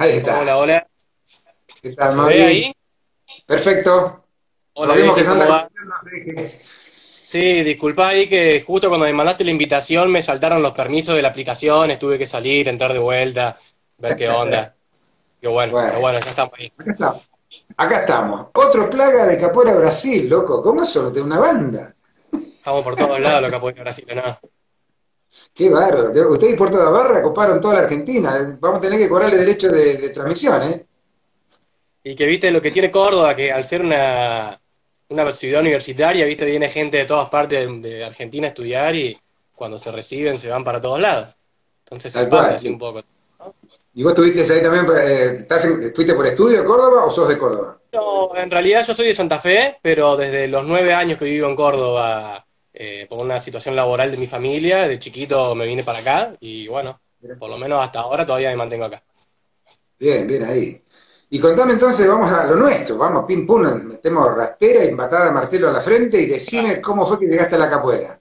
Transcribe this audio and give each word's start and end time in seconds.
Ahí 0.00 0.12
está. 0.12 0.40
Hola, 0.40 0.56
hola. 0.56 0.86
¿Qué 1.82 1.90
tal, 1.92 2.18
ahí? 2.30 2.72
Perfecto. 3.44 4.24
Hola, 4.72 4.94
Nos 4.94 5.02
vimos 5.02 5.14
que 5.14 5.20
Vicky, 5.20 5.30
¿cómo 5.34 5.42
Sandra- 5.42 5.68
va? 6.38 6.48
Sí, 6.48 7.62
disculpa 7.62 8.08
ahí 8.08 8.26
que 8.26 8.64
justo 8.66 8.88
cuando 8.88 9.04
me 9.04 9.12
mandaste 9.12 9.44
la 9.44 9.50
invitación 9.50 10.10
me 10.10 10.22
saltaron 10.22 10.62
los 10.62 10.72
permisos 10.72 11.14
de 11.16 11.20
la 11.20 11.28
aplicación, 11.28 11.96
tuve 11.98 12.16
que 12.16 12.26
salir, 12.26 12.66
entrar 12.68 12.94
de 12.94 12.98
vuelta, 12.98 13.58
ver 13.98 14.16
qué 14.16 14.28
onda. 14.30 14.74
Qué 15.40 15.48
bueno, 15.48 15.72
Bueno. 15.72 15.88
pero 15.88 16.00
bueno, 16.00 16.20
ya 16.20 16.30
estamos 16.30 16.52
ahí. 16.58 16.70
Acá 16.78 16.92
estamos. 16.92 17.28
Acá 17.76 18.00
estamos. 18.00 18.46
Otro 18.54 18.88
plaga 18.90 19.26
de 19.26 19.38
Capoeira 19.38 19.74
Brasil, 19.74 20.28
loco. 20.28 20.62
¿Cómo 20.62 20.82
eso? 20.82 21.10
De 21.10 21.20
una 21.22 21.38
banda. 21.38 21.94
Estamos 22.32 22.84
por 22.84 22.94
todos 22.96 23.18
lados, 23.20 23.40
lo 23.42 23.50
que 23.50 23.58
puede 23.58 23.80
Brasil, 23.80 24.06
¿no? 24.14 24.38
Qué 25.54 25.68
bárbaro. 25.68 26.12
Te- 26.12 26.24
Ustedes 26.26 26.56
por 26.56 26.70
toda 26.70 26.90
barra 26.90 27.22
coparon 27.22 27.60
toda 27.60 27.74
la 27.74 27.80
Argentina. 27.80 28.56
Vamos 28.60 28.78
a 28.78 28.80
tener 28.80 28.98
que 28.98 29.08
cobrarle 29.08 29.36
derecho 29.36 29.68
de, 29.68 29.96
de 29.96 30.08
transmisión, 30.10 30.62
¿eh? 30.62 30.86
Y 32.02 32.16
que 32.16 32.26
viste 32.26 32.50
lo 32.50 32.62
que 32.62 32.70
tiene 32.70 32.90
Córdoba, 32.90 33.36
que 33.36 33.52
al 33.52 33.64
ser 33.66 33.82
una, 33.82 34.58
una 35.10 35.32
ciudad 35.32 35.60
universitaria, 35.60 36.24
viste, 36.24 36.44
viene 36.46 36.68
gente 36.68 36.96
de 36.98 37.04
todas 37.04 37.28
partes 37.28 37.66
de, 37.66 37.88
de 37.88 38.04
Argentina 38.04 38.46
a 38.46 38.50
estudiar 38.50 38.96
y 38.96 39.16
cuando 39.54 39.78
se 39.78 39.92
reciben 39.92 40.38
se 40.38 40.48
van 40.48 40.64
para 40.64 40.80
todos 40.80 40.98
lados. 40.98 41.36
Entonces 41.84 42.12
se 42.12 42.20
expande 42.22 42.54
así 42.54 42.66
sí. 42.66 42.72
un 42.72 42.78
poco. 42.78 43.02
¿Y 43.94 44.02
vos 44.02 44.12
estuviste 44.12 44.52
ahí 44.54 44.62
también? 44.62 44.86
eh, 44.96 45.36
estás 45.40 45.64
en- 45.66 45.92
¿Fuiste 45.94 46.14
por 46.14 46.26
estudio 46.26 46.62
a 46.62 46.64
Córdoba 46.64 47.04
o 47.04 47.10
sos 47.10 47.28
de 47.28 47.36
Córdoba? 47.36 47.78
No, 47.92 48.34
en 48.36 48.50
realidad 48.50 48.84
yo 48.86 48.94
soy 48.94 49.08
de 49.08 49.14
Santa 49.14 49.38
Fe, 49.38 49.78
pero 49.82 50.16
desde 50.16 50.46
los 50.48 50.64
nueve 50.64 50.94
años 50.94 51.18
que 51.18 51.24
vivo 51.26 51.48
en 51.48 51.56
Córdoba, 51.56 52.46
eh, 52.72 53.06
por 53.08 53.22
una 53.22 53.40
situación 53.40 53.74
laboral 53.76 54.10
de 54.10 54.16
mi 54.16 54.26
familia, 54.26 54.86
de 54.88 54.98
chiquito 54.98 55.54
me 55.54 55.66
vine 55.66 55.82
para 55.82 55.98
acá 56.00 56.36
y 56.40 56.68
bueno, 56.68 57.00
por 57.38 57.50
lo 57.50 57.58
menos 57.58 57.84
hasta 57.84 58.00
ahora 58.00 58.24
todavía 58.26 58.50
me 58.50 58.56
mantengo 58.56 58.84
acá. 58.86 59.02
Bien, 59.98 60.26
bien 60.26 60.42
ahí. 60.44 60.82
Y 61.32 61.38
contame 61.38 61.74
entonces, 61.74 62.08
vamos 62.08 62.30
a 62.32 62.44
lo 62.46 62.56
nuestro. 62.56 62.96
Vamos, 62.98 63.24
pim 63.26 63.46
pum, 63.46 63.62
metemos 63.84 64.34
rastera 64.34 64.84
y 64.84 64.94
patada 64.94 65.30
martelo 65.30 65.68
a 65.68 65.72
la 65.72 65.80
frente 65.80 66.20
y 66.20 66.26
decime 66.26 66.80
cómo 66.80 67.06
fue 67.06 67.18
que 67.18 67.26
llegaste 67.26 67.54
a 67.56 67.58
la 67.58 67.70
capoeira. 67.70 68.18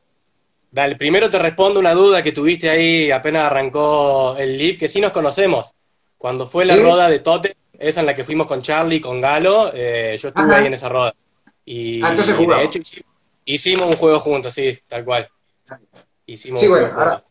Dale, 0.71 0.95
primero 0.95 1.29
te 1.29 1.39
respondo 1.39 1.79
una 1.79 1.93
duda 1.93 2.21
que 2.21 2.31
tuviste 2.31 2.69
ahí 2.69 3.09
apenas 3.09 3.45
arrancó 3.45 4.35
el 4.37 4.55
LIP, 4.57 4.79
que 4.81 4.87
sí 4.87 5.01
nos 5.01 5.11
conocemos. 5.11 5.73
Cuando 6.17 6.45
fue 6.45 6.65
la 6.65 6.75
¿Sí? 6.75 6.83
roda 6.83 7.09
de 7.09 7.19
Tote, 7.19 7.55
esa 7.79 8.01
en 8.01 8.05
la 8.05 8.13
que 8.13 8.23
fuimos 8.23 8.45
con 8.45 8.61
Charlie, 8.61 9.01
con 9.01 9.19
Galo, 9.19 9.71
eh, 9.73 10.15
yo 10.21 10.27
estuve 10.29 10.45
Ajá. 10.45 10.57
ahí 10.57 10.65
en 10.67 10.73
esa 10.75 10.89
roda. 10.89 11.15
Y, 11.65 12.03
Ah, 12.03 12.09
entonces 12.11 12.35
y 12.39 12.45
de 12.45 12.63
hecho 12.63 12.79
hici- 12.79 13.03
hicimos 13.53 13.87
un 13.87 13.93
juego 13.95 14.19
juntos, 14.19 14.53
sí, 14.53 14.77
tal 14.87 15.05
cual. 15.05 15.29
Hicimos 16.25 16.61
Sí, 16.61 16.67
un 16.67 16.69
bueno, 16.69 16.87
juego 16.87 16.93
ahora, 16.95 17.11
juntos. 17.11 17.25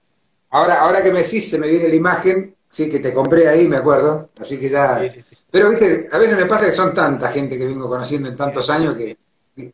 ahora, 0.50 0.80
ahora 0.82 1.02
que 1.02 1.12
me 1.12 1.22
decís, 1.22 1.50
se 1.50 1.58
me 1.58 1.68
viene 1.68 1.88
la 1.88 1.94
imagen, 1.94 2.56
sí, 2.68 2.90
que 2.90 3.00
te 3.00 3.14
compré 3.14 3.48
ahí, 3.48 3.68
me 3.68 3.76
acuerdo. 3.76 4.30
Así 4.40 4.58
que 4.60 4.68
ya. 4.70 4.98
Sí, 4.98 5.08
sí, 5.10 5.22
sí. 5.22 5.38
Pero 5.50 5.70
viste, 5.70 6.08
a 6.12 6.18
veces 6.18 6.36
me 6.38 6.46
pasa 6.46 6.66
que 6.66 6.72
son 6.72 6.94
tanta 6.94 7.30
gente 7.30 7.58
que 7.58 7.66
vengo 7.66 7.88
conociendo 7.88 8.28
en 8.28 8.36
tantos 8.36 8.70
años 8.70 8.96
que 8.96 9.16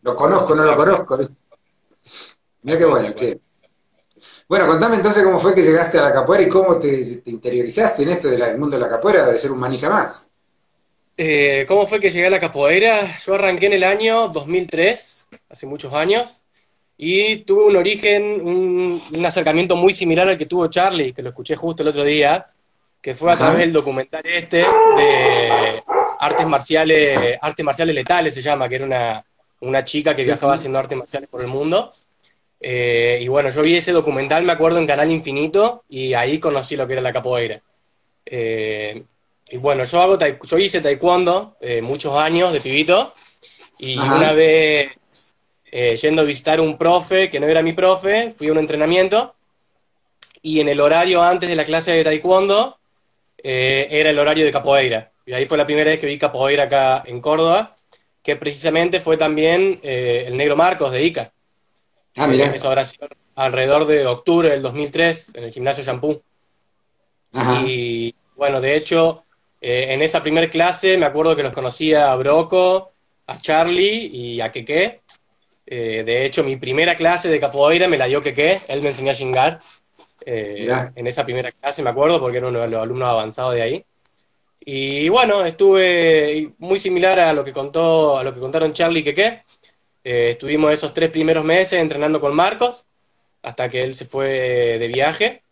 lo 0.03 0.17
conozco, 0.17 0.55
no 0.55 0.65
lo 0.65 0.77
conozco. 0.77 1.19
Mira 2.63 2.79
qué 2.79 2.85
bueno, 2.85 3.13
che. 3.15 3.41
Bueno, 4.49 4.67
contame 4.67 4.97
entonces 4.97 5.25
cómo 5.25 5.39
fue 5.41 5.55
que 5.55 5.63
llegaste 5.63 5.99
a 5.99 6.03
la 6.03 6.13
capoeira 6.13 6.45
y 6.47 6.49
cómo 6.51 6.79
te, 6.79 6.89
te 7.23 7.31
interiorizaste 7.31 8.03
en 8.03 8.11
esto 8.11 8.29
del 8.29 8.59
mundo 8.59 8.77
de 8.77 8.83
la 8.83 8.89
capoeira, 8.89 9.27
de 9.27 9.39
ser 9.39 9.53
un 9.53 9.59
manija 9.59 9.89
más. 9.89 10.31
Eh, 11.17 11.65
¿cómo 11.69 11.87
fue 11.87 12.01
que 12.01 12.11
llegué 12.11 12.27
a 12.27 12.31
la 12.31 12.41
capoeira? 12.41 13.19
Yo 13.25 13.35
arranqué 13.35 13.67
en 13.67 13.75
el 13.75 13.85
año 13.85 14.29
2003, 14.29 15.29
hace 15.49 15.67
muchos 15.67 15.93
años, 15.93 16.45
y 16.97 17.39
tuve 17.39 17.65
un 17.67 17.77
origen, 17.77 18.41
un, 18.47 19.01
un 19.13 19.27
acercamiento 19.27 19.77
muy 19.77 19.95
similar 19.95 20.29
al 20.29 20.39
que 20.39 20.47
tuvo 20.47 20.69
Charlie, 20.69 21.13
que 21.13 21.23
lo 21.23 21.29
escuché 21.31 21.57
justo 21.57 21.83
el 21.83 21.91
otro 21.91 22.05
día, 22.05 22.47
que 23.01 23.15
fue 23.15 23.33
a 23.33 23.37
través 23.37 23.59
del 23.59 23.73
documental 23.73 24.23
este 24.25 24.65
de 24.97 25.83
artes 26.19 26.47
marciales, 26.47 27.39
artes 27.41 27.65
marciales 27.65 27.95
letales 27.95 28.33
se 28.33 28.43
llama, 28.43 28.69
que 28.69 28.77
era 28.77 28.85
una, 28.87 29.25
una 29.61 29.85
chica 29.85 30.15
que 30.17 30.25
viajaba 30.25 30.55
haciendo 30.55 30.79
artes 30.79 30.97
marciales 30.97 31.29
por 31.29 31.43
el 31.43 31.49
mundo. 31.49 31.93
Eh, 32.61 33.19
y 33.21 33.29
bueno, 33.29 33.51
yo 33.51 33.61
vi 33.61 33.77
ese 33.77 33.93
documental, 33.93 34.43
me 34.45 34.53
acuerdo, 34.53 34.79
en 34.79 34.87
Canal 34.87 35.11
Infinito, 35.11 35.85
y 35.89 36.15
ahí 36.15 36.39
conocí 36.39 36.77
lo 36.77 36.87
que 36.87 36.95
era 36.95 37.03
la 37.03 37.13
capoeira. 37.13 37.61
Eh, 38.25 39.05
y 39.49 39.57
bueno, 39.59 39.85
yo 39.85 40.01
hago 40.01 40.19
yo 40.19 40.59
hice 40.59 40.81
taekwondo 40.81 41.57
eh, 41.61 41.83
muchos 41.83 42.17
años 42.17 42.53
de 42.53 42.61
pibito, 42.61 43.15
y 43.79 43.99
Ajá. 43.99 44.17
una 44.17 44.33
vez 44.33 44.97
eh, 45.71 45.97
yendo 45.97 46.23
a 46.23 46.25
visitar 46.25 46.61
un 46.61 46.79
profe 46.79 47.31
que 47.31 47.41
no 47.41 47.47
era 47.47 47.63
mi 47.63 47.73
profe, 47.73 48.33
fui 48.33 48.49
a 48.49 48.53
un 48.53 48.59
entrenamiento, 48.59 49.35
y 50.43 50.61
en 50.61 50.69
el 50.69 50.81
horario 50.81 51.23
antes 51.23 51.49
de 51.49 51.57
la 51.57 51.65
clase 51.65 51.93
de 51.93 52.05
taekwondo 52.05 52.79
eh, 53.43 53.89
era 53.91 54.11
el 54.11 54.19
horario 54.19 54.45
de 54.45 54.53
capoeira. 54.53 55.11
Y 55.27 55.33
ahí 55.33 55.47
fue 55.47 55.59
la 55.59 55.67
primera 55.67 55.91
vez 55.91 55.99
que 55.99 56.07
vi 56.07 56.19
capoeira 56.19 56.65
acá 56.65 57.03
en 57.07 57.21
Córdoba, 57.21 57.77
que 58.23 58.37
precisamente 58.37 59.01
fue 59.01 59.17
también 59.17 59.81
el 59.83 60.37
negro 60.37 60.57
Marcos 60.57 60.93
de 60.93 61.03
Ica. 61.03 61.33
Ah, 62.17 62.27
mira. 62.27 62.55
Eso 62.55 62.69
habrá 62.69 62.85
sido 62.85 63.09
alrededor 63.35 63.87
de 63.87 64.07
octubre 64.07 64.49
del 64.51 64.63
2003 64.63 65.33
en 65.35 65.45
el 65.45 65.53
gimnasio 65.53 65.83
Shampoo. 65.83 66.23
Ajá. 67.33 67.63
Y 67.67 68.15
bueno, 68.37 68.61
de 68.61 68.77
hecho, 68.77 69.24
eh, 69.67 69.95
en 69.95 70.03
esa 70.03 70.23
primer 70.23 70.51
clase 70.51 70.99
me 70.99 71.07
acuerdo 71.07 71.35
que 71.35 71.43
los 71.43 71.55
conocía 71.55 72.13
a 72.13 72.17
Broco, 72.17 72.93
a 73.27 73.39
Charlie 73.39 74.11
y 74.13 74.41
a 74.43 74.53
Keke. 74.53 75.01
Eh, 75.67 76.03
de 76.05 76.27
hecho, 76.27 76.45
mi 76.45 76.57
primera 76.57 76.95
clase 76.95 77.31
de 77.31 77.41
capoeira 77.41 77.89
me 77.89 77.97
la 77.97 78.05
dio 78.05 78.21
Keke, 78.21 78.61
él 78.69 78.83
me 78.83 78.91
enseñó 78.91 79.13
a 79.13 79.15
chingar. 79.15 79.59
eh, 80.27 80.69
en 80.95 81.07
esa 81.07 81.25
primera 81.25 81.51
clase, 81.53 81.83
me 81.83 81.89
acuerdo, 81.91 82.21
porque 82.21 82.39
era 82.39 82.49
uno 82.49 82.61
de 82.61 82.69
los 82.69 82.83
alumnos 82.83 83.09
avanzados 83.09 83.55
de 83.55 83.63
ahí. 83.63 83.85
Y 84.61 85.09
bueno, 85.09 85.45
estuve 85.47 86.53
muy 86.59 86.79
similar 86.79 87.19
a 87.21 87.33
lo 87.33 87.43
que 87.43 87.53
contó, 87.53 88.19
a 88.19 88.25
lo 88.25 88.35
que 88.35 88.41
contaron 88.41 88.75
Charlie 88.75 89.01
y 89.01 89.05
Keke. 89.05 89.45
Eh, 90.05 90.29
estuvimos 90.31 90.73
esos 90.73 90.93
tres 90.93 91.11
primeros 91.11 91.45
meses 91.45 91.81
entrenando 91.81 92.21
con 92.21 92.35
Marcos, 92.35 92.87
hasta 93.43 93.69
que 93.71 93.83
él 93.83 93.95
se 93.95 94.05
fue 94.05 94.79
de 94.79 94.89
viaje. 94.89 95.44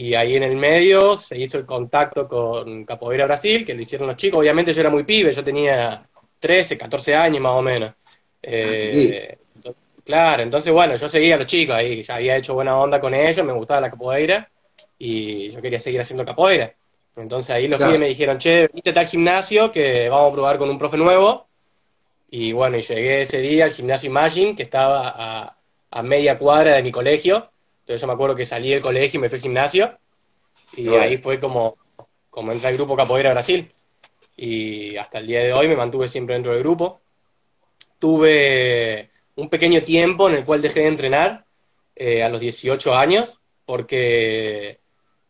Y 0.00 0.14
ahí 0.14 0.36
en 0.36 0.44
el 0.44 0.56
medio 0.56 1.16
se 1.16 1.36
hizo 1.38 1.58
el 1.58 1.66
contacto 1.66 2.28
con 2.28 2.84
Capoeira 2.84 3.24
Brasil, 3.26 3.64
que 3.66 3.74
lo 3.74 3.82
hicieron 3.82 4.06
los 4.06 4.16
chicos. 4.16 4.38
Obviamente 4.38 4.72
yo 4.72 4.80
era 4.80 4.90
muy 4.90 5.02
pibe, 5.04 5.32
yo 5.32 5.42
tenía 5.42 6.08
13, 6.38 6.78
14 6.78 7.16
años 7.16 7.40
más 7.42 7.52
o 7.52 7.62
menos. 7.62 7.92
Eh, 8.42 9.38
ento- 9.56 9.74
claro, 10.04 10.42
entonces 10.44 10.72
bueno, 10.72 10.94
yo 10.94 11.08
seguía 11.08 11.34
a 11.34 11.38
los 11.38 11.46
chicos 11.46 11.74
ahí, 11.74 12.02
ya 12.02 12.14
había 12.16 12.36
hecho 12.36 12.54
buena 12.54 12.78
onda 12.78 13.00
con 13.00 13.12
ellos, 13.14 13.44
me 13.44 13.52
gustaba 13.52 13.80
la 13.80 13.90
capoeira 13.90 14.48
y 14.98 15.50
yo 15.50 15.60
quería 15.60 15.80
seguir 15.80 16.00
haciendo 16.00 16.24
capoeira. 16.24 16.72
Entonces 17.16 17.50
ahí 17.56 17.66
los 17.66 17.78
Claro. 17.78 17.92
pibes 17.92 18.00
me 18.00 18.08
dijeron, 18.08 18.38
che, 18.38 18.68
viste 18.72 18.92
tal 18.92 19.06
gimnasio 19.06 19.72
que 19.72 20.08
vamos 20.08 20.30
a 20.30 20.34
probar 20.34 20.58
con 20.58 20.70
un 20.70 20.78
profe 20.78 20.96
nuevo. 20.96 21.48
Y 22.30 22.52
bueno, 22.52 22.76
y 22.76 22.82
llegué 22.82 23.22
ese 23.22 23.40
día 23.40 23.64
al 23.64 23.70
gimnasio 23.72 24.10
Imagine, 24.10 24.54
que 24.56 24.62
estaba 24.64 25.08
a, 25.16 25.58
a 25.90 26.02
media 26.02 26.38
cuadra 26.38 26.74
de 26.74 26.82
mi 26.82 26.92
colegio. 26.92 27.50
Entonces 27.88 28.02
yo 28.02 28.06
me 28.06 28.12
acuerdo 28.12 28.36
que 28.36 28.44
salí 28.44 28.68
del 28.68 28.82
colegio 28.82 29.16
y 29.16 29.20
me 29.22 29.30
fui 29.30 29.36
al 29.36 29.42
gimnasio. 29.42 29.98
Y 30.76 30.88
bueno. 30.88 31.04
ahí 31.04 31.16
fue 31.16 31.40
como, 31.40 31.78
como 32.28 32.52
entré 32.52 32.68
al 32.68 32.74
grupo 32.74 32.94
Capoeira 32.94 33.32
Brasil. 33.32 33.72
Y 34.36 34.94
hasta 34.98 35.20
el 35.20 35.26
día 35.26 35.42
de 35.42 35.54
hoy 35.54 35.68
me 35.68 35.76
mantuve 35.76 36.06
siempre 36.06 36.34
dentro 36.34 36.52
del 36.52 36.62
grupo. 36.62 37.00
Tuve 37.98 39.08
un 39.36 39.48
pequeño 39.48 39.80
tiempo 39.80 40.28
en 40.28 40.34
el 40.34 40.44
cual 40.44 40.60
dejé 40.60 40.80
de 40.80 40.88
entrenar 40.88 41.46
eh, 41.96 42.22
a 42.22 42.28
los 42.28 42.40
18 42.40 42.94
años, 42.94 43.40
porque, 43.64 44.80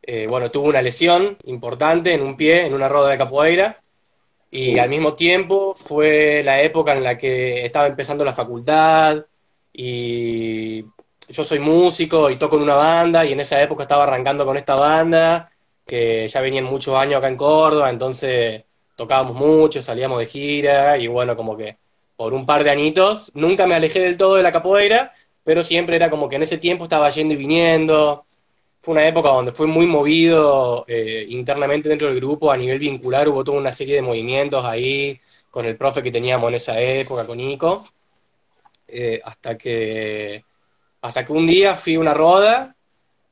eh, 0.02 0.26
bueno, 0.28 0.50
tuve 0.50 0.70
una 0.70 0.82
lesión 0.82 1.38
importante 1.44 2.12
en 2.12 2.22
un 2.22 2.36
pie, 2.36 2.66
en 2.66 2.74
una 2.74 2.88
roda 2.88 3.10
de 3.10 3.18
capoeira, 3.18 3.84
y 4.50 4.80
al 4.80 4.88
mismo 4.88 5.14
tiempo 5.14 5.76
fue 5.76 6.42
la 6.42 6.60
época 6.60 6.92
en 6.92 7.04
la 7.04 7.16
que 7.16 7.64
estaba 7.64 7.86
empezando 7.86 8.24
la 8.24 8.32
facultad, 8.32 9.26
y 9.72 10.84
yo 11.28 11.44
soy 11.44 11.58
músico 11.58 12.30
y 12.30 12.36
toco 12.36 12.56
en 12.56 12.62
una 12.62 12.74
banda, 12.74 13.24
y 13.24 13.32
en 13.32 13.40
esa 13.40 13.60
época 13.62 13.84
estaba 13.84 14.04
arrancando 14.04 14.44
con 14.46 14.56
esta 14.56 14.74
banda, 14.74 15.50
que 15.86 16.28
ya 16.28 16.40
venían 16.40 16.64
muchos 16.64 16.94
años 16.96 17.18
acá 17.18 17.28
en 17.28 17.36
Córdoba, 17.36 17.90
entonces 17.90 18.64
tocábamos 18.96 19.34
mucho, 19.36 19.82
salíamos 19.82 20.18
de 20.18 20.26
gira, 20.26 20.98
y 20.98 21.06
bueno, 21.06 21.36
como 21.36 21.56
que 21.56 21.76
por 22.16 22.34
un 22.34 22.46
par 22.46 22.64
de 22.64 22.70
anitos, 22.70 23.30
nunca 23.34 23.66
me 23.66 23.74
alejé 23.76 24.00
del 24.00 24.16
todo 24.16 24.36
de 24.36 24.42
la 24.42 24.52
capoeira, 24.52 25.12
pero 25.44 25.62
siempre 25.62 25.96
era 25.96 26.10
como 26.10 26.28
que 26.28 26.36
en 26.36 26.42
ese 26.42 26.58
tiempo 26.58 26.84
estaba 26.84 27.08
yendo 27.10 27.34
y 27.34 27.36
viniendo. 27.36 28.26
Fue 28.82 28.92
una 28.92 29.06
época 29.06 29.30
donde 29.30 29.52
fue 29.52 29.66
muy 29.66 29.86
movido 29.86 30.84
eh, 30.88 31.26
internamente 31.28 31.88
dentro 31.88 32.08
del 32.08 32.16
grupo, 32.16 32.50
a 32.50 32.56
nivel 32.56 32.78
vincular 32.78 33.28
hubo 33.28 33.44
toda 33.44 33.58
una 33.58 33.72
serie 33.72 33.94
de 33.96 34.02
movimientos 34.02 34.64
ahí, 34.64 35.20
con 35.50 35.64
el 35.66 35.76
profe 35.76 36.02
que 36.02 36.10
teníamos 36.10 36.48
en 36.48 36.54
esa 36.56 36.80
época, 36.80 37.26
con 37.26 37.40
Ico, 37.40 37.84
eh, 38.88 39.20
hasta 39.24 39.56
que, 39.56 40.44
hasta 41.00 41.24
que 41.24 41.32
un 41.32 41.46
día 41.46 41.74
fui 41.76 41.94
a 41.96 42.00
una 42.00 42.14
roda 42.14 42.74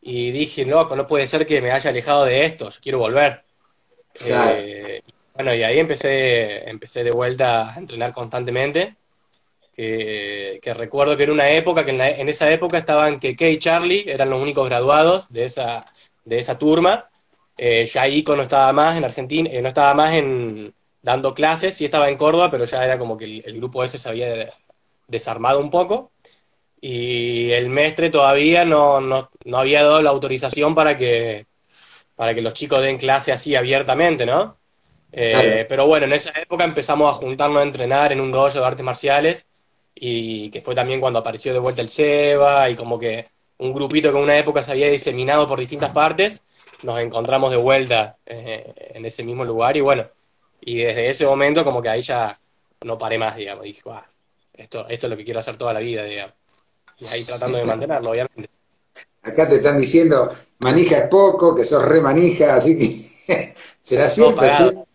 y 0.01 0.31
dije, 0.31 0.65
loco, 0.65 0.95
no 0.97 1.07
puede 1.07 1.27
ser 1.27 1.47
que 1.47 1.61
me 1.61 1.73
haya 1.73 1.91
alejado 1.91 2.25
de 2.25 2.45
esto, 2.45 2.71
yo 2.71 2.79
quiero 2.83 2.99
volver. 2.99 3.45
Claro. 4.13 4.57
Eh, 4.59 5.03
bueno, 5.35 5.55
y 5.55 5.63
ahí 5.63 5.79
empecé, 5.79 6.69
empecé 6.69 7.05
de 7.05 7.11
vuelta 7.11 7.75
a 7.75 7.79
entrenar 7.79 8.13
constantemente. 8.13 8.97
Que, 9.75 10.59
que 10.63 10.73
recuerdo 10.73 11.17
que 11.19 11.25
era 11.25 11.33
una 11.33 11.51
época 11.51 11.85
que 11.85 11.91
en, 11.91 11.99
la- 11.99 12.09
en 12.09 12.29
esa 12.31 12.51
época 12.51 12.79
estaban 12.79 13.21
Keke 13.21 13.51
y 13.51 13.59
Charlie, 13.59 14.05
eran 14.09 14.31
los 14.31 14.41
únicos 14.41 14.67
graduados 14.69 15.31
de 15.31 15.45
esa, 15.45 15.85
de 16.25 16.39
esa 16.39 16.59
turma. 16.59 17.11
eh, 17.59 17.87
ya 17.87 18.09
Ico 18.09 18.35
no 18.37 18.43
estaba 18.43 18.73
más 18.73 18.97
en 18.97 19.05
Argentina, 19.05 19.51
eh, 19.53 19.61
no 19.61 19.69
estaba 19.69 19.93
más 19.95 20.15
en 20.15 20.75
dando 21.03 21.35
clases, 21.35 21.75
sí 21.75 21.85
estaba 21.85 22.09
en 22.09 22.17
Córdoba, 22.17 22.51
pero 22.51 22.65
ya 22.65 22.85
era 22.85 22.99
como 22.99 23.17
que 23.19 23.25
el, 23.27 23.43
el 23.47 23.57
grupo 23.59 23.85
ese 23.85 23.99
se 23.99 24.09
había 24.09 24.49
desarmado 25.09 25.61
un 25.61 25.71
poco 25.71 26.11
y 26.81 27.51
el 27.53 27.69
mestre 27.69 28.11
todavía 28.11 28.65
no, 28.65 29.01
no, 29.01 29.31
no, 29.45 29.59
había 29.59 29.83
dado 29.83 30.03
la 30.03 30.11
autorización 30.11 30.75
para 30.75 30.97
que, 30.97 31.47
para 32.15 32.35
que 32.35 32.43
los 32.43 32.55
chicos 32.55 32.83
den 32.83 32.99
clase 32.99 33.33
así 33.33 33.57
abiertamente, 33.57 34.27
¿no? 34.27 34.59
Eh, 35.13 35.33
claro. 35.33 35.67
Pero 35.69 35.87
bueno, 35.87 36.07
en 36.07 36.13
esa 36.13 36.31
época 36.31 36.65
empezamos 36.65 37.11
a 37.11 37.15
juntarnos 37.15 37.61
a 37.61 37.65
entrenar 37.65 38.13
en 38.13 38.21
un 38.21 38.31
dojo 38.31 38.59
de 38.59 38.65
artes 38.65 38.85
marciales 38.85 39.47
y 39.95 40.51
que 40.51 40.61
fue 40.61 40.75
también 40.75 41.01
cuando 41.01 41.19
apareció 41.19 41.53
de 41.53 41.59
vuelta 41.59 41.83
el 41.83 41.89
SEBA 41.89 42.69
y 42.71 42.77
como 42.77 42.99
que 42.99 43.27
un 43.59 43.73
grupito 43.73 44.11
que 44.11 44.19
en 44.19 44.25
una 44.25 44.39
época 44.39 44.63
se 44.63 44.73
había 44.73 44.91
diseminado 44.91 45.49
por 45.49 45.59
distintas 45.59 45.91
partes, 45.91 46.43
nos 46.83 46.99
encontramos 46.99 47.51
de 47.51 47.57
vuelta 47.57 48.19
eh, 48.27 48.73
en 48.95 49.05
ese 49.07 49.25
mismo 49.25 49.45
lugar 49.45 49.77
y 49.77 49.81
bueno, 49.81 50.07
y 50.61 50.79
desde 50.79 51.09
ese 51.09 51.25
momento 51.25 51.65
como 51.65 51.81
que 51.81 51.89
ahí 51.89 52.03
ya 52.03 52.39
no 52.83 52.99
paré 52.99 53.19
más, 53.19 53.37
digamos, 53.37 53.65
dije, 53.65 53.83
esto, 54.53 54.87
esto 54.89 55.07
es 55.07 55.11
lo 55.11 55.17
que 55.17 55.25
quiero 55.25 55.41
hacer 55.41 55.57
toda 55.57 55.73
la 55.73 55.81
vida, 55.81 56.05
digamos. 56.05 56.35
Y 56.99 57.07
ahí 57.09 57.25
tratando 57.25 57.59
de 57.59 57.65
mantenerlo, 57.65 58.11
obviamente. 58.11 58.49
Acá 59.23 59.49
te 59.49 59.57
están 59.57 59.79
diciendo, 59.79 60.31
manija 60.59 60.99
es 60.99 61.09
poco, 61.09 61.55
que 61.55 61.65
sos 61.65 61.85
re 61.85 62.01
manija, 62.01 62.55
así 62.55 62.79
que 62.79 63.55
será 63.81 64.09
cierto, 64.09 64.41
no, 64.41 64.87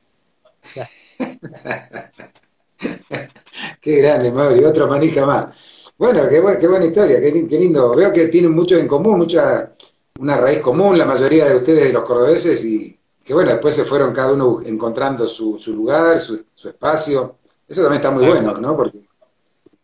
qué 3.81 3.97
grande, 3.97 4.31
Mauri, 4.31 4.63
otra 4.63 4.87
manija 4.87 5.25
más. 5.25 5.47
Bueno, 5.97 6.21
qué, 6.29 6.41
qué 6.59 6.67
buena 6.67 6.85
historia, 6.85 7.19
qué, 7.19 7.47
qué, 7.47 7.59
lindo. 7.59 7.95
Veo 7.95 8.11
que 8.11 8.27
tienen 8.27 8.51
mucho 8.51 8.77
en 8.77 8.87
común, 8.87 9.19
mucha, 9.19 9.71
una 10.19 10.37
raíz 10.37 10.59
común, 10.59 10.97
la 10.97 11.05
mayoría 11.05 11.45
de 11.45 11.55
ustedes, 11.55 11.85
de 11.85 11.93
los 11.93 12.03
cordobeses, 12.03 12.63
y 12.65 12.97
que 13.23 13.33
bueno, 13.33 13.51
después 13.51 13.75
se 13.75 13.85
fueron 13.85 14.13
cada 14.13 14.33
uno 14.33 14.59
encontrando 14.65 15.27
su, 15.27 15.59
su 15.59 15.75
lugar, 15.75 16.19
su, 16.19 16.43
su, 16.53 16.69
espacio. 16.69 17.37
Eso 17.67 17.81
también 17.81 18.01
está 18.01 18.11
muy 18.11 18.25
bueno. 18.25 18.53
¿no? 18.53 18.75
Porque... 18.75 18.99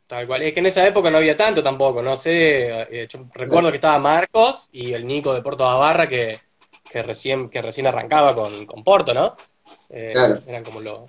Tal 0.07 0.25
cual. 0.25 0.41
Es 0.41 0.53
que 0.53 0.61
en 0.61 0.67
esa 0.67 0.87
época 0.87 1.09
no 1.09 1.17
había 1.17 1.35
tanto 1.35 1.61
tampoco, 1.61 2.01
no 2.01 2.15
sé. 2.15 3.07
Yo 3.09 3.19
recuerdo 3.33 3.69
que 3.69 3.75
estaba 3.75 3.99
Marcos 3.99 4.69
y 4.71 4.93
el 4.93 5.05
Nico 5.05 5.33
de 5.33 5.41
Porto 5.41 5.65
Bavarra 5.65 6.07
que, 6.07 6.39
que, 6.89 7.03
recién, 7.03 7.49
que 7.49 7.61
recién 7.61 7.87
arrancaba 7.87 8.33
con, 8.33 8.65
con 8.65 8.83
Porto, 8.83 9.13
¿no? 9.13 9.35
Eh, 9.89 10.11
claro. 10.13 10.37
Eran 10.47 10.63
como 10.63 10.79
los, 10.79 11.01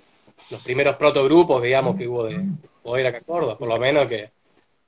los 0.51 0.61
primeros 0.61 0.95
protogrupos, 0.95 1.63
digamos, 1.63 1.97
que 1.97 2.07
hubo 2.07 2.25
de 2.25 2.41
poder 2.83 3.07
acá 3.07 3.19
en 3.19 3.23
Córdoba, 3.23 3.57
por 3.57 3.67
lo 3.67 3.77
menos 3.79 4.07
que 4.07 4.31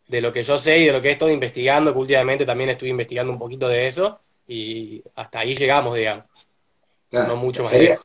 de 0.08 0.20
lo 0.20 0.34
que 0.34 0.44
yo 0.44 0.60
sé 0.60 0.78
y 0.78 0.86
de 0.88 0.92
lo 0.92 1.02
que 1.02 1.08
he 1.08 1.12
estado 1.14 1.32
investigando, 1.32 1.94
que 1.94 2.00
últimamente 2.00 2.46
también 2.46 2.72
estuve 2.72 2.90
investigando 2.90 3.32
un 3.32 3.40
poquito 3.40 3.70
de 3.70 3.88
eso, 3.88 4.20
y 4.46 5.02
hasta 5.16 5.40
ahí 5.40 5.56
llegamos, 5.56 5.96
digamos. 5.96 6.26
Claro. 7.10 7.30
No 7.30 7.36
mucho 7.38 7.62
más. 7.62 7.72
Sería, 7.72 7.98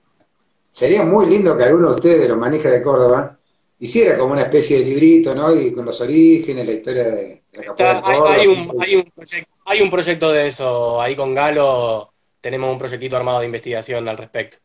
sería, 0.70 1.02
muy 1.02 1.26
lindo 1.26 1.56
que 1.56 1.64
alguno 1.64 1.88
de 1.88 1.94
ustedes, 1.96 2.20
de 2.20 2.28
los 2.28 2.38
manijas 2.38 2.72
de 2.72 2.82
Córdoba, 2.82 3.35
hiciera 3.78 4.16
como 4.18 4.32
una 4.32 4.42
especie 4.42 4.78
de 4.78 4.84
librito, 4.84 5.34
¿no? 5.34 5.54
Y 5.54 5.72
con 5.72 5.84
los 5.84 6.00
orígenes, 6.00 6.66
la 6.66 6.72
historia 6.72 7.04
de, 7.04 7.42
la 7.52 7.64
capoeira 7.64 7.94
de 7.94 8.02
Córdoba. 8.02 8.34
Hay, 8.34 8.40
hay, 8.40 8.46
un, 8.46 8.82
hay, 8.82 8.96
un 8.96 9.10
proyecto, 9.10 9.52
hay 9.64 9.80
un 9.82 9.90
proyecto 9.90 10.32
de 10.32 10.46
eso, 10.46 11.00
ahí 11.00 11.16
con 11.16 11.34
Galo 11.34 12.12
tenemos 12.40 12.70
un 12.70 12.78
proyectito 12.78 13.16
armado 13.16 13.40
de 13.40 13.46
investigación 13.46 14.08
al 14.08 14.16
respecto. 14.16 14.58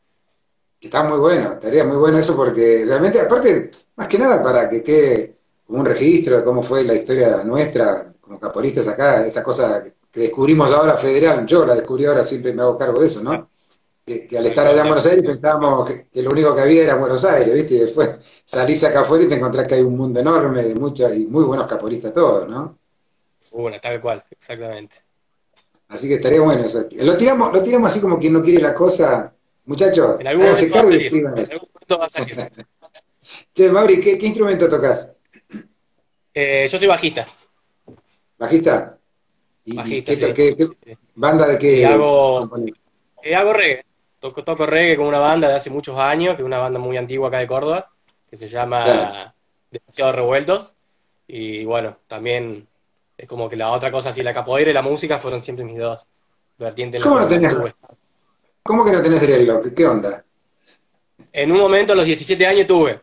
Está 0.80 1.04
muy 1.04 1.19
bueno, 1.19 1.54
estaría 1.54 1.84
muy 1.84 1.98
bueno 1.98 2.18
eso 2.18 2.36
porque 2.36 2.84
realmente, 2.86 3.19
aparte, 3.19 3.69
más 3.96 4.08
que 4.08 4.18
nada 4.18 4.42
para 4.42 4.69
que 4.69 4.84
quede 4.84 5.36
como 5.66 5.80
un 5.80 5.86
registro 5.86 6.38
de 6.38 6.44
cómo 6.44 6.64
fue 6.64 6.84
la 6.84 6.96
historia 6.96 7.44
nuestra 7.44 8.12
como 8.19 8.40
caporistas 8.40 8.88
acá, 8.88 9.25
esta 9.25 9.44
cosa 9.44 9.84
que 10.12 10.19
descubrimos 10.19 10.72
ahora 10.72 10.96
federal, 10.98 11.46
yo 11.46 11.66
la 11.66 11.75
descubrí 11.75 12.06
ahora, 12.06 12.24
siempre 12.24 12.54
me 12.54 12.62
hago 12.62 12.78
cargo 12.78 13.00
de 13.00 13.07
eso, 13.07 13.22
¿no? 13.22 13.50
Que, 14.12 14.28
que 14.28 14.38
al 14.38 14.46
estar 14.46 14.68
allá 14.68 14.81
en 14.81 14.88
Buenos 14.88 15.06
Aires 15.06 15.24
pensábamos 15.24 15.90
que, 15.90 16.08
que, 16.12 16.22
lo 16.22 16.31
único 16.31 16.54
que 16.54 16.62
había 16.62 16.84
era 16.84 16.96
Buenos 16.96 17.24
Aires, 17.24 17.54
¿viste? 17.54 17.75
Y 17.75 17.80
después 17.80 18.19
salís 18.44 18.84
acá 18.84 19.02
afuera 19.02 19.24
y 19.24 19.30
te 19.30 19.36
encontrás 19.36 19.66
que 19.66 19.75
hay 19.75 19.81
un 19.81 19.96
mundo 19.96 20.19
enorme 20.19 20.63
de 20.63 20.75
muchos 20.75 21.16
y 21.16 21.28
muy 21.28 21.46
buenos 21.46 21.66
caporistas 21.66 22.13
todos, 22.13 22.46
¿no? 22.46 22.78
Bueno, 23.54 23.78
tal 23.81 24.02
cual, 24.02 24.22
exactamente. 24.30 24.98
Así 25.88 26.10
que 26.10 26.16
estaría 26.16 26.42
bueno 26.42 26.63
eso. 26.66 26.86
Lo 27.00 27.16
tiramos, 27.16 27.54
lo 27.54 27.63
tiramos 27.63 27.90
así 27.90 28.02
como 28.02 28.18
quien 28.18 28.34
no 28.34 28.44
quiere 28.44 28.62
la 28.62 28.74
cosa. 28.74 29.34
Muchachos, 29.66 30.19
en 30.19 30.28
algún 30.28 30.46
momento 30.46 30.75
va 30.75 30.81
a 30.81 30.90
salir. 30.90 31.16
En 31.16 31.28
algún 31.28 31.69
momento 31.74 32.00
va 32.00 32.06
a 32.06 32.10
salir. 32.10 32.52
che, 33.54 33.72
Mauri, 33.72 34.02
¿qué, 34.02 34.18
¿qué, 34.18 34.25
instrumento 34.25 34.69
tocas? 34.69 35.16
Eh, 36.34 36.68
yo 36.69 36.78
soy 36.78 36.88
bajista. 36.88 37.25
¿Bajista? 38.38 38.98
¿Y, 39.64 39.75
bajista, 39.75 40.14
qué, 40.34 40.48
sí. 40.48 40.56
qué, 40.56 40.98
banda 41.16 41.48
de 41.48 41.57
qué? 41.57 41.80
Y 41.80 41.84
hago, 41.84 42.50
eh, 43.24 43.36
hago 43.36 43.54
reggae. 43.54 43.86
Toco, 44.21 44.44
toco 44.44 44.68
reggae 44.68 44.95
con 44.95 45.07
una 45.07 45.18
banda 45.18 45.47
de 45.47 45.56
hace 45.56 45.71
muchos 45.71 45.97
años, 45.97 46.35
que 46.35 46.44
es 46.44 46.45
una 46.45 46.59
banda 46.59 46.77
muy 46.77 46.95
antigua 46.95 47.29
acá 47.29 47.39
de 47.39 47.47
Córdoba, 47.47 47.89
que 48.29 48.38
se 48.38 48.47
llama 48.47 48.83
claro. 48.83 49.33
Demasiados 49.71 50.15
Revueltos. 50.15 50.73
Y 51.27 51.65
bueno, 51.65 51.97
también 52.07 52.68
es 53.18 53.27
como 53.27 53.50
que 53.50 53.56
la 53.56 53.71
otra 53.71 53.91
cosa, 53.91 54.09
así 54.09 54.21
la 54.21 54.31
capoeira 54.33 54.69
y 54.69 54.75
la 54.75 54.83
música 54.83 55.18
fueron 55.18 55.41
siempre 55.41 55.65
mis 55.65 55.79
dos 55.79 56.06
vertientes. 56.59 57.01
¿Cómo 57.01 57.19
no 57.19 57.27
tenés? 57.27 57.56
¿Cómo 58.62 58.85
que 58.85 58.91
no 58.91 59.01
tenés 59.01 59.21
dreadlock? 59.21 59.73
¿Qué 59.73 59.88
onda? 59.88 60.23
En 61.33 61.51
un 61.51 61.57
momento, 61.57 61.94
a 61.94 61.95
los 61.95 62.06
17 62.06 62.45
años, 62.45 62.68
tuve. 62.68 63.01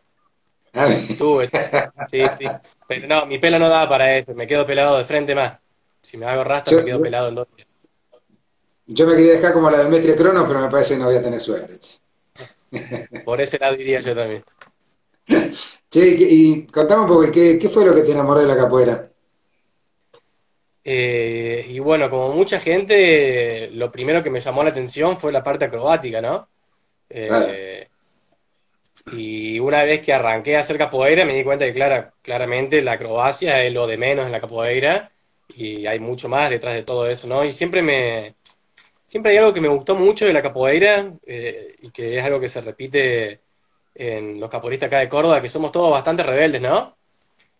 tuve, 1.17 1.47
sí, 2.09 2.21
sí. 2.37 2.45
Pero 2.87 3.07
no, 3.07 3.25
mi 3.25 3.39
pelo 3.39 3.59
no 3.59 3.67
daba 3.67 3.89
para 3.89 4.15
eso, 4.15 4.33
me 4.33 4.47
quedo 4.47 4.65
pelado 4.65 4.97
de 4.97 5.03
frente 5.03 5.35
más. 5.35 5.53
Si 6.01 6.15
me 6.15 6.27
hago 6.27 6.45
rastro, 6.45 6.77
yo, 6.77 6.83
me 6.83 6.89
quedo 6.89 7.01
pelado 7.01 7.27
en 7.27 7.35
dos 7.35 7.47
días. 7.57 7.68
Yo 8.91 9.05
me 9.05 9.15
quería 9.15 9.33
dejar 9.33 9.53
como 9.53 9.69
la 9.69 9.77
del 9.77 9.89
Mestre 9.89 10.15
Crono, 10.15 10.47
pero 10.47 10.59
me 10.59 10.67
parece 10.67 10.95
que 10.95 10.99
no 10.99 11.05
voy 11.05 11.15
a 11.15 11.21
tener 11.21 11.39
suerte. 11.39 11.77
Por 13.23 13.39
ese 13.39 13.59
lado 13.59 13.75
diría 13.75 13.99
yo 13.99 14.15
también. 14.15 14.43
Che, 15.89 16.15
y 16.19 16.65
contame 16.67 17.01
un 17.01 17.07
poco, 17.07 17.31
¿qué, 17.31 17.57
¿qué 17.59 17.69
fue 17.69 17.85
lo 17.85 17.93
que 17.93 18.01
te 18.01 18.11
enamoró 18.11 18.39
de 18.41 18.47
la 18.47 18.57
capoeira? 18.57 19.09
Eh, 20.83 21.65
y 21.69 21.79
bueno, 21.79 22.09
como 22.09 22.33
mucha 22.33 22.59
gente, 22.59 23.69
lo 23.73 23.91
primero 23.91 24.23
que 24.23 24.29
me 24.29 24.39
llamó 24.39 24.63
la 24.63 24.69
atención 24.69 25.17
fue 25.17 25.31
la 25.31 25.43
parte 25.43 25.65
acrobática, 25.65 26.21
¿no? 26.21 26.47
Eh, 27.09 27.27
claro. 27.27 27.53
Y 29.11 29.59
una 29.59 29.83
vez 29.83 30.01
que 30.01 30.13
arranqué 30.13 30.57
a 30.57 30.61
hacer 30.61 30.77
capoeira, 30.77 31.25
me 31.25 31.35
di 31.35 31.43
cuenta 31.43 31.65
que 31.65 31.73
clara, 31.73 32.13
claramente 32.21 32.81
la 32.81 32.93
acrobacia 32.93 33.63
es 33.63 33.73
lo 33.73 33.87
de 33.87 33.97
menos 33.97 34.25
en 34.25 34.31
la 34.31 34.41
capoeira 34.41 35.11
y 35.55 35.87
hay 35.87 35.99
mucho 35.99 36.29
más 36.29 36.49
detrás 36.49 36.75
de 36.75 36.83
todo 36.83 37.07
eso, 37.09 37.27
¿no? 37.27 37.43
Y 37.43 37.51
siempre 37.51 37.81
me. 37.81 38.35
Siempre 39.09 39.31
hay 39.31 39.39
algo 39.39 39.51
que 39.55 39.59
me 39.59 39.67
gustó 39.67 39.95
mucho 39.95 40.27
de 40.27 40.33
la 40.33 40.43
capoeira 40.43 41.11
eh, 41.25 41.75
y 41.81 41.89
que 41.89 42.19
es 42.19 42.23
algo 42.23 42.39
que 42.39 42.47
se 42.47 42.61
repite 42.61 43.41
en 43.95 44.39
los 44.39 44.51
capoeiristas 44.51 44.85
acá 44.85 44.99
de 44.99 45.09
Córdoba, 45.09 45.41
que 45.41 45.49
somos 45.49 45.71
todos 45.71 45.89
bastante 45.89 46.21
rebeldes, 46.21 46.61
¿no? 46.61 46.95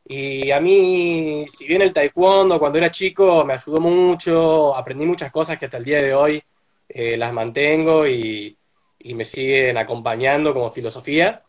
Y 0.05 0.51
a 0.51 0.59
mí, 0.59 1.47
si 1.49 1.65
bien 1.65 1.81
el 1.81 1.91
taekwondo 1.91 2.59
cuando 2.59 2.77
era 2.77 2.91
chico 2.91 3.43
me 3.45 3.53
ayudó 3.53 3.79
mucho, 3.81 4.75
aprendí 4.75 5.07
muchas 5.07 5.31
cosas 5.31 5.57
que 5.57 5.65
hasta 5.65 5.77
el 5.77 5.85
día 5.85 6.03
de 6.03 6.13
hoy 6.13 6.43
eh, 6.87 7.17
las 7.17 7.33
mantengo 7.33 8.07
y, 8.07 8.55
y, 8.99 9.13
me 9.15 9.25
siguen 9.25 9.79
acompañando 9.79 10.53
como 10.53 10.71
filosofía. 10.71 11.41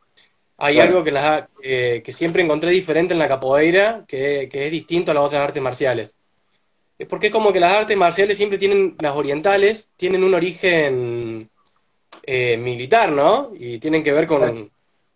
Hay 0.57 0.81
algo 0.81 1.05
que, 1.05 1.11
las, 1.11 1.45
eh, 1.63 2.01
que, 2.03 2.13
siempre 2.13 2.43
encontré 2.43 2.71
diferente 2.71 3.13
en 3.13 3.19
la 3.19 3.29
capoeira, 3.29 4.07
que, 4.09 4.49
que, 4.51 4.65
es 4.65 4.73
distinto 4.73 5.11
a 5.11 5.15
las 5.15 5.25
otras 5.25 5.43
artes 5.43 5.63
marciales. 5.63 6.15
Porque 7.09 7.29
es 7.29 7.33
como 7.33 7.53
que 7.53 7.61
las 7.61 7.73
artes 7.73 7.97
marciales 7.97 8.37
siempre 8.37 8.59
tienen, 8.59 8.97
las 8.99 9.17
orientales, 9.17 9.89
tienen 9.97 10.23
un 10.23 10.35
origen 10.35 11.49
eh, 12.25 12.57
militar, 12.57 13.11
¿no? 13.11 13.51
Y 13.59 13.79
tienen 13.79 14.03
que 14.03 14.13
ver 14.13 14.27
con... 14.27 14.71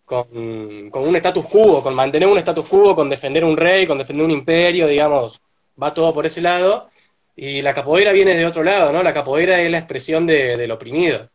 Con, 0.04 0.90
con 0.90 1.08
un 1.08 1.16
status 1.16 1.46
quo, 1.46 1.82
con 1.82 1.94
mantener 1.94 2.28
un 2.28 2.36
status 2.36 2.68
quo, 2.68 2.94
con 2.94 3.08
defender 3.08 3.42
un 3.42 3.56
rey, 3.56 3.86
con 3.86 3.96
defender 3.96 4.26
un 4.26 4.32
imperio, 4.32 4.86
digamos, 4.86 5.40
va 5.82 5.94
todo 5.94 6.12
por 6.12 6.26
ese 6.26 6.42
lado. 6.42 6.88
Y 7.34 7.62
la 7.62 7.74
capoeira 7.74 8.12
viene 8.12 8.36
de 8.36 8.46
otro 8.46 8.62
lado, 8.62 8.92
¿no? 8.92 9.02
La 9.02 9.14
capoeira 9.14 9.60
es 9.60 9.70
la 9.70 9.78
expresión 9.78 10.26
de, 10.26 10.58
del 10.58 10.70
oprimido. 10.70 11.30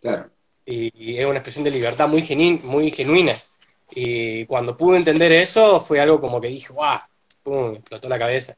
Claro. 0.00 0.30
Y, 0.64 0.92
y, 0.94 1.18
es 1.18 1.24
una 1.24 1.36
expresión 1.38 1.64
de 1.64 1.70
libertad 1.70 2.06
muy, 2.06 2.22
genu, 2.22 2.60
muy 2.64 2.90
genuina. 2.90 3.32
Y 3.92 4.44
cuando 4.46 4.76
pude 4.76 4.98
entender 4.98 5.32
eso, 5.32 5.80
fue 5.80 6.00
algo 6.00 6.20
como 6.20 6.40
que 6.40 6.48
dije, 6.48 6.72
¡guau! 6.72 7.00
¡Pum! 7.42 7.74
explotó 7.74 8.08
la 8.08 8.18
cabeza. 8.18 8.56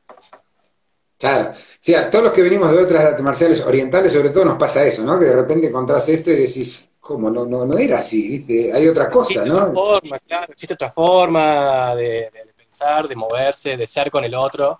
Claro, 1.18 1.50
sí, 1.80 1.94
a 1.94 2.08
todos 2.08 2.26
los 2.26 2.32
que 2.32 2.42
venimos 2.42 2.70
de 2.70 2.78
otras 2.78 3.04
artes 3.04 3.22
marciales 3.22 3.60
orientales, 3.62 4.12
sobre 4.12 4.30
todo, 4.30 4.44
nos 4.44 4.56
pasa 4.56 4.86
eso, 4.86 5.02
¿no? 5.02 5.18
Que 5.18 5.24
de 5.24 5.34
repente 5.34 5.66
encontrás 5.66 6.08
esto 6.08 6.30
y 6.30 6.36
decís, 6.36 6.92
¿cómo? 7.00 7.28
No, 7.28 7.44
no, 7.44 7.66
no 7.66 7.76
era 7.76 7.98
así, 7.98 8.28
¿viste? 8.28 8.72
Hay 8.72 8.86
otra 8.86 9.10
cosa, 9.10 9.32
existe 9.32 9.48
¿no? 9.48 9.56
Otra 9.56 9.74
forma, 9.74 10.18
claro, 10.20 10.52
existe 10.52 10.74
otra 10.74 10.92
forma 10.92 11.96
de, 11.96 12.30
pensar, 12.56 13.08
de 13.08 13.16
moverse, 13.16 13.76
de 13.76 13.86
ser 13.88 14.12
con 14.12 14.24
el 14.24 14.34
otro, 14.36 14.78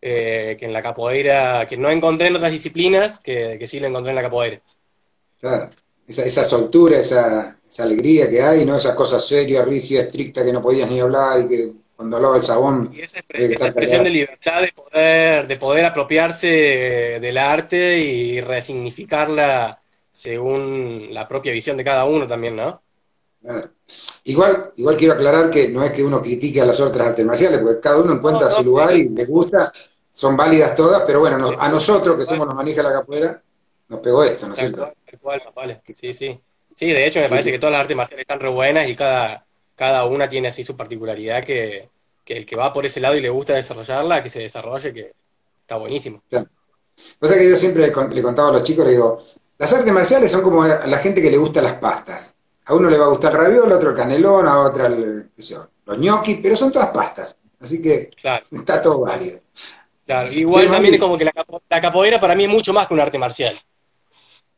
eh, 0.00 0.56
que 0.58 0.64
en 0.64 0.72
la 0.72 0.82
capoeira, 0.82 1.66
que 1.66 1.76
no 1.76 1.90
encontré 1.90 2.28
en 2.28 2.36
otras 2.36 2.52
disciplinas, 2.52 3.18
que, 3.18 3.58
que 3.58 3.66
sí 3.66 3.78
lo 3.78 3.86
encontré 3.86 4.10
en 4.10 4.16
la 4.16 4.22
capoeira. 4.22 4.62
Claro, 5.38 5.68
esa, 6.08 6.24
esa 6.24 6.44
soltura, 6.44 6.98
esa, 6.98 7.58
esa 7.68 7.82
alegría 7.82 8.30
que 8.30 8.40
hay, 8.40 8.64
¿no? 8.64 8.76
Esas 8.76 8.94
cosas 8.94 9.22
serias, 9.22 9.68
rígidas, 9.68 10.06
estrictas, 10.06 10.44
que 10.44 10.52
no 10.52 10.62
podías 10.62 10.88
ni 10.88 10.98
hablar 10.98 11.40
y 11.40 11.48
que 11.48 11.72
cuando 11.96 12.16
hablaba 12.16 12.36
el 12.36 12.42
sabón. 12.42 12.90
Y 12.92 13.00
esa, 13.02 13.20
esa 13.28 13.66
expresión 13.66 14.04
de 14.04 14.10
libertad 14.10 14.62
de 14.62 14.72
poder, 14.72 15.46
de 15.46 15.56
poder 15.56 15.84
apropiarse 15.84 16.48
del 17.20 17.38
arte 17.38 17.98
y 17.98 18.40
resignificarla 18.40 19.80
según 20.10 21.08
la 21.12 21.26
propia 21.26 21.52
visión 21.52 21.76
de 21.76 21.84
cada 21.84 22.04
uno 22.04 22.26
también, 22.26 22.56
¿no? 22.56 22.82
Igual, 24.24 24.72
igual 24.76 24.96
quiero 24.96 25.14
aclarar 25.14 25.50
que 25.50 25.68
no 25.68 25.84
es 25.84 25.90
que 25.92 26.02
uno 26.02 26.22
critique 26.22 26.60
a 26.60 26.64
las 26.64 26.80
otras 26.80 27.08
artes 27.08 27.24
marciales, 27.24 27.58
porque 27.58 27.80
cada 27.80 28.00
uno 28.00 28.14
encuentra 28.14 28.50
su 28.50 28.64
lugar 28.64 28.96
y 28.96 29.08
le 29.08 29.24
gusta, 29.26 29.72
son 30.10 30.36
válidas 30.36 30.74
todas, 30.74 31.02
pero 31.06 31.20
bueno, 31.20 31.52
a 31.58 31.68
nosotros 31.68 32.16
que 32.16 32.24
somos 32.24 32.46
nos 32.46 32.54
maneja 32.54 32.82
la 32.82 32.92
capoeira, 32.92 33.42
nos 33.88 34.00
pegó 34.00 34.24
esto, 34.24 34.46
¿no 34.46 34.54
es 34.54 34.60
cierto? 34.60 34.94
vale. 35.54 35.82
Sí, 35.94 36.14
sí. 36.14 36.40
Sí, 36.74 36.86
de 36.86 37.06
hecho 37.06 37.20
me 37.20 37.28
parece 37.28 37.52
que 37.52 37.58
todas 37.58 37.72
las 37.72 37.82
artes 37.82 37.96
marciales 37.96 38.22
están 38.22 38.40
re 38.40 38.48
buenas 38.48 38.88
y 38.88 38.96
cada, 38.96 39.44
cada 39.76 40.04
una 40.04 40.28
tiene 40.28 40.48
así 40.48 40.64
su 40.64 40.76
particularidad 40.76 41.44
que, 41.44 41.88
el 42.26 42.46
que 42.46 42.56
va 42.56 42.72
por 42.72 42.86
ese 42.86 43.00
lado 43.00 43.16
y 43.16 43.20
le 43.20 43.28
gusta 43.28 43.54
desarrollarla, 43.54 44.22
que 44.22 44.30
se 44.30 44.40
desarrolle, 44.40 44.92
que 44.92 45.12
está 45.60 45.76
buenísimo. 45.76 46.22
Claro. 46.28 46.48
Cosa 47.18 47.36
que 47.36 47.50
yo 47.50 47.56
siempre 47.56 47.86
le 47.86 48.22
contaba 48.22 48.48
a 48.48 48.52
los 48.52 48.62
chicos, 48.62 48.84
le 48.84 48.92
digo, 48.92 49.18
las 49.58 49.72
artes 49.72 49.92
marciales 49.92 50.30
son 50.30 50.42
como 50.42 50.64
la 50.64 50.98
gente 50.98 51.22
que 51.22 51.30
le 51.30 51.36
gusta 51.36 51.62
las 51.62 51.74
pastas. 51.74 52.36
A 52.66 52.74
uno 52.74 52.88
le 52.88 52.96
va 52.96 53.06
a 53.06 53.08
gustar 53.08 53.32
el 53.32 53.38
raviol, 53.38 53.72
a 53.72 53.76
otro 53.76 53.90
el 53.90 53.96
canelón, 53.96 54.48
a 54.48 54.60
otro 54.60 54.86
el, 54.86 55.30
los 55.86 55.98
ñoquis, 55.98 56.38
pero 56.42 56.56
son 56.56 56.72
todas 56.72 56.90
pastas. 56.90 57.36
Así 57.60 57.80
que 57.82 58.10
está 58.52 58.80
todo 58.80 59.00
válido. 59.00 59.40
Claro, 60.06 60.32
igual 60.32 60.68
también 60.68 60.94
es 60.94 61.00
como 61.00 61.16
que 61.16 61.24
la, 61.24 61.80
capoeira 61.80 62.20
para 62.20 62.34
mí 62.34 62.44
es 62.44 62.50
mucho 62.50 62.72
más 62.72 62.86
que 62.86 62.94
un 62.94 63.00
arte 63.00 63.18
marcial. 63.18 63.56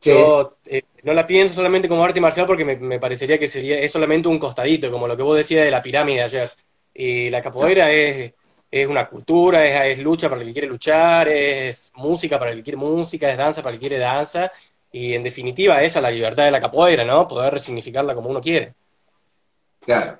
Yo 0.01 0.57
eh, 0.65 0.83
no 1.07 1.13
la 1.13 1.25
pienso 1.25 1.55
solamente 1.55 1.87
como 1.87 2.03
arte 2.03 2.19
marcial 2.19 2.45
porque 2.45 2.65
me, 2.65 2.99
parecería 2.99 3.39
que 3.39 3.47
sería 3.47 3.79
es 3.79 3.93
solamente 3.93 4.27
un 4.27 4.37
costadito, 4.37 4.91
como 4.91 5.07
lo 5.07 5.15
que 5.15 5.23
vos 5.23 5.37
decías 5.37 5.63
de 5.63 5.71
la 5.71 5.81
pirámide 5.81 6.21
ayer. 6.21 6.51
Y 6.93 7.29
la 7.29 7.41
capoeira 7.41 7.89
es, 7.89 8.33
es 8.69 8.87
una 8.87 9.07
cultura, 9.07 9.65
es, 9.65 9.97
es, 9.97 10.03
lucha 10.03 10.27
para 10.27 10.41
el 10.41 10.47
que 10.47 10.53
quiere 10.53 10.67
luchar, 10.67 11.29
es 11.29 11.93
música 11.95 12.37
para 12.37 12.51
el 12.51 12.57
que 12.57 12.63
quiere 12.63 12.77
música, 12.77 13.29
es 13.29 13.37
danza 13.37 13.63
para 13.63 13.73
el 13.73 13.79
que 13.79 13.87
quiere 13.87 14.03
danza. 14.03 14.51
Y 14.91 15.13
en 15.13 15.23
definitiva, 15.23 15.81
esa 15.81 15.99
es 15.99 16.03
la 16.03 16.11
libertad 16.11 16.43
de 16.43 16.51
la 16.51 16.59
capoeira, 16.59 17.05
¿no? 17.05 17.25
Poder 17.25 17.53
resignificarla 17.53 18.13
como 18.13 18.29
uno 18.29 18.41
quiere. 18.41 18.73
Claro, 19.79 20.19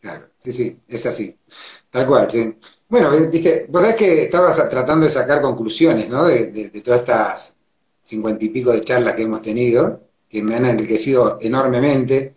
claro, 0.00 0.30
sí, 0.38 0.52
sí, 0.52 0.80
es 0.88 1.04
así. 1.04 1.36
Tal 1.90 2.06
cual, 2.06 2.30
sí. 2.30 2.56
Bueno, 2.88 3.14
dije, 3.26 3.66
vos 3.68 3.82
sabés 3.82 3.96
que 3.98 4.22
estabas 4.22 4.70
tratando 4.70 5.04
de 5.04 5.12
sacar 5.12 5.42
conclusiones, 5.42 6.08
¿no? 6.08 6.24
De, 6.24 6.70
todas 6.82 7.00
estas 7.00 7.57
cincuenta 8.08 8.42
y 8.42 8.48
pico 8.48 8.72
de 8.72 8.80
charlas 8.80 9.14
que 9.14 9.22
hemos 9.22 9.42
tenido, 9.42 10.00
que 10.30 10.42
me 10.42 10.54
han 10.54 10.64
enriquecido 10.64 11.38
enormemente. 11.42 12.36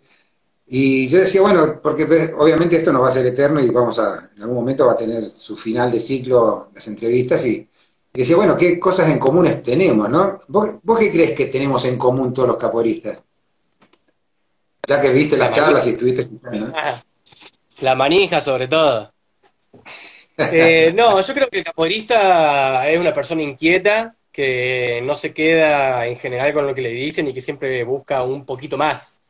Y 0.66 1.08
yo 1.08 1.18
decía, 1.18 1.40
bueno, 1.40 1.80
porque 1.82 2.04
obviamente 2.36 2.76
esto 2.76 2.92
no 2.92 3.00
va 3.00 3.08
a 3.08 3.12
ser 3.12 3.24
eterno 3.24 3.58
y 3.60 3.70
vamos 3.70 3.98
a, 3.98 4.30
en 4.36 4.42
algún 4.42 4.56
momento 4.56 4.86
va 4.86 4.92
a 4.92 4.96
tener 4.96 5.24
su 5.24 5.56
final 5.56 5.90
de 5.90 5.98
ciclo 5.98 6.68
las 6.74 6.86
entrevistas 6.88 7.46
y, 7.46 7.68
y 8.12 8.18
decía, 8.18 8.36
bueno, 8.36 8.54
¿qué 8.54 8.78
cosas 8.78 9.08
en 9.08 9.18
comunes 9.18 9.62
tenemos, 9.62 10.10
no? 10.10 10.40
¿Vos, 10.48 10.98
qué 10.98 11.10
crees 11.10 11.32
que 11.32 11.46
tenemos 11.46 11.84
en 11.86 11.96
común 11.96 12.34
todos 12.34 12.48
los 12.48 12.58
caporistas? 12.58 13.22
Ya 14.86 15.00
que 15.00 15.10
viste 15.10 15.38
las 15.38 15.52
charlas 15.54 15.86
y 15.86 15.90
estuviste 15.90 16.22
escuchando. 16.22 16.72
La 17.80 17.94
manija, 17.94 18.40
sobre 18.40 18.68
todo. 18.68 19.10
Eh, 20.38 20.92
no, 20.94 21.20
yo 21.20 21.34
creo 21.34 21.48
que 21.48 21.58
el 21.58 21.64
capoeirista 21.64 22.88
es 22.88 22.98
una 22.98 23.12
persona 23.12 23.42
inquieta, 23.42 24.16
que 24.32 25.00
no 25.04 25.14
se 25.14 25.34
queda 25.34 26.06
en 26.06 26.16
general 26.18 26.52
con 26.54 26.66
lo 26.66 26.74
que 26.74 26.82
le 26.82 26.90
dicen 26.90 27.28
y 27.28 27.34
que 27.34 27.40
siempre 27.40 27.84
busca 27.84 28.22
un 28.22 28.46
poquito 28.46 28.78
más 28.78 29.22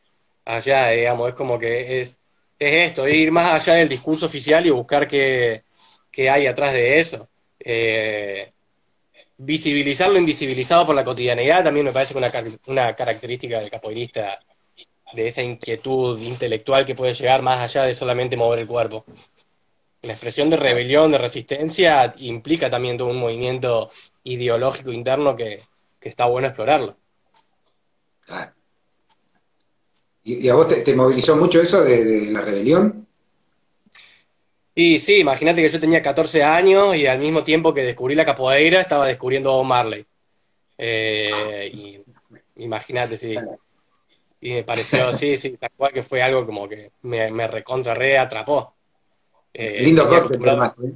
allá, 0.44 0.90
digamos, 0.90 1.30
es 1.30 1.34
como 1.34 1.58
que 1.58 2.00
es, 2.00 2.18
es 2.58 2.90
esto, 2.90 3.08
ir 3.08 3.32
más 3.32 3.52
allá 3.52 3.78
del 3.78 3.88
discurso 3.88 4.26
oficial 4.26 4.64
y 4.66 4.70
buscar 4.70 5.08
qué, 5.08 5.64
qué 6.10 6.30
hay 6.30 6.46
atrás 6.46 6.72
de 6.72 7.00
eso. 7.00 7.28
Eh, 7.58 8.52
visibilizar 9.38 10.10
lo 10.10 10.18
invisibilizado 10.18 10.86
por 10.86 10.94
la 10.94 11.04
cotidianidad 11.04 11.64
también 11.64 11.86
me 11.86 11.92
parece 11.92 12.16
una, 12.16 12.30
una 12.66 12.94
característica 12.94 13.58
del 13.58 13.70
capoeirista, 13.70 14.38
de 15.12 15.26
esa 15.26 15.42
inquietud 15.42 16.20
intelectual 16.20 16.86
que 16.86 16.94
puede 16.94 17.14
llegar 17.14 17.42
más 17.42 17.58
allá 17.58 17.84
de 17.84 17.94
solamente 17.94 18.36
mover 18.36 18.60
el 18.60 18.66
cuerpo. 18.66 19.04
La 20.02 20.12
expresión 20.12 20.50
de 20.50 20.56
rebelión, 20.56 21.12
de 21.12 21.18
resistencia, 21.18 22.12
implica 22.18 22.70
también 22.70 22.96
todo 22.96 23.08
un 23.08 23.18
movimiento 23.18 23.90
ideológico 24.24 24.92
interno 24.92 25.36
que, 25.36 25.62
está 26.00 26.26
bueno 26.26 26.48
explorarlo. 26.48 26.96
¿Y, 30.24 30.48
a 30.48 30.54
vos 30.54 30.68
te, 30.68 30.94
movilizó 30.94 31.36
mucho 31.36 31.60
eso 31.60 31.82
de 31.84 32.30
la 32.30 32.40
rebelión? 32.40 33.06
Y 34.74 34.98
sí, 34.98 35.18
imagínate 35.18 35.62
que 35.62 35.68
yo 35.68 35.80
tenía 35.80 36.00
14 36.00 36.42
años 36.42 36.96
y 36.96 37.06
al 37.06 37.18
mismo 37.18 37.44
tiempo 37.44 37.74
que 37.74 37.82
descubrí 37.82 38.14
la 38.14 38.24
capoeira 38.24 38.80
estaba 38.80 39.06
descubriendo 39.06 39.52
Bob 39.52 39.64
Marley. 39.64 40.06
Eh, 40.78 42.02
imagínate, 42.56 43.16
sí. 43.16 43.36
Y 44.40 44.52
me 44.54 44.64
pareció, 44.64 45.12
sí, 45.12 45.36
sí, 45.36 45.56
tal 45.56 45.70
cual 45.76 45.92
que 45.92 46.02
fue 46.02 46.22
algo 46.22 46.46
como 46.46 46.68
que 46.68 46.92
me, 47.02 47.30
me 47.30 47.46
recontra 47.46 47.94
re 47.94 48.18
atrapó. 48.18 48.74
Eh, 49.52 49.82
Lindo 49.82 50.08
corte, 50.08 50.38
¿eh? 50.38 50.92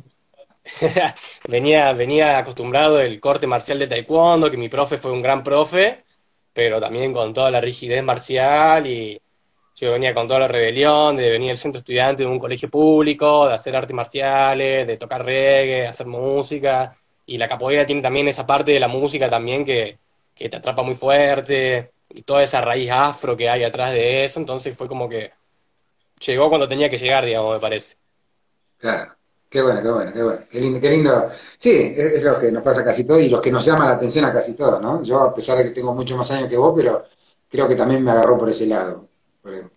venía, 1.49 1.93
venía 1.93 2.39
acostumbrado 2.39 3.01
el 3.01 3.21
corte 3.21 3.47
marcial 3.47 3.79
de 3.79 3.89
taekwondo, 3.89 4.51
que 4.51 4.57
mi 4.57 4.69
profe 4.69 4.99
fue 4.99 5.13
un 5.13 5.23
gran 5.23 5.43
profe, 5.45 6.05
pero 6.53 6.81
también 6.81 7.13
con 7.13 7.33
toda 7.35 7.51
la 7.51 7.61
rigidez 7.61 8.03
marcial 8.03 8.87
y, 8.87 9.21
yo 9.77 9.93
venía 9.93 10.15
con 10.15 10.27
toda 10.27 10.41
la 10.41 10.49
rebelión 10.49 11.17
de 11.17 11.29
venir 11.31 11.49
del 11.49 11.59
centro 11.59 11.81
estudiante 11.81 12.23
de 12.23 12.29
un 12.29 12.39
colegio 12.39 12.71
público, 12.71 13.47
de 13.47 13.55
hacer 13.55 13.77
artes 13.77 13.95
marciales, 13.95 14.87
de 14.87 14.97
tocar 14.97 15.23
reggae, 15.23 15.87
hacer 15.87 16.07
música. 16.07 16.97
Y 17.27 17.37
la 17.37 17.47
capoeira 17.47 17.85
tiene 17.85 18.01
también 18.01 18.27
esa 18.27 18.47
parte 18.47 18.73
de 18.73 18.81
la 18.81 18.89
música 18.89 19.29
también 19.29 19.67
que, 19.67 19.99
que 20.35 20.49
te 20.49 20.57
atrapa 20.57 20.83
muy 20.83 20.95
fuerte 20.95 21.93
y 22.09 22.23
toda 22.23 22.43
esa 22.43 22.63
raíz 22.63 22.91
afro 22.91 23.37
que 23.37 23.51
hay 23.51 23.65
atrás 23.65 23.93
de 23.93 24.25
eso. 24.25 24.41
Entonces 24.41 24.75
fue 24.75 24.89
como 24.89 25.11
que 25.11 25.33
llegó 26.21 26.49
cuando 26.49 26.69
tenía 26.69 26.89
que 26.89 26.99
llegar, 26.99 27.27
digamos, 27.27 27.55
me 27.55 27.61
parece. 27.61 27.97
Claro. 28.79 29.15
Qué 29.49 29.63
bueno, 29.63 29.81
qué 29.83 29.91
bueno, 29.91 30.13
qué 30.13 30.23
bueno. 30.23 30.41
Qué 30.51 30.61
lindo, 30.61 30.81
qué 30.81 30.91
lindo. 30.91 31.29
Sí, 31.57 31.95
es, 31.97 32.23
lo 32.23 32.39
que 32.39 32.51
nos 32.51 32.63
pasa 32.63 32.85
casi 32.85 33.05
todo 33.05 33.19
y 33.21 33.29
los 33.29 33.41
que 33.41 33.53
nos 33.53 33.65
llama 33.65 33.87
la 33.87 33.93
atención 33.93 34.25
a 34.25 34.33
casi 34.33 34.55
todos, 34.55 34.81
¿no? 34.81 35.03
Yo, 35.03 35.21
a 35.21 35.35
pesar 35.35 35.59
de 35.59 35.65
que 35.65 35.71
tengo 35.71 35.95
mucho 35.95 36.17
más 36.17 36.31
años 36.33 36.49
que 36.49 36.57
vos, 36.57 36.73
pero 36.77 37.05
creo 37.49 37.69
que 37.69 37.77
también 37.77 38.03
me 38.03 38.11
agarró 38.11 38.37
por 38.37 38.49
ese 38.49 38.67
lado 38.67 39.09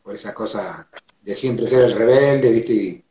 por, 0.04 0.14
esa 0.14 0.34
cosa 0.34 0.90
de 1.22 1.36
siempre 1.36 1.68
ser 1.68 1.84
el 1.84 1.94
rebelde, 1.94 2.52
¿viste? 2.52 3.06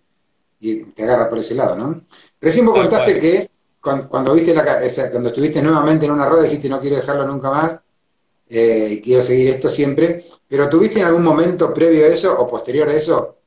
Y, 0.61 0.85
te 0.87 1.05
agarra 1.05 1.29
por 1.29 1.39
ese 1.39 1.55
lado, 1.55 1.77
¿no? 1.77 2.05
Recién 2.41 2.67
vos 2.67 2.75
contaste 2.75 3.21
que 3.21 3.51
cuando, 3.81 4.35
viste 4.35 4.53
la, 4.53 4.65
cuando 5.11 5.29
estuviste 5.29 5.63
nuevamente 5.63 6.07
en 6.07 6.13
una 6.13 6.29
rueda 6.29 6.43
dijiste 6.43 6.69
no 6.69 6.81
quiero 6.81 6.97
dejarlo 6.97 7.27
nunca 7.27 7.51
más, 7.51 7.81
eh, 8.49 8.89
y 8.91 9.01
quiero 9.01 9.23
seguir 9.23 9.49
esto 9.51 9.69
siempre, 9.69 10.27
pero 10.49 10.69
¿tuviste 10.69 10.99
en 10.99 11.07
algún 11.07 11.23
momento 11.23 11.73
previo 11.73 12.05
a 12.07 12.09
eso 12.09 12.37
o 12.41 12.49
posterior 12.49 12.89
a 12.89 12.95
eso 12.95 13.38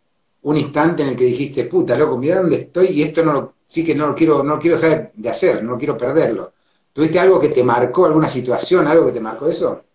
un 0.43 0.57
instante 0.57 1.03
en 1.03 1.10
el 1.10 1.15
que 1.15 1.25
dijiste, 1.25 1.65
puta, 1.65 1.95
loco, 1.95 2.17
mira 2.17 2.38
dónde 2.38 2.55
estoy 2.55 2.88
y 2.88 3.03
esto 3.03 3.24
no 3.24 3.33
lo, 3.33 3.53
sí 3.65 3.86
que 3.86 3.95
no 3.95 4.07
lo 4.07 4.15
quiero, 4.15 4.43
no 4.43 4.60
quiero 4.60 4.77
dejar 4.77 5.12
de 5.13 5.29
hacer, 5.29 5.63
no 5.63 5.77
quiero 5.77 5.98
perderlo? 5.98 6.53
¿Tuviste 6.93 7.19
algo 7.19 7.39
que 7.39 7.50
te 7.50 7.63
marcó, 7.63 8.05
alguna 8.05 8.27
situación, 8.27 8.88
algo 8.88 9.05
que 9.05 9.13
te 9.13 9.21
marcó 9.21 9.48
eso? 9.48 9.86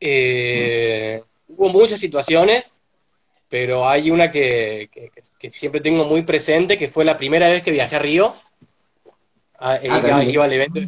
Eh, 0.00 1.22
hubo 1.48 1.68
muchas 1.68 2.00
situaciones, 2.00 2.80
pero 3.48 3.88
hay 3.88 4.10
una 4.10 4.30
que, 4.30 4.88
siempre 5.50 5.80
tengo 5.80 6.04
muy 6.04 6.22
presente, 6.22 6.78
que 6.78 6.88
fue 6.88 7.04
la 7.04 7.16
primera 7.16 7.48
vez 7.48 7.62
que 7.62 7.70
viajé 7.70 7.96
a 7.96 8.00
Río. 8.00 8.34
Ah, 9.58 9.78
ah, 9.82 10.24
iba, 10.24 10.44
al 10.44 10.52
evento, 10.52 10.80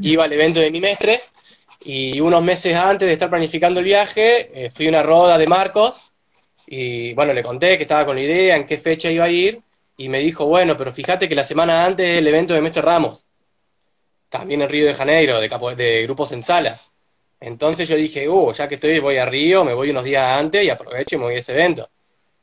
iba 0.00 0.24
al 0.24 0.32
evento 0.32 0.60
de 0.60 0.70
mi 0.70 0.80
mestre 0.80 1.20
y 1.84 2.20
unos 2.20 2.42
meses 2.44 2.76
antes 2.76 3.08
de 3.08 3.12
estar 3.12 3.28
planificando 3.28 3.80
el 3.80 3.86
viaje, 3.86 4.66
eh, 4.66 4.70
fui 4.70 4.86
a 4.86 4.90
una 4.90 5.02
roda 5.02 5.36
de 5.36 5.48
Marcos 5.48 6.09
y 6.72 7.12
bueno, 7.14 7.32
le 7.32 7.42
conté 7.42 7.76
que 7.76 7.82
estaba 7.82 8.06
con 8.06 8.14
la 8.14 8.22
idea, 8.22 8.54
en 8.54 8.64
qué 8.64 8.78
fecha 8.78 9.10
iba 9.10 9.24
a 9.24 9.28
ir 9.28 9.60
y 9.96 10.08
me 10.08 10.20
dijo, 10.20 10.46
bueno, 10.46 10.76
pero 10.76 10.92
fíjate 10.92 11.28
que 11.28 11.34
la 11.34 11.42
semana 11.42 11.84
antes 11.84 12.08
es 12.08 12.18
el 12.18 12.28
evento 12.28 12.54
de 12.54 12.60
Mestre 12.60 12.80
Ramos, 12.80 13.26
también 14.28 14.62
en 14.62 14.68
Río 14.68 14.86
de 14.86 14.94
Janeiro, 14.94 15.40
de, 15.40 15.48
de 15.74 16.02
grupos 16.04 16.30
en 16.30 16.44
sala. 16.44 16.78
Entonces 17.40 17.88
yo 17.88 17.96
dije, 17.96 18.28
uh, 18.28 18.52
ya 18.52 18.68
que 18.68 18.76
estoy, 18.76 19.00
voy 19.00 19.16
a 19.16 19.26
Río, 19.26 19.64
me 19.64 19.74
voy 19.74 19.90
unos 19.90 20.04
días 20.04 20.38
antes 20.38 20.64
y 20.64 20.70
aprovecho 20.70 21.16
y 21.16 21.18
me 21.18 21.24
voy 21.24 21.34
a 21.34 21.38
ese 21.38 21.54
evento. 21.54 21.90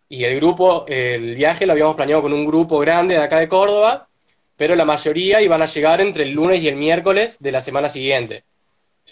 Y 0.10 0.26
el 0.26 0.36
grupo, 0.36 0.86
el 0.90 1.36
viaje 1.36 1.66
lo 1.66 1.72
habíamos 1.72 1.96
planeado 1.96 2.22
con 2.22 2.34
un 2.34 2.46
grupo 2.46 2.80
grande 2.80 3.16
de 3.16 3.22
acá 3.22 3.40
de 3.40 3.48
Córdoba, 3.48 4.10
pero 4.58 4.76
la 4.76 4.84
mayoría 4.84 5.40
iban 5.40 5.62
a 5.62 5.68
llegar 5.68 6.02
entre 6.02 6.24
el 6.24 6.32
lunes 6.32 6.62
y 6.62 6.68
el 6.68 6.76
miércoles 6.76 7.38
de 7.40 7.52
la 7.54 7.62
semana 7.62 7.88
siguiente. 7.88 8.44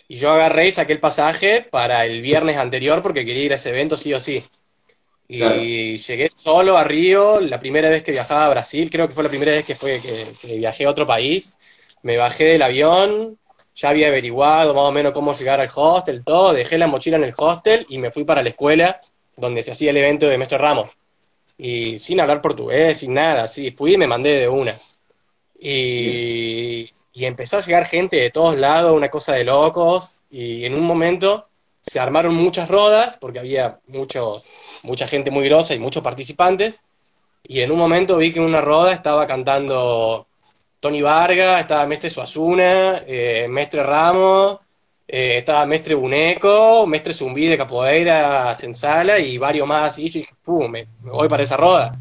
Y 0.09 0.17
yo 0.17 0.31
agarré 0.31 0.67
y 0.67 0.71
saqué 0.73 0.91
el 0.91 0.99
pasaje 0.99 1.61
para 1.61 2.05
el 2.05 2.21
viernes 2.21 2.57
anterior 2.57 3.01
porque 3.01 3.25
quería 3.25 3.43
ir 3.45 3.53
a 3.53 3.55
ese 3.55 3.69
evento 3.69 3.95
sí 3.95 4.13
o 4.13 4.19
sí. 4.19 4.43
Y 5.27 5.97
llegué 5.97 6.29
solo 6.35 6.77
a 6.77 6.83
Río, 6.83 7.39
la 7.39 7.59
primera 7.59 7.89
vez 7.89 8.03
que 8.03 8.11
viajaba 8.11 8.45
a 8.45 8.49
Brasil, 8.49 8.89
creo 8.91 9.07
que 9.07 9.13
fue 9.13 9.23
la 9.23 9.29
primera 9.29 9.51
vez 9.51 9.65
que, 9.65 9.75
fue, 9.75 9.99
que 9.99 10.55
viajé 10.55 10.85
a 10.85 10.89
otro 10.89 11.07
país. 11.07 11.57
Me 12.03 12.17
bajé 12.17 12.45
del 12.45 12.61
avión, 12.61 13.37
ya 13.75 13.89
había 13.89 14.07
averiguado 14.07 14.73
más 14.73 14.83
o 14.83 14.91
menos 14.91 15.11
cómo 15.11 15.33
llegar 15.33 15.59
al 15.59 15.69
hostel, 15.73 16.23
todo, 16.23 16.53
dejé 16.53 16.77
la 16.77 16.87
mochila 16.87 17.17
en 17.17 17.25
el 17.25 17.33
hostel 17.35 17.85
y 17.89 17.97
me 17.97 18.11
fui 18.11 18.23
para 18.23 18.41
la 18.41 18.49
escuela 18.49 19.01
donde 19.35 19.63
se 19.63 19.71
hacía 19.71 19.91
el 19.91 19.97
evento 19.97 20.27
de 20.27 20.37
Maestro 20.37 20.57
Ramos. 20.57 20.97
Y 21.57 21.99
sin 21.99 22.19
hablar 22.19 22.41
portugués, 22.41 22.99
sin 22.99 23.13
nada, 23.13 23.47
sí, 23.47 23.71
fui 23.71 23.93
y 23.95 23.97
me 23.97 24.07
mandé 24.07 24.39
de 24.39 24.47
una. 24.47 24.75
Y, 25.59 26.89
y 27.13 27.25
empezó 27.25 27.57
a 27.57 27.61
llegar 27.61 27.85
gente 27.85 28.17
de 28.17 28.29
todos 28.29 28.57
lados, 28.57 28.93
una 28.93 29.09
cosa 29.09 29.33
de 29.33 29.43
locos, 29.43 30.21
y 30.29 30.65
en 30.65 30.77
un 30.77 30.85
momento 30.85 31.47
se 31.85 31.99
armaron 31.99 32.33
muchas 32.33 32.69
rodas, 32.69 33.17
porque 33.17 33.39
había 33.39 33.79
muchos, 33.87 34.43
mucha 34.83 35.07
gente 35.07 35.31
muy 35.31 35.47
grosa 35.47 35.73
y 35.75 35.79
muchos 35.79 36.03
participantes, 36.03 36.81
y 37.47 37.61
en 37.61 37.71
un 37.71 37.77
momento 37.77 38.17
vi 38.17 38.33
que 38.33 38.39
en 38.39 38.45
una 38.45 38.61
roda 38.61 38.91
estaba 38.91 39.27
cantando 39.27 40.27
Tony 40.79 41.01
Vargas, 41.01 41.61
estaba 41.61 41.85
Mestre 41.85 42.09
Suazuna, 42.09 43.03
eh, 43.05 43.47
Mestre 43.47 43.83
Ramos, 43.83 44.59
eh, 45.07 45.37
estaba 45.37 45.65
Mestre 45.65 45.93
Buneco, 45.93 46.87
Mestre 46.87 47.13
Zumbí 47.13 47.47
de 47.47 47.57
Capoeira, 47.57 48.55
Sensala 48.55 49.19
y 49.19 49.37
varios 49.37 49.67
más, 49.67 49.99
y 49.99 50.09
yo 50.09 50.19
dije, 50.19 50.33
pum, 50.43 50.69
me, 50.71 50.87
voy 51.01 51.27
para 51.29 51.43
esa 51.43 51.57
roda. 51.57 51.95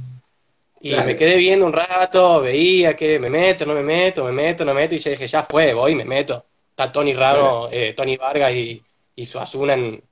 Y 0.80 0.94
me 0.96 1.16
quedé 1.16 1.36
viendo 1.36 1.64
un 1.66 1.72
rato, 1.72 2.40
veía 2.40 2.94
que 2.94 3.18
me 3.18 3.30
meto, 3.30 3.64
no 3.64 3.74
me 3.74 3.82
meto, 3.82 4.24
me 4.24 4.32
meto, 4.32 4.64
no 4.64 4.74
me 4.74 4.82
meto, 4.82 4.94
y 4.94 4.98
yo 4.98 5.10
dije, 5.10 5.26
ya 5.26 5.42
fue, 5.42 5.72
voy, 5.72 5.94
me 5.94 6.04
meto. 6.04 6.44
Está 6.70 6.92
Tony 6.92 7.14
Ramos, 7.14 7.70
eh, 7.72 7.94
Tony 7.96 8.16
Vargas 8.16 8.52
y, 8.52 8.82
y 9.16 9.26
Suazuna 9.26 9.74
en, 9.74 10.02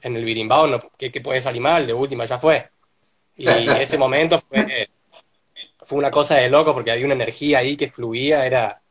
en 0.00 0.16
el 0.16 0.24
birimbao, 0.24 0.66
no, 0.66 0.80
¿qué, 0.96 1.10
puede 1.20 1.40
salir 1.40 1.60
mal? 1.60 1.86
De 1.86 1.94
última, 1.94 2.24
ya 2.24 2.38
fue. 2.38 2.70
Y 3.36 3.46
ese 3.80 3.98
momento 3.98 4.40
fue, 4.40 4.88
fue 5.84 5.98
una 5.98 6.10
cosa 6.10 6.36
de 6.36 6.48
loco 6.48 6.74
porque 6.74 6.90
había 6.90 7.04
una 7.04 7.14
energía 7.14 7.58
ahí 7.58 7.76
que 7.76 7.90
fluía, 7.90 8.46
era 8.46 8.82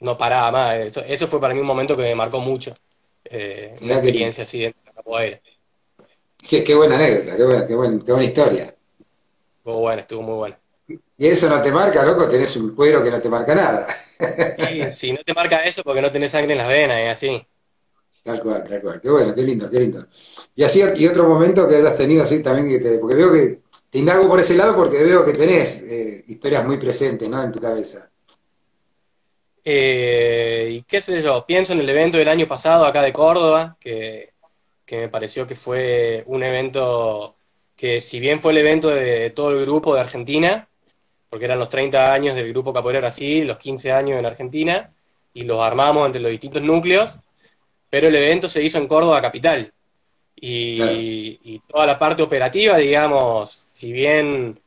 no 0.00 0.16
paraba 0.16 0.50
más. 0.50 0.76
Eso, 0.76 1.02
eso 1.02 1.26
fue 1.26 1.40
para 1.40 1.54
mí 1.54 1.60
un 1.60 1.66
momento 1.66 1.96
que 1.96 2.02
me 2.02 2.14
marcó 2.14 2.40
mucho. 2.40 2.74
Eh, 3.24 3.74
una 3.80 3.94
experiencia 3.94 4.44
así 4.44 4.60
dentro 4.60 4.82
de 5.18 5.30
la. 5.30 5.40
Qué, 6.48 6.62
qué, 6.62 6.74
buena 6.74 6.94
anécdota, 6.94 7.36
qué 7.36 7.44
buena, 7.44 7.66
qué, 7.66 7.74
buena, 7.74 8.04
qué 8.04 8.12
buena 8.12 8.26
historia. 8.26 8.74
Estuvo 9.58 9.80
buena, 9.80 10.02
estuvo 10.02 10.22
muy 10.22 10.34
buena. 10.34 10.58
Y 11.18 11.26
eso 11.26 11.48
no 11.48 11.60
te 11.60 11.72
marca, 11.72 12.04
loco, 12.04 12.28
tenés 12.28 12.56
un 12.56 12.74
cuero 12.76 13.02
que 13.02 13.10
no 13.10 13.20
te 13.20 13.28
marca 13.28 13.54
nada. 13.54 13.86
Sí, 14.58 14.82
si 14.90 15.12
no 15.12 15.18
te 15.24 15.34
marca 15.34 15.64
eso 15.64 15.82
porque 15.82 16.00
no 16.00 16.10
tenés 16.12 16.30
sangre 16.30 16.52
en 16.52 16.58
las 16.58 16.68
venas, 16.68 16.98
es 16.98 17.10
así. 17.10 17.46
Tal 18.26 18.40
cual, 18.40 18.64
tal 18.64 18.80
cual. 18.80 19.00
Qué 19.00 19.08
bueno, 19.08 19.32
qué 19.32 19.42
lindo, 19.42 19.70
qué 19.70 19.78
lindo. 19.78 20.04
Y 20.56 20.64
así, 20.64 20.82
y 20.96 21.06
otro 21.06 21.28
momento 21.28 21.68
que 21.68 21.76
hayas 21.76 21.96
tenido 21.96 22.24
así 22.24 22.42
también, 22.42 22.68
que 22.68 22.80
te, 22.80 22.98
porque 22.98 23.14
veo 23.14 23.32
que 23.32 23.60
te 23.88 24.00
indago 24.00 24.26
por 24.26 24.40
ese 24.40 24.56
lado 24.56 24.74
porque 24.74 25.04
veo 25.04 25.24
que 25.24 25.32
tenés 25.32 25.84
eh, 25.84 26.24
historias 26.26 26.66
muy 26.66 26.76
presentes, 26.76 27.28
¿no? 27.28 27.40
En 27.40 27.52
tu 27.52 27.60
cabeza. 27.60 28.10
Eh, 29.64 30.70
y 30.72 30.82
qué 30.82 31.00
sé 31.00 31.22
yo, 31.22 31.46
pienso 31.46 31.72
en 31.72 31.78
el 31.78 31.88
evento 31.88 32.18
del 32.18 32.26
año 32.26 32.48
pasado 32.48 32.84
acá 32.84 33.00
de 33.00 33.12
Córdoba, 33.12 33.76
que, 33.78 34.32
me 34.90 35.08
pareció 35.08 35.46
que 35.46 35.54
fue 35.54 36.24
un 36.26 36.42
evento 36.42 37.36
que 37.76 38.00
si 38.00 38.18
bien 38.18 38.40
fue 38.40 38.50
el 38.50 38.58
evento 38.58 38.88
de 38.88 39.30
todo 39.30 39.52
el 39.52 39.64
grupo 39.64 39.94
de 39.94 40.00
Argentina, 40.00 40.68
porque 41.30 41.44
eran 41.44 41.60
los 41.60 41.68
30 41.68 42.12
años 42.12 42.34
del 42.34 42.48
grupo 42.48 42.72
Capoeira 42.72 42.98
Brasil, 42.98 43.46
los 43.46 43.58
15 43.58 43.92
años 43.92 44.18
en 44.18 44.26
Argentina, 44.26 44.92
y 45.32 45.42
los 45.42 45.60
armamos 45.60 46.06
entre 46.06 46.22
los 46.22 46.32
distintos 46.32 46.62
núcleos, 46.62 47.20
pero 47.90 48.08
el 48.08 48.14
evento 48.16 48.48
se 48.48 48.62
hizo 48.62 48.78
en 48.78 48.88
Córdoba 48.88 49.22
capital. 49.22 49.72
Y, 50.38 51.60
toda 51.68 51.86
la 51.86 51.98
parte 51.98 52.22
operativa, 52.22 52.76
digamos, 52.76 53.50
si 53.72 53.92
bien 53.92 54.60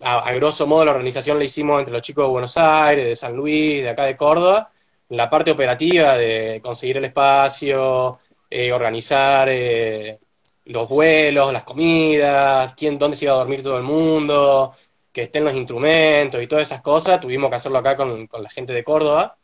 a, 0.00 0.32
grosso 0.34 0.66
modo 0.66 0.84
la 0.84 0.92
organización 0.92 1.38
la 1.38 1.44
hicimos 1.44 1.78
entre 1.80 1.92
los 1.92 2.02
chicos 2.02 2.24
de 2.24 2.30
Buenos 2.30 2.56
Aires, 2.56 3.06
de 3.06 3.16
San 3.16 3.34
Luis, 3.36 3.82
de 3.82 3.90
acá 3.90 4.04
de 4.04 4.16
Córdoba, 4.16 4.70
la 5.08 5.28
parte 5.30 5.50
operativa 5.50 6.16
de 6.16 6.60
conseguir 6.62 6.98
el 6.98 7.06
espacio, 7.06 8.18
eh, 8.50 8.72
organizar 8.72 9.48
eh, 9.50 10.18
los 10.66 10.88
vuelos, 10.88 11.52
las 11.52 11.64
comidas, 11.64 12.74
quién, 12.74 12.98
dónde 12.98 13.16
se 13.16 13.24
iba 13.26 13.34
a 13.34 13.38
dormir 13.38 13.62
todo 13.62 13.76
el 13.78 13.84
mundo, 13.84 14.74
que 15.12 15.22
estén 15.22 15.44
los 15.44 15.54
instrumentos 15.54 16.42
y 16.42 16.46
todas 16.46 16.64
esas 16.68 16.82
cosas, 16.82 17.20
tuvimos 17.20 17.50
que 17.50 17.56
hacerlo 17.56 17.78
acá 17.78 17.96
con, 17.96 18.26
con 18.26 18.42
la 18.42 18.50
gente 18.50 18.72
de 18.72 18.84
Córdoba. 18.84 19.36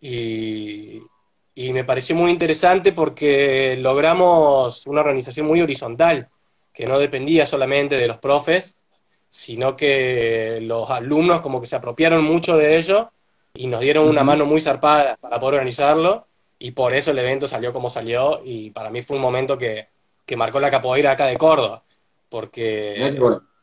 Y, 0.00 1.02
y 1.54 1.72
me 1.72 1.84
pareció 1.84 2.16
muy 2.16 2.30
interesante 2.30 2.92
porque 2.92 3.76
logramos 3.78 4.86
una 4.86 5.00
organización 5.00 5.46
muy 5.46 5.60
horizontal, 5.60 6.28
que 6.72 6.86
no 6.86 6.98
dependía 6.98 7.46
solamente 7.46 7.96
de 7.96 8.08
los 8.08 8.18
profes, 8.18 8.78
sino 9.30 9.76
que 9.76 10.58
los 10.62 10.90
alumnos 10.90 11.40
como 11.40 11.60
que 11.60 11.66
se 11.66 11.76
apropiaron 11.76 12.24
mucho 12.24 12.56
de 12.56 12.76
ello 12.76 13.10
y 13.54 13.68
nos 13.68 13.80
dieron 13.80 14.08
una 14.08 14.24
mano 14.24 14.46
muy 14.46 14.60
zarpada 14.60 15.16
para 15.16 15.38
poder 15.38 15.54
organizarlo 15.54 16.26
y 16.58 16.72
por 16.72 16.94
eso 16.94 17.12
el 17.12 17.18
evento 17.18 17.46
salió 17.46 17.72
como 17.72 17.90
salió 17.90 18.40
y 18.44 18.70
para 18.70 18.90
mí 18.90 19.02
fue 19.02 19.16
un 19.16 19.22
momento 19.22 19.56
que, 19.56 19.88
que 20.26 20.36
marcó 20.36 20.58
la 20.58 20.70
capoeira 20.70 21.12
acá 21.12 21.26
de 21.26 21.36
Córdoba, 21.36 21.84
porque, 22.28 23.16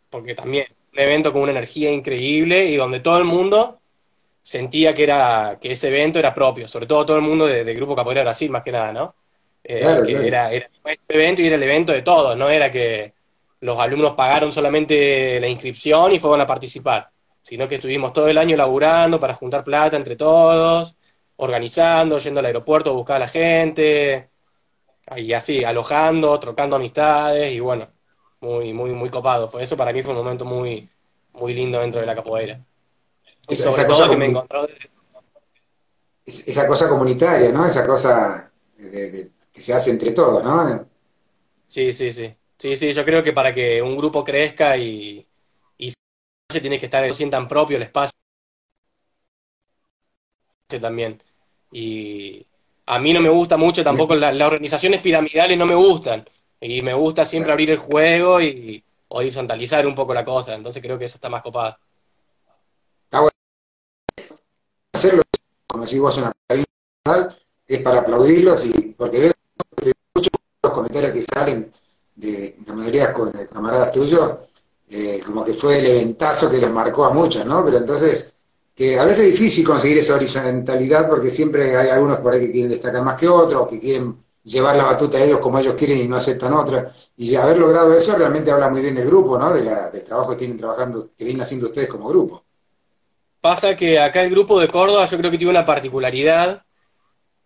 porque 0.10 0.36
también 0.36 0.68
un 0.94 1.00
evento 1.00 1.34
con 1.34 1.42
una 1.42 1.52
energía 1.52 1.92
increíble 1.92 2.66
y 2.68 2.78
donde 2.78 3.02
todo 3.02 3.18
el 3.18 3.26
mundo 3.26 3.81
sentía 4.42 4.94
que 4.94 5.04
era 5.04 5.58
que 5.62 5.72
ese 5.72 5.90
evento 5.90 6.20
era 6.20 6.34
propio, 6.34 6.68
sobre 6.68 6.88
todo 6.88 7.06
todo 7.06 7.18
el 7.18 7.24
mundo 7.24 7.46
del 7.48 7.66
de 7.66 7.74
Grupo 7.76 7.96
Capoeira 7.96 8.24
Brasil, 8.24 8.50
más 8.50 8.64
que 8.64 8.72
nada, 8.72 8.92
¿no? 8.92 9.16
Eh, 9.64 10.02
que 10.06 10.28
Era, 10.28 10.52
era 10.52 10.70
este 10.86 11.16
evento 11.16 11.42
y 11.42 11.48
era 11.48 11.56
el 11.56 11.64
evento 11.64 11.92
de 11.94 12.02
todos, 12.02 12.36
no 12.36 12.50
era 12.50 12.72
que 12.72 13.14
los 13.60 13.80
alumnos 13.80 14.16
pagaron 14.16 14.52
solamente 14.52 15.40
la 15.40 15.48
inscripción 15.48 16.12
y 16.14 16.20
fueron 16.20 16.42
a 16.42 16.48
participar, 16.48 17.12
sino 17.44 17.68
que 17.68 17.76
estuvimos 17.76 18.12
todo 18.14 18.28
el 18.28 18.38
año 18.40 18.58
laburando 18.58 19.20
para 19.20 19.36
juntar 19.36 19.64
plata 19.64 19.98
entre 19.98 20.16
todos, 20.16 20.98
organizando, 21.38 22.18
yendo 22.18 22.40
al 22.40 22.48
aeropuerto 22.48 22.90
a 22.92 22.94
buscar 22.94 23.18
a 23.18 23.20
la 23.20 23.28
gente, 23.28 24.30
y 25.18 25.34
así, 25.34 25.64
alojando, 25.64 26.40
trocando 26.40 26.76
amistades, 26.76 27.52
y 27.54 27.60
bueno, 27.60 27.90
muy, 28.40 28.74
muy, 28.74 28.92
muy 28.92 29.10
copado. 29.10 29.48
Fue, 29.48 29.64
eso 29.64 29.78
para 29.78 29.94
mí 29.94 30.02
fue 30.04 30.14
un 30.14 30.20
momento 30.20 30.46
muy, 30.46 30.90
muy 31.34 31.54
lindo 31.54 31.80
dentro 31.80 32.02
de 32.02 32.08
la 32.08 32.16
capoeira. 32.16 32.64
Esa, 33.52 33.86
cosa 33.86 34.10
que 34.10 34.18
me 34.18 34.26
encontró. 34.26 34.68
Esa 36.26 36.68
cosa 36.68 36.88
comunitaria, 36.88 37.52
¿no? 37.52 37.66
Esa 37.66 37.86
cosa 37.86 38.52
que 38.76 39.62
se 39.62 39.74
hace 39.74 39.92
entre 39.92 40.12
todos, 40.12 40.44
¿no? 40.44 40.88
Sí, 41.68 41.92
sí, 41.94 42.12
sí. 42.12 42.34
Sí, 42.58 42.76
sí, 42.76 42.94
yo 42.94 43.04
creo 43.04 43.24
que 43.24 43.34
para 43.34 43.54
que 43.54 43.82
un 43.82 43.98
grupo 43.98 44.24
crezca 44.24 44.78
y, 44.78 45.26
y 45.78 45.94
se 46.50 46.62
tiene 46.62 46.80
que 46.80 46.86
estar, 46.86 47.14
sientan 47.14 47.48
propio 47.48 47.78
el 47.78 47.84
espacio 47.84 48.16
también. 50.80 51.22
Y 51.72 52.46
a 52.86 53.00
mí 53.00 53.14
no 53.14 53.20
me 53.20 53.30
gusta 53.30 53.58
mucho 53.58 53.84
tampoco, 53.84 54.16
las 54.16 54.40
organizaciones 54.40 55.02
piramidales 55.02 55.58
no 55.58 55.66
me 55.66 55.76
gustan. 55.76 56.28
Y 56.60 56.82
me 56.84 56.94
gusta 56.94 57.26
siempre 57.26 57.52
abrir 57.52 57.72
el 57.72 57.78
juego 57.78 58.40
y 58.42 58.84
horizontalizar 59.08 59.86
un 59.88 59.96
poco 59.96 60.14
la 60.14 60.24
cosa. 60.24 60.54
Entonces 60.54 60.82
creo 60.82 61.00
que 61.00 61.06
eso 61.06 61.16
está 61.16 61.30
más 61.30 61.42
copado 61.42 61.78
hacerlo, 64.94 65.24
como 65.68 65.86
si 65.86 66.00
vos 66.00 66.18
una 66.18 66.32
es 67.68 67.80
para 67.82 68.02
aplaudirlos 68.02 68.66
y 68.66 68.96
porque 68.98 69.20
veo 69.20 69.32
muchos 70.14 70.32
los 70.62 70.74
comentarios 70.74 71.12
que 71.12 71.22
salen 71.22 71.72
de 72.16 72.58
la 72.68 72.74
mayoría 72.74 73.08
de 73.08 73.48
camaradas 73.48 73.92
tuyos, 73.92 74.38
eh, 74.90 75.22
como 75.26 75.44
que 75.46 75.54
fue 75.54 75.80
el 75.80 75.86
eventazo 75.86 76.50
que 76.50 76.60
los 76.60 76.70
marcó 76.70 77.06
a 77.06 77.12
muchos, 77.12 77.46
¿no? 77.46 77.64
Pero 77.64 77.78
entonces, 77.78 78.36
que 78.76 79.00
a 79.00 79.06
veces 79.06 79.26
es 79.26 79.32
difícil 79.32 79.66
conseguir 79.66 79.98
esa 80.00 80.16
horizontalidad 80.16 81.10
porque 81.10 81.30
siempre 81.30 81.76
hay 81.78 81.90
algunos 81.90 82.20
por 82.20 82.34
ahí 82.34 82.42
que 82.42 82.52
quieren 82.52 82.70
destacar 82.70 83.02
más 83.02 83.16
que 83.16 83.28
otros, 83.28 83.68
que 83.68 83.80
quieren 83.80 84.18
llevar 84.44 84.76
la 84.76 84.86
batuta 84.86 85.18
a 85.18 85.24
ellos 85.24 85.40
como 85.40 85.60
ellos 85.60 85.76
quieren 85.76 86.00
y 86.00 86.08
no 86.08 86.18
aceptan 86.18 86.54
otra. 86.54 86.92
Y 87.16 87.36
haber 87.36 87.58
logrado 87.58 87.94
eso 87.94 88.16
realmente 88.16 88.52
habla 88.52 88.70
muy 88.70 88.82
bien 88.82 88.96
del 88.96 89.08
grupo, 89.08 89.38
¿no? 89.38 89.52
De 89.54 89.64
la, 89.64 89.90
del 89.90 90.04
trabajo 90.04 90.32
que 90.32 90.36
tienen 90.36 90.58
trabajando, 90.58 91.10
que 91.18 91.24
vienen 91.24 91.42
haciendo 91.42 91.68
ustedes 91.68 91.88
como 91.88 92.10
grupo. 92.10 92.44
Pasa 93.42 93.76
que 93.76 94.00
acá 94.00 94.22
el 94.22 94.30
grupo 94.30 94.60
de 94.60 94.68
Córdoba 94.68 95.08
yo 95.08 95.18
creo 95.18 95.32
que 95.32 95.38
tiene 95.40 95.50
una 95.50 95.66
particularidad 95.66 96.64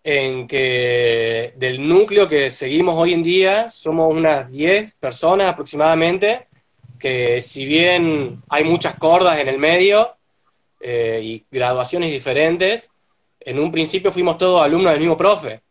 en 0.03 0.45
que 0.45 1.53
del 1.55 1.87
núcleo 1.87 2.27
que 2.27 2.51
seguimos 2.51 2.95
hoy 2.97 3.13
en 3.13 3.23
día 3.23 3.69
somos 3.71 4.13
unas 4.13 4.51
10 4.51 4.93
personas 4.95 5.47
aproximadamente, 5.47 6.47
que 6.99 7.41
si 7.41 7.65
bien 7.65 8.43
hay 8.49 8.65
muchas 8.65 8.99
cordas 8.99 9.39
en 9.39 9.47
el 9.47 9.57
medio 9.57 10.15
eh, 10.81 11.21
y 11.23 11.45
graduaciones 11.49 12.11
diferentes, 12.11 12.91
en 13.39 13.57
un 13.57 13.71
principio 13.71 14.11
fuimos 14.11 14.37
todos 14.37 14.61
alumnos 14.61 14.91
del 14.91 14.99
mismo 14.99 15.17
profe, 15.17 15.61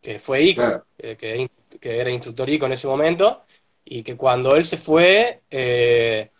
que 0.00 0.20
fue 0.20 0.42
Ico, 0.42 0.84
eh, 0.96 1.16
que, 1.18 2.00
era 2.00 2.10
instructor 2.10 2.48
Ico 2.48 2.66
en 2.66 2.72
ese 2.72 2.86
momento, 2.86 3.42
y 3.84 4.04
que 4.04 4.16
cuando 4.16 4.54
él 4.54 4.64
se 4.64 4.76
fue, 4.76 5.40
eh, 5.50 6.30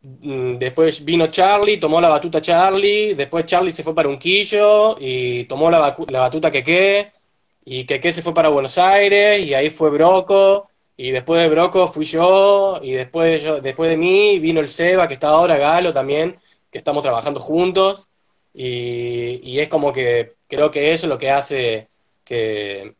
después 0.00 1.04
vino 1.04 1.26
Charlie, 1.28 1.78
tomó 1.78 2.00
la 2.00 2.08
batuta 2.08 2.40
Charlie, 2.40 3.14
después 3.14 3.44
Charlie 3.46 3.72
se 3.72 3.82
fue 3.82 3.94
para 3.94 4.08
Unquillo 4.08 4.96
y 4.98 5.44
tomó 5.44 5.70
la, 5.70 5.96
la 6.08 6.20
batuta 6.20 6.50
Queque, 6.50 7.12
y 7.64 7.84
Queque 7.84 8.12
se 8.12 8.22
fue 8.22 8.34
para 8.34 8.48
Buenos 8.48 8.78
Aires, 8.78 9.40
y 9.40 9.54
ahí 9.54 9.70
fue 9.70 9.90
Broco, 9.90 10.70
y 10.96 11.10
después 11.10 11.40
de 11.42 11.48
Broco 11.48 11.88
fui 11.88 12.04
yo, 12.04 12.80
y 12.82 12.92
después 12.92 13.42
de, 13.42 13.46
yo, 13.46 13.60
después 13.60 13.90
de 13.90 13.96
mí 13.96 14.38
vino 14.38 14.60
el 14.60 14.68
Seba, 14.68 15.08
que 15.08 15.14
está 15.14 15.28
ahora, 15.28 15.56
Galo 15.58 15.92
también, 15.92 16.38
que 16.70 16.78
estamos 16.78 17.02
trabajando 17.02 17.40
juntos, 17.40 18.08
y, 18.54 19.40
y 19.42 19.60
es 19.60 19.68
como 19.68 19.92
que 19.92 20.34
creo 20.48 20.70
que 20.70 20.92
eso 20.92 21.06
es 21.06 21.10
lo 21.10 21.18
que 21.18 21.30
hace 21.30 21.88
que, 22.24 22.94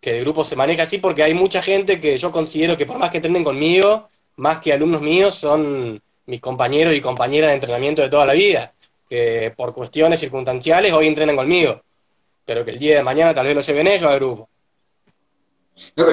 que 0.00 0.18
el 0.18 0.20
grupo 0.24 0.44
se 0.44 0.56
maneje 0.56 0.82
así, 0.82 0.98
porque 0.98 1.22
hay 1.22 1.34
mucha 1.34 1.62
gente 1.62 2.00
que 2.00 2.16
yo 2.18 2.32
considero 2.32 2.76
que 2.76 2.86
por 2.86 2.98
más 2.98 3.10
que 3.10 3.18
entrenen 3.18 3.44
conmigo, 3.44 4.08
más 4.36 4.58
que 4.58 4.72
alumnos 4.72 5.02
míos, 5.02 5.34
son 5.34 6.02
mis 6.26 6.40
compañeros 6.40 6.94
y 6.94 7.00
compañeras 7.00 7.50
de 7.50 7.54
entrenamiento 7.54 8.02
de 8.02 8.08
toda 8.08 8.26
la 8.26 8.32
vida, 8.32 8.72
que 9.08 9.52
por 9.56 9.74
cuestiones 9.74 10.20
circunstanciales 10.20 10.92
hoy 10.92 11.06
entrenan 11.06 11.36
conmigo, 11.36 11.82
pero 12.44 12.64
que 12.64 12.72
el 12.72 12.78
día 12.78 12.96
de 12.96 13.02
mañana 13.02 13.34
tal 13.34 13.46
vez 13.46 13.54
lo 13.54 13.60
lleven 13.60 13.86
ellos 13.86 14.10
al 14.10 14.18
grupo. 14.18 14.48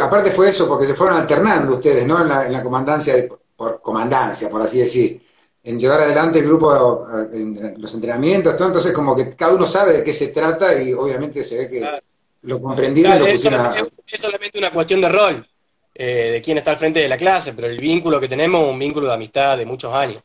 aparte 0.02 0.32
fue 0.32 0.50
eso, 0.50 0.67
porque 0.67 0.86
se 0.86 0.95
fueron 0.95 1.17
alternando 1.17 1.74
ustedes, 1.74 2.06
¿no? 2.06 2.21
En 2.21 2.52
la, 2.52 2.63
comandancia, 2.63 3.13
por 3.56 3.82
comandancia, 3.82 4.50
por 4.50 4.62
así 4.62 4.80
decir, 4.80 5.21
en 5.63 5.80
llevar 5.80 6.02
adelante 6.02 6.39
el 6.39 6.45
grupo, 6.45 7.06
en 7.32 7.80
los 7.82 7.93
entrenamientos, 7.93 8.58
todo, 8.58 8.67
entonces 8.67 8.91
como 8.93 9.15
que 9.15 9.36
cada 9.36 9.54
uno 9.54 9.65
sabe 9.65 9.93
de 9.93 10.04
qué 10.04 10.13
se 10.13 10.30
trata 10.30 10.82
y 10.82 10.93
obviamente 10.93 11.43
se 11.43 11.58
ve 11.58 11.69
que 11.69 12.02
lo 12.43 12.62
comprendieron 12.62 13.17
y 13.17 13.19
lo 13.19 13.32
pusieron 13.32 13.89
es, 14.08 14.19
solamente 14.19 14.58
una 14.58 14.71
cuestión 14.71 15.02
de 15.02 15.10
rol, 15.10 15.47
eh, 15.93 16.32
de 16.32 16.41
quién 16.41 16.58
está 16.58 16.71
al 16.71 16.77
frente 16.77 16.99
de 16.99 17.10
la 17.10 17.17
clase, 17.17 17.54
pero 17.54 17.67
el 17.67 17.77
vínculo 17.80 18.19
que 18.19 18.27
tenemos 18.27 18.63
es 18.63 18.69
un 18.69 18.80
vínculo 18.80 19.08
de 19.08 19.13
amistad 19.13 19.58
de 19.58 19.65
muchos 19.65 19.93
años. 19.93 20.21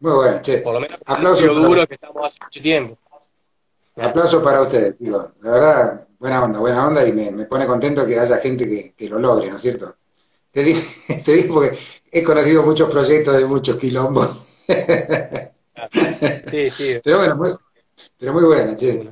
Muy 0.00 0.12
bueno, 0.12 0.40
che. 0.40 0.58
Por 0.58 0.74
lo 0.74 0.80
menos 0.80 0.98
aplauso 1.04 1.46
duro 1.46 1.86
que 1.86 1.94
estamos 1.94 2.24
hace 2.24 2.38
mucho 2.42 2.60
tiempo. 2.60 2.98
Aplauso 3.96 4.42
para 4.42 4.62
ustedes, 4.62 4.94
digo. 4.98 5.32
La 5.42 5.50
verdad, 5.50 6.08
buena 6.18 6.42
onda, 6.42 6.58
buena 6.58 6.86
onda 6.86 7.06
y 7.06 7.12
me, 7.12 7.32
pone 7.44 7.66
contento 7.66 8.06
que 8.06 8.18
haya 8.18 8.38
gente 8.38 8.94
que, 8.96 9.08
lo 9.08 9.18
logre, 9.18 9.50
¿no 9.50 9.56
es 9.56 9.62
cierto? 9.62 9.96
Te 10.50 10.64
digo, 10.64 10.80
te 11.24 11.32
digo 11.32 11.54
porque 11.54 11.78
he 12.10 12.22
conocido 12.22 12.62
muchos 12.62 12.90
proyectos 12.90 13.36
de 13.36 13.44
muchos 13.44 13.76
quilombos. 13.76 14.66
Sí, 16.50 16.70
sí. 16.70 17.00
Pero 17.04 17.18
bueno, 17.18 17.36
muy, 17.36 17.54
pero 18.18 18.32
muy 18.32 18.44
buena, 18.44 18.74
che. 18.76 19.10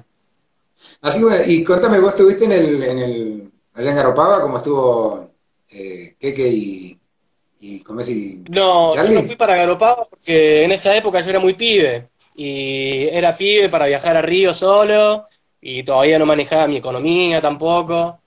Así 1.03 1.19
que 1.19 1.25
bueno, 1.25 1.43
y 1.47 1.65
contame, 1.65 2.01
vos 2.01 2.11
estuviste 2.11 2.45
en 2.45 2.53
el, 2.53 2.83
en 2.83 2.99
el 2.99 3.38
allá 3.79 3.91
en 3.91 3.97
Garopaba, 3.97 4.41
¿cómo 4.41 4.57
estuvo 4.57 5.31
eh, 5.71 6.17
Keke 6.19 6.49
y, 6.49 6.99
y, 7.61 7.81
¿cómo 7.83 8.01
es? 8.01 8.09
Y 8.11 8.45
no, 8.51 8.95
yo 8.95 9.09
no 9.09 9.23
fui 9.23 9.37
para 9.37 9.57
Garopaba 9.57 10.09
porque 10.09 10.65
en 10.65 10.73
esa 10.73 10.97
época 10.97 11.21
yo 11.21 11.31
era 11.31 11.39
muy 11.39 11.55
pibe 11.55 12.09
y 12.35 13.09
era 13.11 13.37
pibe 13.37 13.69
para 13.69 13.87
viajar 13.87 14.17
a 14.17 14.23
Río 14.23 14.53
solo 14.53 15.29
y 15.61 15.83
todavía 15.85 16.19
no 16.19 16.27
manejaba 16.27 16.67
mi 16.67 16.77
economía 16.77 17.41
tampoco. 17.41 18.21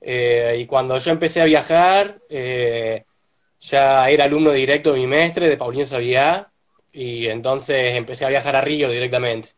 Eh, 0.00 0.58
y 0.60 0.66
cuando 0.66 0.96
yo 0.98 1.10
empecé 1.10 1.40
a 1.40 1.44
viajar, 1.44 2.18
eh, 2.28 3.04
ya 3.60 4.08
era 4.08 4.24
alumno 4.24 4.52
directo 4.52 4.92
de 4.92 5.00
mi 5.00 5.06
mestre, 5.06 5.48
de 5.48 5.56
Paulino 5.56 5.84
Sabiá, 5.84 6.50
y 6.92 7.26
entonces 7.26 7.96
empecé 7.96 8.24
a 8.24 8.28
viajar 8.28 8.56
a 8.56 8.60
Río 8.60 8.90
directamente. 8.90 9.50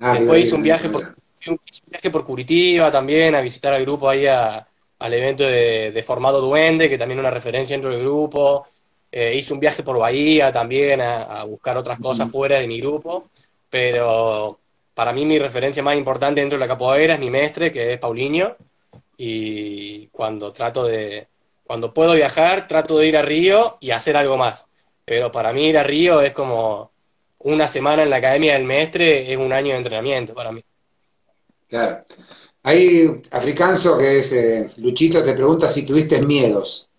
Ah, 0.00 0.14
Después 0.14 0.46
hice 0.46 0.54
un 0.54 0.62
viaje, 0.62 0.88
por, 0.88 1.14
un 1.48 1.60
viaje 1.86 2.10
por 2.10 2.24
Curitiba 2.24 2.90
también, 2.90 3.34
a 3.34 3.40
visitar 3.40 3.72
al 3.72 3.82
grupo 3.82 4.08
ahí 4.08 4.26
al 4.26 5.14
evento 5.14 5.44
de, 5.44 6.02
Formado 6.06 6.40
Duende, 6.40 6.88
que 6.88 6.98
también 6.98 7.18
es 7.18 7.22
una 7.22 7.30
referencia 7.30 7.74
dentro 7.74 7.90
del 7.90 8.00
grupo. 8.00 8.66
Eh, 9.10 9.34
hice 9.36 9.52
un 9.52 9.60
viaje 9.60 9.82
por 9.82 9.98
Bahía 9.98 10.52
también 10.52 11.00
a, 11.00 11.42
buscar 11.44 11.76
otras 11.76 11.98
cosas 11.98 12.30
fuera 12.30 12.58
de 12.58 12.68
mi 12.68 12.80
grupo, 12.80 13.30
pero 13.68 14.58
para 14.94 15.12
mí 15.12 15.24
mi 15.24 15.38
referencia 15.38 15.82
más 15.82 15.96
importante 15.96 16.40
dentro 16.40 16.58
de 16.58 16.60
la 16.60 16.68
capoeira 16.68 17.14
es 17.14 17.20
mi 17.20 17.30
mestre, 17.30 17.72
que 17.72 17.94
es 17.94 17.98
Paulinho, 17.98 18.56
y 19.16 20.06
cuando 20.08 20.52
trato 20.52 20.84
de, 20.84 21.28
cuando 21.64 21.94
puedo 21.94 22.14
viajar, 22.14 22.66
trato 22.68 22.98
de 22.98 23.06
ir 23.08 23.16
a 23.16 23.22
Río 23.22 23.78
y 23.80 23.92
hacer 23.92 24.16
algo 24.16 24.36
más. 24.36 24.66
Pero 25.04 25.30
para 25.32 25.52
mí 25.52 25.66
ir 25.68 25.78
a 25.78 25.82
Río 25.84 26.20
es 26.20 26.32
como 26.32 26.90
una 27.38 27.68
semana 27.68 28.02
en 28.02 28.10
la 28.10 28.16
Academia 28.16 28.54
del 28.54 28.64
Mestre, 28.64 29.32
es 29.32 29.38
un 29.38 29.52
año 29.52 29.72
de 29.72 29.78
entrenamiento 29.78 30.34
para 30.34 30.52
mí. 30.52 30.62
Claro. 31.70 32.04
Ahí 32.64 33.22
Africanzo, 33.30 33.96
que 33.96 34.18
es 34.18 34.32
eh, 34.32 34.68
Luchito, 34.78 35.24
te 35.24 35.32
pregunta 35.32 35.68
si 35.68 35.86
tuviste 35.86 36.20
miedos. 36.20 36.90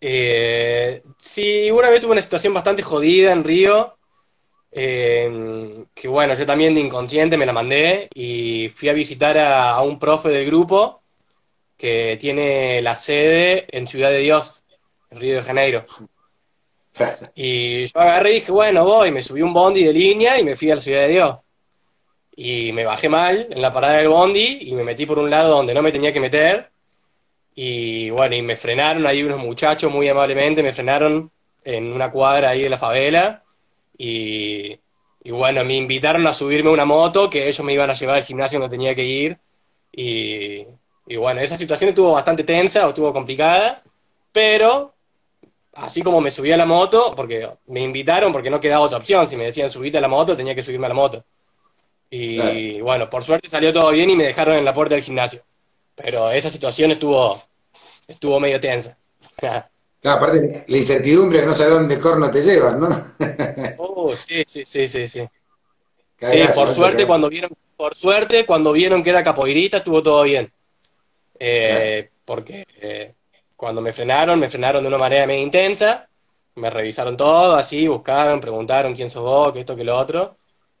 Eh, 0.00 1.02
sí, 1.18 1.70
una 1.70 1.88
vez 1.88 2.00
tuve 2.00 2.12
una 2.12 2.22
situación 2.22 2.54
bastante 2.54 2.82
jodida 2.82 3.32
en 3.32 3.42
Río, 3.42 3.96
eh, 4.70 5.86
que 5.94 6.06
bueno, 6.06 6.34
yo 6.34 6.44
también 6.44 6.74
de 6.74 6.82
inconsciente 6.82 7.38
me 7.38 7.46
la 7.46 7.54
mandé 7.54 8.08
y 8.14 8.68
fui 8.68 8.90
a 8.90 8.92
visitar 8.92 9.38
a, 9.38 9.80
un 9.80 9.98
profe 9.98 10.28
del 10.28 10.46
grupo 10.46 11.02
que 11.78 12.18
tiene 12.20 12.82
la 12.82 12.94
sede 12.94 13.66
en 13.76 13.86
Ciudad 13.86 14.10
de 14.10 14.18
Dios, 14.18 14.64
en 15.10 15.20
Río 15.20 15.36
de 15.36 15.42
Janeiro. 15.42 15.84
Y 17.34 17.84
yo 17.84 18.00
agarré 18.00 18.30
y 18.30 18.34
dije, 18.36 18.50
bueno, 18.50 18.82
voy, 18.82 19.10
me 19.10 19.22
subí 19.22 19.42
un 19.42 19.52
bondi 19.52 19.84
de 19.84 19.92
línea 19.92 20.40
y 20.40 20.44
me 20.44 20.56
fui 20.56 20.70
a 20.70 20.76
la 20.76 20.80
Ciudad 20.80 21.02
de 21.02 21.08
Dios. 21.08 21.36
Y 22.36 22.72
me 22.72 22.84
bajé 22.84 23.08
mal 23.08 23.48
en 23.50 23.62
la 23.62 23.72
parada 23.72 23.96
del 23.96 24.08
bondi 24.08 24.58
y 24.60 24.72
me 24.74 24.84
metí 24.84 25.06
por 25.06 25.18
un 25.18 25.30
lado 25.30 25.56
donde 25.56 25.74
no 25.74 25.82
me 25.82 25.90
tenía 25.90 26.12
que 26.12 26.20
meter 26.20 26.70
y 27.58 28.10
bueno, 28.10 28.36
y 28.36 28.42
me 28.42 28.56
frenaron 28.56 29.06
ahí 29.06 29.22
unos 29.22 29.38
muchachos 29.38 29.90
muy 29.90 30.08
amablemente, 30.08 30.62
me 30.62 30.74
frenaron 30.74 31.30
en 31.64 31.92
una 31.92 32.10
cuadra 32.12 32.50
ahí 32.50 32.62
de 32.62 32.68
la 32.68 32.78
favela. 32.78 33.44
Y, 33.98 34.78
bueno, 35.30 35.64
me 35.64 35.74
invitaron 35.74 36.26
a 36.26 36.34
subirme 36.34 36.70
una 36.70 36.84
moto 36.84 37.30
que 37.30 37.48
ellos 37.48 37.64
me 37.64 37.72
iban 37.72 37.90
a 37.90 37.94
llevar 37.94 38.16
al 38.16 38.24
gimnasio 38.24 38.60
donde 38.60 38.76
tenía 38.76 38.94
que 38.94 39.04
ir. 39.04 39.38
Y, 39.92 40.66
bueno, 41.16 41.40
esa 41.40 41.56
situación 41.56 41.90
estuvo 41.90 42.12
bastante 42.12 42.44
tensa, 42.44 42.86
o 42.86 42.90
estuvo 42.90 43.12
complicada, 43.12 43.82
pero 44.32 44.94
así 45.74 46.02
como 46.02 46.20
me 46.20 46.30
subí 46.30 46.52
a 46.52 46.56
la 46.58 46.66
moto, 46.66 47.14
porque 47.16 47.48
me 47.66 47.80
invitaron 47.82 48.32
porque 48.32 48.50
no 48.50 48.60
quedaba 48.60 48.84
otra 48.84 48.98
opción, 48.98 49.28
si 49.28 49.36
me 49.36 49.44
decían 49.44 49.70
subirte 49.70 49.98
a 49.98 50.00
la 50.02 50.08
moto, 50.08 50.36
tenía 50.36 50.54
que 50.54 50.62
subirme 50.62 50.86
a 50.86 50.90
la 50.90 50.94
moto. 50.94 51.24
Y 52.10 52.80
bueno, 52.80 53.10
por 53.10 53.24
suerte 53.24 53.48
salió 53.48 53.72
todo 53.72 53.90
bien 53.90 54.10
y 54.10 54.16
me 54.16 54.24
dejaron 54.24 54.56
en 54.56 54.64
la 54.64 54.74
puerta 54.74 54.94
del 54.94 55.04
gimnasio. 55.04 55.42
Pero 55.94 56.30
esa 56.30 56.50
situación 56.50 56.90
estuvo, 56.92 57.40
estuvo 58.06 58.40
medio 58.40 58.60
tensa. 58.60 58.96
Claro, 59.98 60.24
aparte 60.24 60.64
la 60.68 60.76
incertidumbre 60.76 61.44
no 61.44 61.52
sabes 61.52 61.72
dónde 61.72 61.98
corno 61.98 62.30
te 62.30 62.40
llevan, 62.40 62.78
¿no? 62.78 62.88
oh, 63.78 64.14
sí, 64.14 64.44
sí, 64.46 64.64
sí, 64.64 64.86
sí, 64.86 65.08
sí. 65.08 65.28
sí, 66.18 66.38
por 66.54 66.72
suerte 66.72 67.06
cuando 67.06 67.28
vieron, 67.28 67.50
por 67.76 67.96
suerte, 67.96 68.46
cuando 68.46 68.72
vieron 68.72 69.02
que 69.02 69.10
era 69.10 69.24
capoeirista, 69.24 69.78
estuvo 69.78 70.02
todo 70.02 70.22
bien. 70.22 70.52
Eh, 71.40 72.10
porque 72.24 72.66
eh, 72.80 73.14
cuando 73.56 73.80
me 73.80 73.92
frenaron, 73.92 74.38
me 74.38 74.48
frenaron 74.48 74.82
de 74.82 74.88
una 74.88 74.98
manera 74.98 75.26
medio 75.26 75.42
intensa, 75.42 76.08
me 76.56 76.70
revisaron 76.70 77.16
todo, 77.16 77.56
así, 77.56 77.88
buscaron, 77.88 78.40
preguntaron 78.40 78.94
quién 78.94 79.10
sos 79.10 79.22
vos, 79.22 79.52
que 79.52 79.60
esto, 79.60 79.74
que 79.74 79.84
lo 79.84 79.96
otro. 79.96 80.36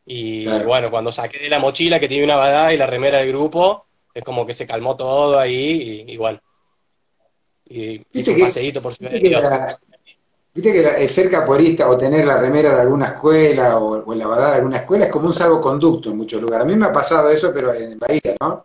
Y 0.06 0.46
bueno, 0.62 0.88
cuando 0.88 1.10
saqué 1.10 1.40
de 1.40 1.48
la 1.48 1.58
mochila 1.58 1.98
que 1.98 2.06
tiene 2.06 2.24
una 2.24 2.36
badada 2.36 2.72
y 2.72 2.76
la 2.76 2.86
remera 2.86 3.18
del 3.18 3.28
grupo, 3.28 3.86
es 4.14 4.22
como 4.22 4.46
que 4.46 4.54
se 4.54 4.64
calmó 4.64 4.96
todo 4.96 5.38
ahí 5.38 6.04
y, 6.06 6.16
bueno. 6.16 6.38
Y 7.68 8.00
hizo 8.12 8.32
un 8.32 8.40
paseíto 8.40 8.80
por 8.80 8.92
viste, 8.92 9.20
que 9.20 9.76
viste 10.54 10.72
que 10.72 11.02
el 11.02 11.10
ser 11.10 11.28
capoeirista 11.28 11.90
o 11.90 11.98
tener 11.98 12.24
la 12.24 12.38
remera 12.38 12.76
de 12.76 12.82
alguna 12.82 13.06
escuela 13.06 13.78
o, 13.78 14.14
la 14.14 14.26
badada 14.28 14.50
de 14.52 14.56
alguna 14.58 14.76
escuela 14.78 15.06
es 15.06 15.10
como 15.10 15.26
un 15.26 15.34
salvoconducto 15.34 16.10
en 16.10 16.16
muchos 16.16 16.40
lugares. 16.40 16.64
A 16.64 16.68
mí 16.68 16.76
me 16.76 16.86
ha 16.86 16.92
pasado 16.92 17.28
eso, 17.28 17.50
pero 17.52 17.74
en 17.74 17.98
Bahía, 17.98 18.36
¿no? 18.40 18.64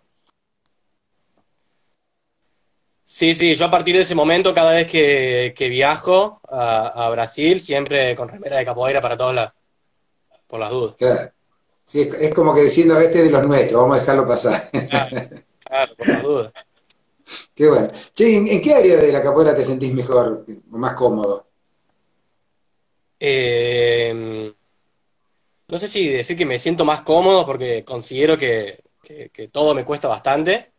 Sí, 3.04 3.34
sí, 3.34 3.56
yo 3.56 3.66
a 3.66 3.72
partir 3.72 3.96
de 3.96 4.04
ese 4.04 4.16
momento, 4.16 4.54
cada 4.54 4.74
vez 4.74 4.88
que, 4.88 5.68
viajo 5.70 6.40
a, 6.48 7.10
Brasil, 7.10 7.60
siempre 7.60 8.16
con 8.16 8.30
remera 8.30 8.58
de 8.58 8.66
capoeira 8.66 9.02
para 9.02 9.18
todos 9.18 9.36
lados, 9.36 9.54
por 10.52 10.60
las 10.60 10.70
dudas. 10.70 10.96
Claro. 10.98 11.32
Sí, 11.86 12.10
es 12.20 12.34
como 12.34 12.54
que 12.54 12.62
diciendo, 12.62 13.00
este 13.00 13.20
es 13.20 13.26
de 13.26 13.32
los 13.32 13.48
nuestros, 13.48 13.82
vamos 13.82 13.98
a 13.98 14.00
dejarlo 14.02 14.28
pasar. 14.28 14.70
Claro, 15.64 15.96
por 15.96 16.08
la 16.08 16.22
duda. 16.22 16.54
Qué 17.56 17.70
bueno. 17.70 17.88
Che, 18.14 18.36
¿en, 18.36 18.62
qué 18.62 18.74
área 18.74 18.98
de 18.98 19.12
la 19.14 19.22
capoeira 19.22 19.56
te 19.56 19.64
sentís 19.64 19.94
mejor, 19.94 20.46
más 20.72 20.96
cómodo? 20.96 21.48
Eh, 23.18 24.54
no 25.70 25.80
sé 25.80 25.88
si 25.88 26.10
decir 26.10 26.38
que 26.38 26.46
me 26.46 26.60
siento 26.60 26.84
más 26.84 27.02
cómodo 27.02 27.46
porque 27.46 27.86
considero 27.86 28.38
que, 28.38 28.84
todo 29.50 29.74
me 29.74 29.86
cuesta 29.86 30.10
bastante. 30.10 30.72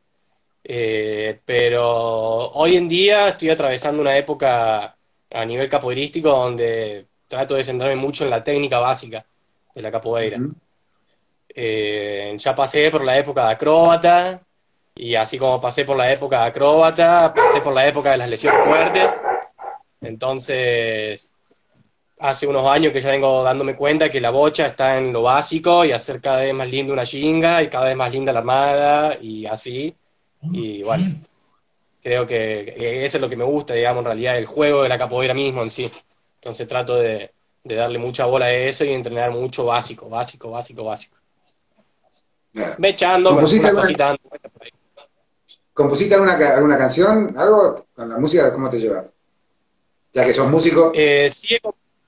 Eh, 0.62 1.40
pero 1.46 2.50
hoy 2.50 2.76
en 2.76 2.86
día 2.86 3.28
estoy 3.28 3.48
atravesando 3.48 4.02
una 4.02 4.16
época 4.18 4.98
a 5.30 5.44
nivel 5.46 5.70
capoeirístico 5.70 6.28
donde 6.28 7.06
trato 7.28 7.54
de 7.54 7.64
centrarme 7.64 7.96
mucho 7.96 8.24
en 8.24 8.30
la 8.30 8.44
técnica 8.44 8.78
básica 8.78 9.24
de 9.74 9.82
la 9.82 9.90
capoeira. 9.90 10.38
Eh, 11.54 12.34
ya 12.38 12.54
pasé 12.54 12.90
por 12.90 13.04
la 13.04 13.18
época 13.18 13.46
de 13.46 13.52
acróbata, 13.52 14.42
y 14.94 15.14
así 15.14 15.38
como 15.38 15.60
pasé 15.60 15.84
por 15.84 15.96
la 15.96 16.12
época 16.12 16.40
de 16.40 16.46
acróbata, 16.46 17.32
pasé 17.34 17.60
por 17.60 17.74
la 17.74 17.86
época 17.86 18.12
de 18.12 18.18
las 18.18 18.28
lesiones 18.28 18.60
fuertes. 18.60 19.20
Entonces, 20.00 21.32
hace 22.18 22.46
unos 22.46 22.66
años 22.66 22.92
que 22.92 23.00
ya 23.00 23.10
vengo 23.10 23.42
dándome 23.42 23.76
cuenta 23.76 24.08
que 24.08 24.20
la 24.20 24.30
bocha 24.30 24.66
está 24.66 24.98
en 24.98 25.12
lo 25.12 25.22
básico 25.22 25.84
y 25.84 25.92
hacer 25.92 26.20
cada 26.20 26.42
vez 26.42 26.54
más 26.54 26.70
linda 26.70 26.92
una 26.92 27.06
chinga 27.06 27.62
y 27.62 27.68
cada 27.68 27.86
vez 27.86 27.96
más 27.96 28.12
linda 28.12 28.32
la 28.32 28.40
armada 28.40 29.18
y 29.20 29.46
así. 29.46 29.94
Y 30.42 30.82
bueno, 30.82 31.04
creo 32.02 32.26
que 32.26 33.04
eso 33.04 33.16
es 33.16 33.20
lo 33.20 33.28
que 33.28 33.36
me 33.36 33.44
gusta, 33.44 33.74
digamos, 33.74 34.00
en 34.00 34.06
realidad, 34.06 34.36
el 34.38 34.46
juego 34.46 34.82
de 34.82 34.88
la 34.88 34.98
capoeira 34.98 35.34
mismo 35.34 35.62
en 35.62 35.70
sí. 35.70 35.90
Entonces 36.36 36.66
trato 36.66 36.96
de, 36.96 37.30
de 37.64 37.74
darle 37.74 37.98
mucha 37.98 38.26
bola 38.26 38.46
a 38.46 38.52
eso 38.52 38.84
y 38.84 38.90
entrenar 38.90 39.30
mucho 39.30 39.64
básico, 39.64 40.08
básico, 40.08 40.50
básico, 40.50 40.84
básico. 40.84 41.16
Me 42.78 42.90
echando, 42.90 43.30
¿Compusiste 43.30 43.66
alguna, 43.66 44.16
¿Compusiste 45.72 46.14
alguna, 46.14 46.34
alguna 46.34 46.76
canción? 46.76 47.34
¿Algo? 47.36 47.86
¿Con 47.94 48.08
la 48.08 48.18
música 48.18 48.52
cómo 48.52 48.68
te 48.68 48.78
llevas? 48.78 49.14
Ya 50.12 50.24
que 50.24 50.32
sos 50.32 50.50
músico. 50.50 50.92
Eh, 50.94 51.30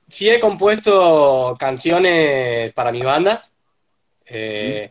sí, 0.08 0.28
he, 0.28 0.40
compuesto 0.40 1.56
canciones 1.58 2.72
para 2.74 2.92
mis 2.92 3.04
bandas. 3.04 3.54
Eh, 4.26 4.90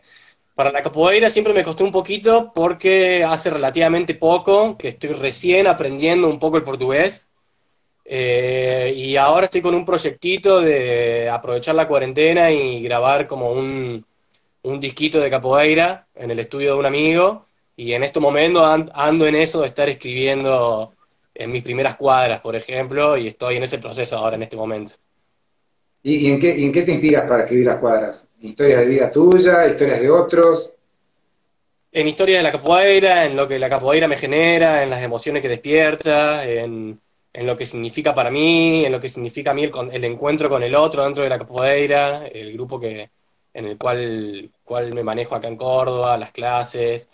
Para 0.54 0.70
la 0.70 0.82
capoeira 0.82 1.30
siempre 1.30 1.52
me 1.52 1.64
costó 1.64 1.84
un 1.84 1.92
poquito 1.92 2.52
porque 2.54 3.24
hace 3.24 3.50
relativamente 3.50 4.14
poco 4.14 4.76
que 4.76 4.88
estoy 4.88 5.10
recién 5.10 5.66
aprendiendo 5.66 6.28
un 6.28 6.38
poco 6.38 6.56
el 6.56 6.64
portugués. 6.64 7.28
Eh, 8.04 8.92
y 8.94 9.16
ahora 9.16 9.46
estoy 9.46 9.62
con 9.62 9.74
un 9.74 9.84
proyectito 9.84 10.60
de 10.60 11.30
aprovechar 11.30 11.74
la 11.74 11.88
cuarentena 11.88 12.50
y 12.50 12.82
grabar 12.82 13.26
como 13.26 13.52
un, 13.52 14.04
un 14.62 14.80
disquito 14.80 15.20
de 15.20 15.30
capoeira 15.30 16.06
en 16.14 16.30
el 16.30 16.38
estudio 16.38 16.74
de 16.74 16.78
un 16.78 16.86
amigo. 16.86 17.46
Y 17.76 17.92
en 17.92 18.04
este 18.04 18.20
momento 18.20 18.64
ando 18.64 19.26
en 19.26 19.34
eso 19.34 19.62
de 19.62 19.68
estar 19.68 19.88
escribiendo 19.88 20.92
en 21.34 21.50
mis 21.50 21.62
primeras 21.62 21.96
cuadras, 21.96 22.40
por 22.40 22.54
ejemplo, 22.54 23.16
y 23.16 23.26
estoy 23.28 23.56
en 23.56 23.64
ese 23.64 23.78
proceso 23.78 24.16
ahora, 24.16 24.36
en 24.36 24.44
este 24.44 24.56
momento. 24.56 24.92
¿Y, 26.02 26.30
en, 26.30 26.38
qué, 26.38 26.64
en 26.64 26.70
qué 26.70 26.82
te 26.82 26.92
inspiras 26.92 27.22
para 27.22 27.44
escribir 27.44 27.66
las 27.66 27.78
cuadras? 27.78 28.30
¿Historias 28.40 28.80
de 28.80 28.86
vida 28.86 29.10
tuya? 29.10 29.66
¿Historias 29.66 30.00
de 30.00 30.10
otros? 30.10 30.74
En 31.90 32.06
historias 32.06 32.40
de 32.40 32.42
la 32.42 32.52
capoeira, 32.52 33.24
en 33.24 33.34
lo 33.34 33.48
que 33.48 33.58
la 33.58 33.70
capoeira 33.70 34.06
me 34.06 34.16
genera, 34.16 34.82
en 34.82 34.90
las 34.90 35.02
emociones 35.02 35.42
que 35.42 35.48
despierta, 35.48 36.44
en, 36.44 37.00
lo 37.34 37.56
que 37.56 37.66
significa 37.66 38.14
para 38.14 38.30
mí, 38.30 38.84
en 38.84 38.92
lo 38.92 39.00
que 39.00 39.08
significa 39.08 39.50
a 39.50 39.54
mí 39.54 39.64
el, 39.64 40.04
encuentro 40.04 40.48
con 40.48 40.62
el 40.62 40.74
otro 40.76 41.02
dentro 41.04 41.24
de 41.24 41.28
la 41.28 41.38
capoeira, 41.38 42.28
el 42.28 42.52
grupo 42.52 42.78
que, 42.78 43.10
en 43.52 43.64
el 43.66 43.76
cual, 43.76 44.50
cual 44.62 44.92
me 44.94 45.02
manejo 45.02 45.34
acá 45.34 45.48
en 45.48 45.56
Córdoba, 45.56 46.16
las 46.16 46.30
clases, 46.30 47.08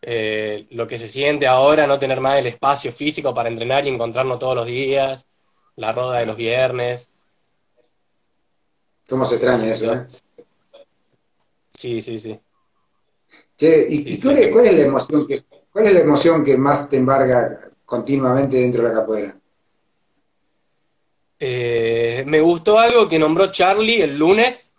eh, 0.00 0.66
lo 0.70 0.86
que 0.86 0.96
se 0.96 1.08
siente 1.08 1.46
ahora, 1.46 1.86
no 1.86 1.98
tener 1.98 2.20
más 2.20 2.38
el 2.38 2.46
espacio 2.46 2.92
físico 2.92 3.34
para 3.34 3.50
entrenar 3.50 3.86
y 3.86 3.90
encontrarnos 3.90 4.38
todos 4.38 4.56
los 4.56 4.66
días, 4.66 5.26
la 5.76 5.92
roda 5.92 6.20
de 6.20 6.26
los 6.26 6.36
viernes. 6.36 7.10
¿Cómo 9.08 9.26
se 9.26 9.34
extraña 9.34 9.66
eso, 9.66 9.92
eh? 9.92 10.06
Sí, 11.74 12.00
sí, 12.00 12.18
sí. 12.18 12.40
¿y, 13.60 14.20
cuál, 14.20 14.66
es, 14.66 14.74
la 14.74 14.82
emoción 14.82 15.26
que, 15.26 15.44
cuál 15.70 15.86
es 15.86 15.92
la 15.92 16.00
emoción 16.00 16.44
que 16.44 16.56
más 16.56 16.88
te 16.88 16.96
embarga 16.96 17.60
continuamente 17.84 18.56
dentro 18.56 18.82
de 18.82 18.88
la 18.88 18.94
capoeira? 18.94 19.34
Eh, 21.40 22.24
me 22.26 22.40
gustó 22.40 22.78
algo 22.78 23.08
que 23.08 23.18
nombró 23.18 23.52
Charlie 23.52 24.02
el 24.02 24.18
lunes, 24.18 24.74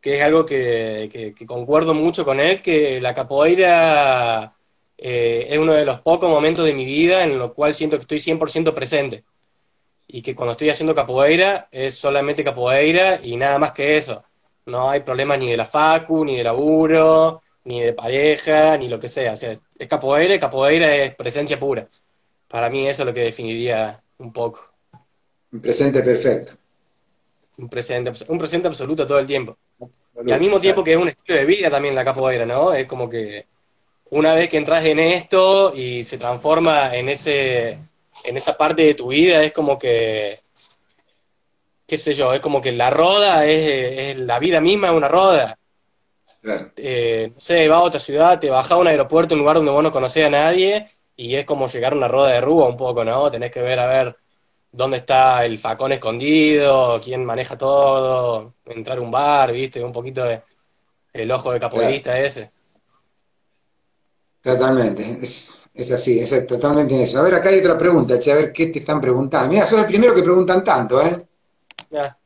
que 0.00 0.16
es 0.18 0.22
algo 0.22 0.44
que, 0.44 1.34
concuerdo 1.46 1.94
mucho 1.94 2.24
con 2.24 2.40
él, 2.40 2.60
que 2.62 3.00
la 3.00 3.14
capoeira 3.14 4.54
eh, 4.98 5.46
es 5.50 5.58
uno 5.58 5.72
de 5.74 5.84
los 5.84 6.00
pocos 6.00 6.28
momentos 6.28 6.64
de 6.64 6.74
mi 6.74 6.84
vida 6.84 7.24
en 7.24 7.38
lo 7.38 7.54
cual 7.54 7.74
siento 7.74 7.96
que 7.96 8.02
estoy 8.02 8.18
100% 8.20 8.74
presente. 8.74 9.24
Y 10.08 10.22
que 10.22 10.34
cuando 10.34 10.52
estoy 10.52 10.70
haciendo 10.70 10.94
capoeira 10.94 11.68
es 11.70 11.94
solamente 11.94 12.44
capoeira 12.44 13.20
y 13.22 13.36
nada 13.36 13.58
más 13.58 13.72
que 13.72 13.96
eso. 13.96 14.24
No 14.66 14.90
hay 14.90 15.00
problemas 15.00 15.38
ni 15.38 15.50
de 15.50 15.56
la 15.56 15.64
facu, 15.66 16.24
ni 16.24 16.36
de 16.36 16.44
laburo, 16.44 17.42
ni 17.64 17.80
de 17.80 17.92
pareja, 17.92 18.76
ni 18.76 18.88
lo 18.88 19.00
que 19.00 19.08
sea. 19.08 19.32
O 19.34 19.36
sea, 19.36 19.58
es 19.78 19.88
capoeira 19.88 20.34
y 20.34 20.40
capoeira 20.40 20.94
es 20.96 21.14
presencia 21.14 21.58
pura. 21.58 21.88
Para 22.48 22.68
mí 22.70 22.86
eso 22.88 23.02
es 23.02 23.06
lo 23.06 23.14
que 23.14 23.22
definiría 23.22 24.02
un 24.18 24.32
poco. 24.32 24.71
Un 25.52 25.60
presente 25.60 26.02
perfecto. 26.02 26.52
Un 27.58 27.68
presente, 27.68 28.12
un 28.28 28.38
presente 28.38 28.68
absoluto 28.68 29.06
todo 29.06 29.18
el 29.18 29.26
tiempo. 29.26 29.56
Y 30.24 30.32
al 30.32 30.40
mismo 30.40 30.58
tiempo 30.58 30.82
que 30.82 30.92
es 30.92 30.98
un 30.98 31.08
estilo 31.08 31.38
de 31.38 31.44
vida 31.44 31.70
también 31.70 31.94
la 31.94 32.04
capoeira, 32.04 32.46
¿no? 32.46 32.72
Es 32.72 32.86
como 32.86 33.08
que 33.08 33.46
una 34.10 34.34
vez 34.34 34.48
que 34.48 34.56
entras 34.56 34.84
en 34.84 34.98
esto 34.98 35.74
y 35.74 36.04
se 36.04 36.18
transforma 36.18 36.94
en 36.94 37.08
ese 37.08 37.78
en 38.24 38.36
esa 38.36 38.56
parte 38.56 38.82
de 38.82 38.94
tu 38.94 39.08
vida, 39.08 39.42
es 39.42 39.52
como 39.52 39.78
que, 39.78 40.38
qué 41.86 41.98
sé 41.98 42.14
yo, 42.14 42.32
es 42.32 42.40
como 42.40 42.60
que 42.60 42.72
la 42.72 42.90
roda 42.90 43.46
es, 43.46 44.16
la 44.18 44.38
vida 44.38 44.60
misma 44.60 44.88
es 44.88 44.94
una 44.94 45.08
roda. 45.08 45.58
Eh, 46.76 47.30
no 47.34 47.40
sé, 47.40 47.68
va 47.68 47.76
a 47.76 47.82
otra 47.82 48.00
ciudad, 48.00 48.38
te 48.38 48.50
baja 48.50 48.74
a 48.74 48.78
un 48.78 48.86
aeropuerto, 48.88 49.34
un 49.34 49.40
lugar 49.40 49.56
donde 49.56 49.70
vos 49.72 49.82
no 49.82 49.92
conocés 49.92 50.26
a 50.26 50.30
nadie, 50.30 50.90
y 51.16 51.36
es 51.36 51.44
como 51.44 51.68
llegar 51.68 51.92
a 51.92 51.96
una 51.96 52.08
roda 52.08 52.30
de 52.30 52.40
rúa 52.40 52.68
un 52.68 52.76
poco, 52.76 53.04
¿no? 53.04 53.30
Tenés 53.30 53.50
que 53.50 53.62
ver 53.62 53.78
a 53.78 53.86
ver 53.86 54.16
dónde 54.72 54.96
está 54.96 55.44
el 55.44 55.58
facón 55.58 55.92
escondido, 55.92 57.00
quién 57.04 57.24
maneja 57.24 57.56
todo, 57.56 58.54
entrar 58.64 58.98
a 58.98 59.02
un 59.02 59.10
bar, 59.10 59.52
viste, 59.52 59.84
un 59.84 59.92
poquito 59.92 60.24
de 60.24 60.42
el 61.12 61.30
ojo 61.30 61.52
de 61.52 61.60
capoeirista 61.60 62.18
ese. 62.18 62.50
Totalmente, 64.40 65.18
es, 65.22 65.68
así, 65.92 66.18
es 66.18 66.46
totalmente 66.46 67.00
eso. 67.00 67.20
A 67.20 67.22
ver, 67.22 67.34
acá 67.34 67.50
hay 67.50 67.60
otra 67.60 67.78
pregunta, 67.78 68.18
che, 68.18 68.32
a 68.32 68.36
ver 68.36 68.52
qué 68.52 68.66
te 68.68 68.80
están 68.80 69.00
preguntando. 69.00 69.50
Mira, 69.50 69.66
sos 69.66 69.78
el 69.78 69.86
primero 69.86 70.14
que 70.14 70.22
preguntan 70.22 70.64
tanto, 70.64 71.00
¿eh? 71.00 71.26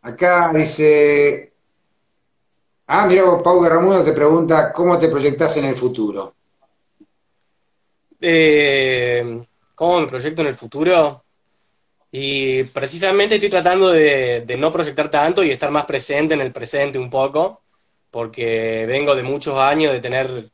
Acá 0.00 0.50
dice. 0.54 1.52
Ah, 2.87 3.04
mira, 3.06 3.24
Pau 3.42 3.61
Garramudo 3.61 4.04
te 4.04 4.12
pregunta 4.12 4.72
cómo 4.72 4.96
te 4.96 5.09
proyectas 5.09 5.56
en 5.56 5.64
el 5.64 5.76
futuro. 5.76 6.35
Eh, 8.20 9.44
¿Cómo 9.74 10.00
me 10.00 10.06
proyecto 10.06 10.42
en 10.42 10.48
el 10.48 10.54
futuro? 10.54 11.25
Y 12.18 12.64
precisamente 12.64 13.35
estoy 13.35 13.50
tratando 13.50 13.90
de, 13.90 14.40
de 14.40 14.57
no 14.57 14.72
proyectar 14.72 15.11
tanto 15.11 15.44
y 15.44 15.50
estar 15.50 15.70
más 15.70 15.85
presente 15.85 16.33
en 16.33 16.40
el 16.40 16.50
presente 16.50 16.98
un 16.98 17.11
poco, 17.11 17.61
porque 18.11 18.87
vengo 18.88 19.14
de 19.14 19.22
muchos 19.22 19.59
años 19.59 19.92
de 19.92 20.00
tener 20.00 20.48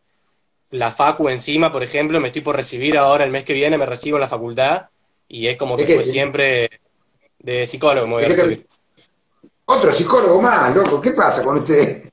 la 0.70 0.90
facu 0.90 1.28
encima, 1.28 1.70
por 1.70 1.84
ejemplo, 1.84 2.18
me 2.18 2.26
estoy 2.26 2.42
por 2.42 2.56
recibir 2.56 2.98
ahora 2.98 3.22
el 3.22 3.30
mes 3.30 3.44
que 3.44 3.52
viene, 3.52 3.78
me 3.78 3.86
recibo 3.86 4.16
en 4.16 4.22
la 4.22 4.28
facultad 4.28 4.86
y 5.28 5.46
es 5.46 5.56
como 5.56 5.76
que 5.76 5.86
fue 5.86 6.02
siempre 6.02 6.68
de 7.38 7.64
psicólogo 7.64 8.08
me 8.08 8.14
voy 8.14 8.24
a 8.24 8.28
recibir. 8.28 8.66
Otro 9.64 9.92
psicólogo 9.92 10.42
más, 10.42 10.74
loco, 10.74 11.00
¿qué 11.00 11.12
pasa 11.12 11.44
con 11.44 11.58
usted? 11.58 12.10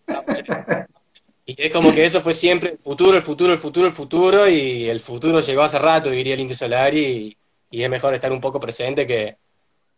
Y 1.47 1.55
es 1.57 1.71
como 1.71 1.91
que 1.91 2.05
eso 2.05 2.21
fue 2.21 2.35
siempre 2.35 2.73
el 2.73 2.77
futuro, 2.77 3.17
el 3.17 3.23
futuro, 3.23 3.51
el 3.51 3.57
futuro, 3.57 3.87
el 3.87 3.93
futuro, 3.93 4.47
y 4.47 4.87
el 4.87 4.99
futuro 4.99 5.39
llegó 5.39 5.63
hace 5.63 5.79
rato, 5.79 6.11
diría 6.11 6.35
el 6.35 6.41
Indio 6.41 6.55
Solari, 6.55 6.99
y, 6.99 7.37
es 7.71 7.89
mejor 7.89 8.13
estar 8.13 8.31
un 8.31 8.41
poco 8.41 8.59
presente 8.59 9.05
que, 9.05 9.37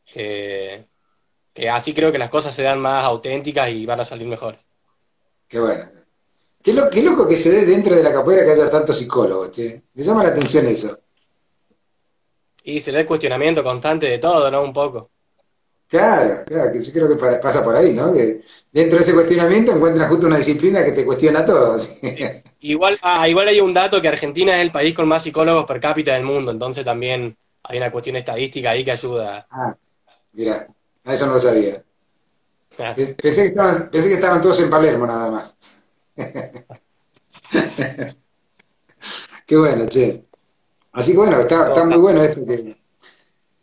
que, 0.06 0.86
que 1.54 1.70
así 1.70 1.94
creo 1.94 2.12
que 2.12 2.18
las 2.18 2.30
cosas 2.30 2.54
se 2.54 2.64
dan 2.64 2.80
más 2.80 3.04
auténticas 3.06 3.70
y 3.70 3.86
van 3.86 4.00
a 4.00 4.06
salir 4.06 4.28
mejores. 4.28 4.62
Qué 5.48 5.60
bueno. 5.60 5.86
Qué, 6.64 6.74
loco 6.74 7.28
que 7.28 7.36
se 7.36 7.50
dé 7.50 7.66
dentro 7.66 7.96
de 7.96 8.04
la 8.04 8.12
capoeira 8.12 8.44
que 8.44 8.52
haya 8.52 8.70
tantos 8.70 8.98
psicólogos, 8.98 9.52
che. 9.52 9.82
Me 9.94 10.04
llama 10.04 10.24
la 10.24 10.30
atención 10.30 10.68
eso. 10.68 11.00
Y 12.64 12.80
se 12.80 12.92
el 12.92 13.06
cuestionamiento 13.06 13.64
constante 13.64 14.06
de 14.06 14.20
todo, 14.20 14.52
¿no? 14.52 14.62
Un 14.64 14.72
poco. 14.72 15.10
Claro, 15.88 16.46
claro, 16.46 16.72
que 16.72 16.82
yo 16.82 16.94
creo 16.94 17.10
que 17.10 17.16
pasa 17.16 17.64
por 17.64 17.76
ahí, 17.76 17.92
¿no? 17.92 18.14
Que 18.14 18.42
dentro 18.72 18.98
de 18.98 19.04
ese 19.04 19.14
cuestionamiento 19.14 19.74
encuentras 19.74 20.08
justo 20.08 20.28
una 20.28 20.38
disciplina 20.38 20.86
que 20.86 20.92
te 20.92 21.04
cuestiona 21.04 21.46
todo. 21.46 21.76
Igual, 22.62 23.00
ah, 23.02 23.28
igual 23.28 23.48
hay 23.48 23.60
un 23.60 23.74
dato 23.74 24.00
que 24.00 24.08
Argentina 24.08 24.56
es 24.56 24.62
el 24.62 24.72
país 24.72 24.94
con 24.94 25.08
más 25.08 25.24
psicólogos 25.24 25.66
per 25.66 25.82
cápita 25.82 26.14
del 26.14 26.24
mundo, 26.24 26.52
entonces 26.52 26.86
también 26.86 27.36
hay 27.72 27.78
una 27.78 27.92
cuestión 27.92 28.18
estadística 28.18 28.72
ahí 28.72 28.84
que 28.84 28.92
ayuda. 28.92 29.48
Ah, 29.50 29.76
mira, 30.34 30.68
a 31.06 31.14
eso 31.14 31.26
no 31.26 31.34
lo 31.34 31.40
sabía. 31.40 31.82
Ah. 32.78 32.94
Pensé, 32.96 33.16
que 33.16 33.30
estaban, 33.30 33.90
pensé 33.90 34.10
que 34.10 34.16
estaban 34.16 34.42
todos 34.42 34.60
en 34.62 34.70
Palermo 34.70 35.08
nada 35.08 35.32
más. 35.32 35.58
Qué 39.46 39.58
bueno, 39.58 39.86
che. 39.88 40.26
Así 40.94 41.12
que 41.12 41.18
bueno, 41.18 41.40
está, 41.40 41.86
muy 41.86 41.98
bueno 41.98 42.22
esto 42.22 42.42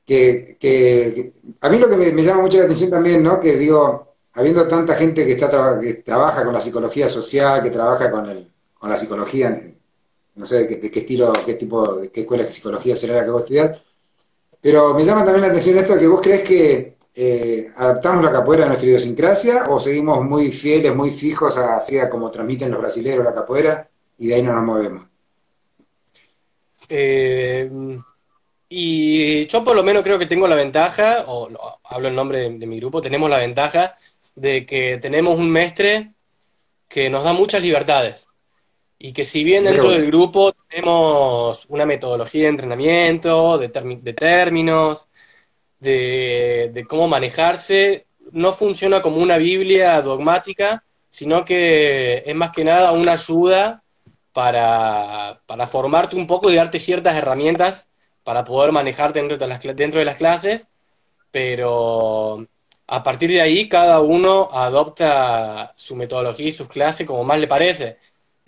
que, 0.09 1.35
a 1.61 1.69
mí 1.69 1.79
lo 1.79 1.89
que 1.89 1.97
me, 1.97 2.23
llama 2.23 2.43
mucho 2.43 2.59
la 2.59 2.65
atención 2.65 2.91
también, 2.91 3.23
¿no? 3.23 3.39
Que 3.39 3.59
digo, 3.59 4.15
habiendo 4.33 4.67
tanta 4.67 4.95
gente 4.95 5.27
que 5.27 5.33
está 5.33 5.79
que 5.79 5.95
trabaja 5.95 6.45
con 6.45 6.55
la 6.55 6.63
psicología 6.63 7.09
social, 7.09 7.63
que 7.63 7.71
trabaja 7.71 8.11
con 8.11 8.27
el, 8.27 8.51
con 8.79 8.89
la 8.89 8.97
psicología, 8.97 9.71
no 10.35 10.47
sé 10.47 10.67
de 10.67 10.91
qué, 10.91 11.01
estilo, 11.01 11.33
qué 11.45 11.55
tipo, 11.55 11.97
de 11.97 12.11
qué 12.11 12.21
escuela 12.21 12.45
de 12.45 12.53
psicología 12.53 12.97
será 12.97 13.17
la 13.17 13.25
que 13.25 13.31
vos 13.31 13.43
estudiar, 13.43 13.79
pero 14.61 14.95
me 14.95 15.05
llama 15.05 15.25
también 15.25 15.43
la 15.43 15.49
atención 15.49 15.79
esto 15.79 15.99
que 15.99 16.07
vos 16.07 16.21
crees 16.21 16.43
que 16.43 16.97
eh, 17.15 17.71
¿adaptamos 17.77 18.23
la 18.23 18.31
capoeira 18.31 18.65
a 18.65 18.69
nuestra 18.69 18.87
idiosincrasia 18.87 19.69
o 19.69 19.81
seguimos 19.81 20.25
muy 20.25 20.53
fieles, 20.53 20.95
muy 20.95 21.11
fijos 21.11 21.59
a, 21.59 21.81
como 22.11 22.31
transmiten 22.31 22.71
los 22.71 22.81
brasileños 22.81 23.25
la 23.25 23.35
capoeira 23.35 23.89
y 24.19 24.29
de 24.29 24.35
ahí 24.35 24.43
no 24.43 24.53
nos 24.53 24.65
movemos? 24.65 25.05
Eh, 26.89 27.71
y 28.69 29.47
yo 29.47 29.65
por 29.65 29.75
lo 29.75 29.83
menos 29.83 30.03
creo 30.03 30.19
que 30.19 30.27
tengo 30.27 30.47
la 30.47 30.55
ventaja, 30.55 31.25
o 31.27 31.49
hablo 31.85 32.09
en 32.09 32.15
nombre 32.15 32.51
de, 32.51 32.67
mi 32.67 32.79
grupo, 32.79 33.01
tenemos 33.01 33.31
la 33.31 33.39
ventaja 33.39 33.97
de 34.35 34.67
que 34.67 34.99
tenemos 34.99 35.39
un 35.39 35.51
mestre 35.51 36.13
que 36.87 37.09
nos 37.11 37.25
da 37.25 37.33
muchas 37.33 37.63
libertades. 37.63 38.29
Y 38.99 39.13
que 39.13 39.25
si 39.25 39.45
bien 39.45 39.65
dentro 39.65 39.91
del 39.91 40.07
grupo 40.07 40.53
tenemos 40.69 41.67
una 41.69 41.87
metodología 41.87 42.45
de 42.45 42.49
entrenamiento, 42.49 43.59
de, 43.59 43.69
de 43.69 44.13
términos, 44.13 45.09
de, 45.81 46.87
cómo 46.89 47.09
manejarse, 47.09 48.07
no 48.33 48.53
funciona 48.53 49.01
como 49.03 49.19
una 49.19 49.39
Biblia 49.39 50.01
dogmática, 50.03 50.85
sino 51.11 51.45
que 51.45 52.23
es 52.27 52.35
más 52.35 52.51
que 52.51 52.65
nada 52.65 52.93
una 52.93 53.13
ayuda 53.13 53.83
para, 54.33 55.41
formarte 55.69 56.17
un 56.17 56.27
poco 56.27 56.51
y 56.51 56.57
darte 56.57 56.79
ciertas 56.79 57.17
herramientas 57.17 57.89
para 58.25 58.45
poder 58.45 58.73
manejarte 58.73 59.21
dentro 59.21 59.39
de 59.39 59.47
las, 59.47 59.63
dentro 59.63 59.99
de 60.01 60.05
las 60.05 60.17
clases, 60.17 60.69
pero 61.31 62.47
a 62.87 63.03
partir 63.03 63.31
de 63.31 63.41
ahí 63.41 63.69
cada 63.69 64.01
uno 64.01 64.51
adopta 64.53 65.73
su 65.77 65.97
metodología 65.97 66.49
y 66.49 66.53
sus 66.53 66.69
clases 66.69 67.07
como 67.07 67.25
más 67.25 67.39
le 67.39 67.47
parece. 67.47 67.99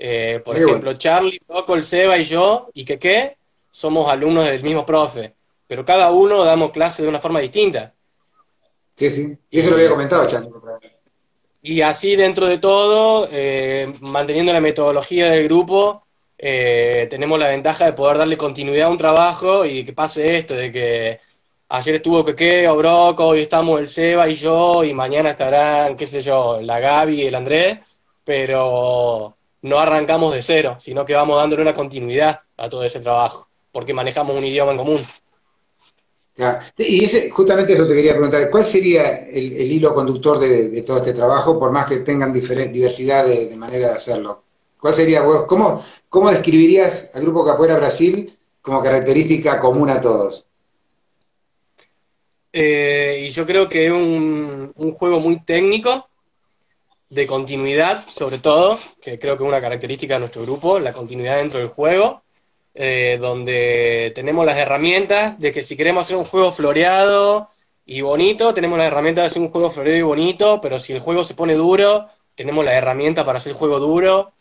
Eh, 0.03 0.41
por 0.43 0.57
Muy 0.57 0.65
ejemplo, 0.65 0.95
Charlie, 0.95 1.43
Rocco, 1.47 1.75
el 1.75 1.85
Seba 1.85 2.17
y 2.17 2.25
yo, 2.25 2.71
y 2.73 2.87
qué, 2.87 3.37
somos 3.71 4.11
alumnos 4.11 4.47
del 4.47 4.63
mismo 4.63 4.87
profe, 4.87 5.35
pero 5.67 5.85
cada 5.85 6.11
uno 6.11 6.43
damos 6.43 6.71
clases 6.71 7.03
de 7.03 7.09
una 7.09 7.21
forma 7.21 7.41
distinta. 7.41 7.93
Sí, 8.97 9.11
sí. 9.11 9.37
Y 9.51 9.59
eso 9.59 9.69
lo 9.69 9.77
había 9.77 9.91
comentado, 9.91 10.27
Charlie. 10.27 10.49
Y 11.61 11.83
así 11.83 12.17
dentro 12.17 12.47
de 12.47 12.57
todo, 12.57 13.29
eh, 13.31 13.93
manteniendo 14.01 14.55
la 14.55 14.63
metodología 14.63 15.31
del 15.31 15.45
grupo, 15.45 16.07
eh, 16.39 17.07
tenemos 17.11 17.39
la 17.39 17.49
ventaja 17.49 17.85
de 17.85 17.93
poder 17.93 18.17
darle 18.17 18.39
continuidad 18.39 18.89
a 18.89 18.93
un 18.93 18.97
trabajo 18.97 19.67
y 19.67 19.85
que 19.85 19.93
pase 19.93 20.39
esto, 20.39 20.55
de 20.55 20.73
que 20.73 21.21
ayer 21.69 21.97
estuvo 21.97 22.25
Keke 22.25 22.67
o 22.69 22.77
Broco, 22.77 23.27
hoy 23.27 23.43
estamos 23.43 23.79
el 23.79 23.89
Seba 23.91 24.27
y 24.31 24.35
yo, 24.35 24.83
y 24.83 24.95
mañana 24.95 25.33
estarán, 25.33 25.95
qué 25.95 26.07
sé 26.07 26.23
yo, 26.23 26.59
la 26.63 26.81
Gaby 26.81 27.21
y 27.21 27.27
el 27.27 27.35
Andrés, 27.35 27.81
pero 28.25 29.37
no 29.63 29.79
arrancamos 29.79 30.35
de 30.35 30.43
cero, 30.43 30.77
sino 30.81 31.05
que 31.05 31.15
vamos 31.15 31.39
dándole 31.39 31.63
una 31.63 31.75
continuidad 31.75 32.41
a 32.57 32.69
todo 32.69 32.85
ese 32.85 33.01
trabajo, 33.01 33.49
porque 33.73 33.95
manejamos 33.95 34.37
un 34.37 34.45
idioma 34.45 34.73
en 34.73 34.79
común. 34.79 35.01
Ya. 36.37 36.61
Y 36.79 37.05
ese, 37.05 37.31
justamente 37.31 37.75
lo 37.75 37.87
que 37.87 37.95
quería 37.95 38.13
preguntar, 38.13 38.49
¿cuál 38.51 38.65
sería 38.65 39.27
el, 39.27 39.53
el 39.53 39.73
hilo 39.73 39.95
conductor 39.95 40.39
de, 40.39 40.69
de, 40.71 40.83
todo 40.83 40.99
este 40.99 41.13
trabajo, 41.13 41.59
por 41.59 41.71
más 41.71 41.87
que 41.87 41.99
tengan 41.99 42.33
diversidad 42.33 43.27
de, 43.27 43.47
de, 43.47 43.57
manera 43.57 43.89
de 43.89 43.95
hacerlo? 43.95 44.45
¿Cuál 44.81 44.95
sería, 44.95 45.23
vos, 45.23 45.45
cómo, 45.47 45.85
cómo 46.09 46.31
describirías 46.31 47.11
al 47.15 47.23
Grupo 47.23 47.45
Capoeira 47.45 47.77
Brasil 47.77 48.39
como 48.63 48.83
característica 48.83 49.61
común 49.61 49.91
a 49.91 50.01
todos? 50.01 50.47
Eh, 52.53 53.27
y 53.27 53.31
yo 53.31 53.47
creo 53.47 53.69
que 53.69 53.87
es 53.87 53.93
un, 53.93 54.73
un, 54.75 54.93
juego 54.93 55.21
muy 55.21 55.45
técnico, 55.45 56.10
de 57.11 57.27
continuidad, 57.27 58.03
sobre 58.07 58.39
todo, 58.39 58.79
que 59.03 59.19
creo 59.19 59.37
que 59.37 59.43
es 59.45 59.49
una 59.49 59.61
característica 59.61 60.15
de 60.15 60.21
nuestro 60.21 60.43
grupo, 60.43 60.79
la 60.79 60.93
continuidad 60.93 61.39
dentro 61.39 61.59
del 61.59 61.69
juego, 61.69 62.23
eh, 62.75 63.19
donde 63.21 64.13
tenemos 64.15 64.47
las 64.47 64.57
herramientas 64.57 65.39
de 65.41 65.53
que 65.53 65.63
si 65.63 65.77
queremos 65.77 66.05
hacer 66.05 66.17
un 66.17 66.25
juego 66.25 66.53
floreado 66.53 67.51
y 67.85 68.01
bonito, 68.03 68.55
tenemos 68.55 68.79
las 68.79 68.87
herramientas 68.87 69.25
de 69.25 69.27
hacer 69.27 69.43
un 69.43 69.51
juego 69.51 69.71
floreado 69.71 69.99
y 69.99 70.03
bonito, 70.03 70.61
pero 70.61 70.79
si 70.81 70.93
el 70.93 71.01
juego 71.01 71.25
se 71.25 71.35
pone 71.35 71.55
duro, 71.55 72.09
tenemos 72.37 72.65
la 72.65 72.75
herramienta 72.75 73.25
para 73.25 73.39
hacer 73.39 73.53
el 73.53 73.59
juego 73.59 73.81
duro 73.81 74.33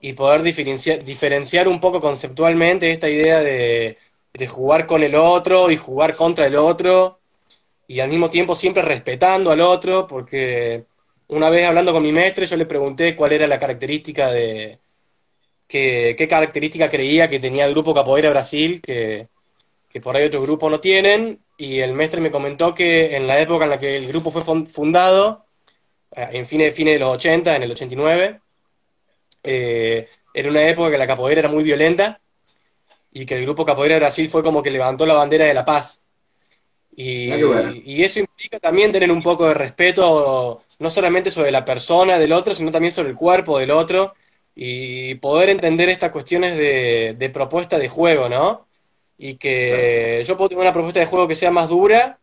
y 0.00 0.14
poder 0.14 0.42
diferenciar, 0.42 1.04
diferenciar 1.04 1.68
un 1.68 1.80
poco 1.80 2.00
conceptualmente 2.00 2.90
esta 2.90 3.08
idea 3.08 3.40
de, 3.40 3.98
de 4.32 4.46
jugar 4.48 4.86
con 4.86 5.02
el 5.02 5.14
otro 5.14 5.70
y 5.70 5.76
jugar 5.76 6.16
contra 6.16 6.46
el 6.46 6.56
otro 6.56 7.20
y 7.86 8.00
al 8.00 8.08
mismo 8.08 8.30
tiempo 8.30 8.54
siempre 8.54 8.82
respetando 8.82 9.50
al 9.50 9.60
otro, 9.60 10.06
porque 10.06 10.86
una 11.30 11.50
vez 11.50 11.66
hablando 11.66 11.92
con 11.92 12.02
mi 12.02 12.12
maestre 12.12 12.46
yo 12.46 12.56
le 12.56 12.66
pregunté 12.66 13.16
cuál 13.16 13.32
era 13.32 13.46
la 13.46 13.58
característica 13.58 14.30
de, 14.30 14.78
qué, 15.66 16.14
qué 16.18 16.28
característica 16.28 16.90
creía 16.90 17.28
que 17.28 17.40
tenía 17.40 17.64
el 17.64 17.72
grupo 17.72 17.94
Capoeira 17.94 18.30
Brasil, 18.30 18.80
que, 18.82 19.28
que 19.88 20.00
por 20.00 20.16
ahí 20.16 20.26
otros 20.26 20.42
grupos 20.42 20.70
no 20.70 20.80
tienen, 20.80 21.40
y 21.56 21.80
el 21.80 21.94
maestre 21.94 22.20
me 22.20 22.30
comentó 22.30 22.74
que 22.74 23.16
en 23.16 23.26
la 23.26 23.40
época 23.40 23.64
en 23.64 23.70
la 23.70 23.78
que 23.78 23.96
el 23.96 24.06
grupo 24.08 24.30
fue 24.30 24.42
fundado, 24.66 25.46
eh, 26.12 26.28
en 26.32 26.46
fines, 26.46 26.74
fines 26.74 26.94
de 26.94 27.00
los 27.00 27.10
80, 27.10 27.56
en 27.56 27.62
el 27.62 27.70
89, 27.72 28.40
eh, 29.42 30.08
era 30.34 30.50
una 30.50 30.68
época 30.68 30.90
que 30.90 30.98
la 30.98 31.06
capoeira 31.06 31.40
era 31.40 31.48
muy 31.48 31.62
violenta 31.62 32.20
y 33.12 33.26
que 33.26 33.34
el 33.34 33.42
grupo 33.42 33.64
Capoeira 33.64 33.96
Brasil 33.96 34.28
fue 34.28 34.42
como 34.42 34.62
que 34.62 34.70
levantó 34.70 35.04
la 35.06 35.14
bandera 35.14 35.44
de 35.44 35.54
la 35.54 35.64
paz. 35.64 36.00
Y, 36.94 37.30
Ah, 37.30 37.72
y, 37.84 38.04
eso 38.04 38.20
implica 38.20 38.58
también 38.60 38.92
tener 38.92 39.10
un 39.10 39.22
poco 39.22 39.48
de 39.48 39.54
respeto, 39.54 40.62
no 40.80 40.90
solamente 40.90 41.30
sobre 41.30 41.52
la 41.52 41.64
persona 41.64 42.18
del 42.18 42.32
otro, 42.32 42.54
sino 42.54 42.72
también 42.72 42.92
sobre 42.92 43.10
el 43.10 43.16
cuerpo 43.16 43.58
del 43.58 43.70
otro, 43.70 44.14
y 44.54 45.14
poder 45.16 45.50
entender 45.50 45.88
estas 45.88 46.10
cuestiones 46.10 46.56
de, 46.56 47.14
de 47.18 47.30
propuesta 47.30 47.78
de 47.78 47.88
juego, 47.88 48.28
¿no? 48.28 48.66
Y 49.18 49.36
que 49.36 50.16
claro. 50.16 50.22
yo 50.26 50.36
puedo 50.36 50.48
tener 50.48 50.62
una 50.62 50.72
propuesta 50.72 51.00
de 51.00 51.06
juego 51.06 51.28
que 51.28 51.36
sea 51.36 51.50
más 51.50 51.68
dura 51.68 52.18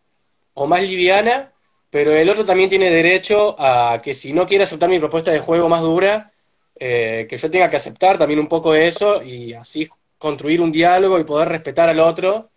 o 0.54 0.68
más 0.68 0.82
liviana, 0.82 1.54
pero 1.90 2.12
el 2.12 2.30
otro 2.30 2.46
también 2.46 2.70
tiene 2.70 2.90
derecho 2.90 3.56
a 3.60 4.00
que 4.04 4.14
si 4.14 4.34
no 4.34 4.46
quiere 4.46 4.64
aceptar 4.64 4.90
mi 4.90 5.00
propuesta 5.00 5.32
de 5.32 5.40
juego 5.40 5.70
más 5.70 5.82
dura, 5.82 6.32
eh, 6.80 7.28
que 7.30 7.38
yo 7.38 7.50
tenga 7.52 7.70
que 7.70 7.78
aceptar 7.78 8.18
también 8.18 8.40
un 8.40 8.48
poco 8.48 8.74
eso 8.76 9.24
y 9.24 9.54
así 9.54 9.88
construir 10.18 10.62
un 10.62 10.72
diálogo 10.72 11.20
y 11.20 11.24
poder 11.24 11.50
respetar 11.50 11.90
al 11.90 12.00
otro 12.00 12.50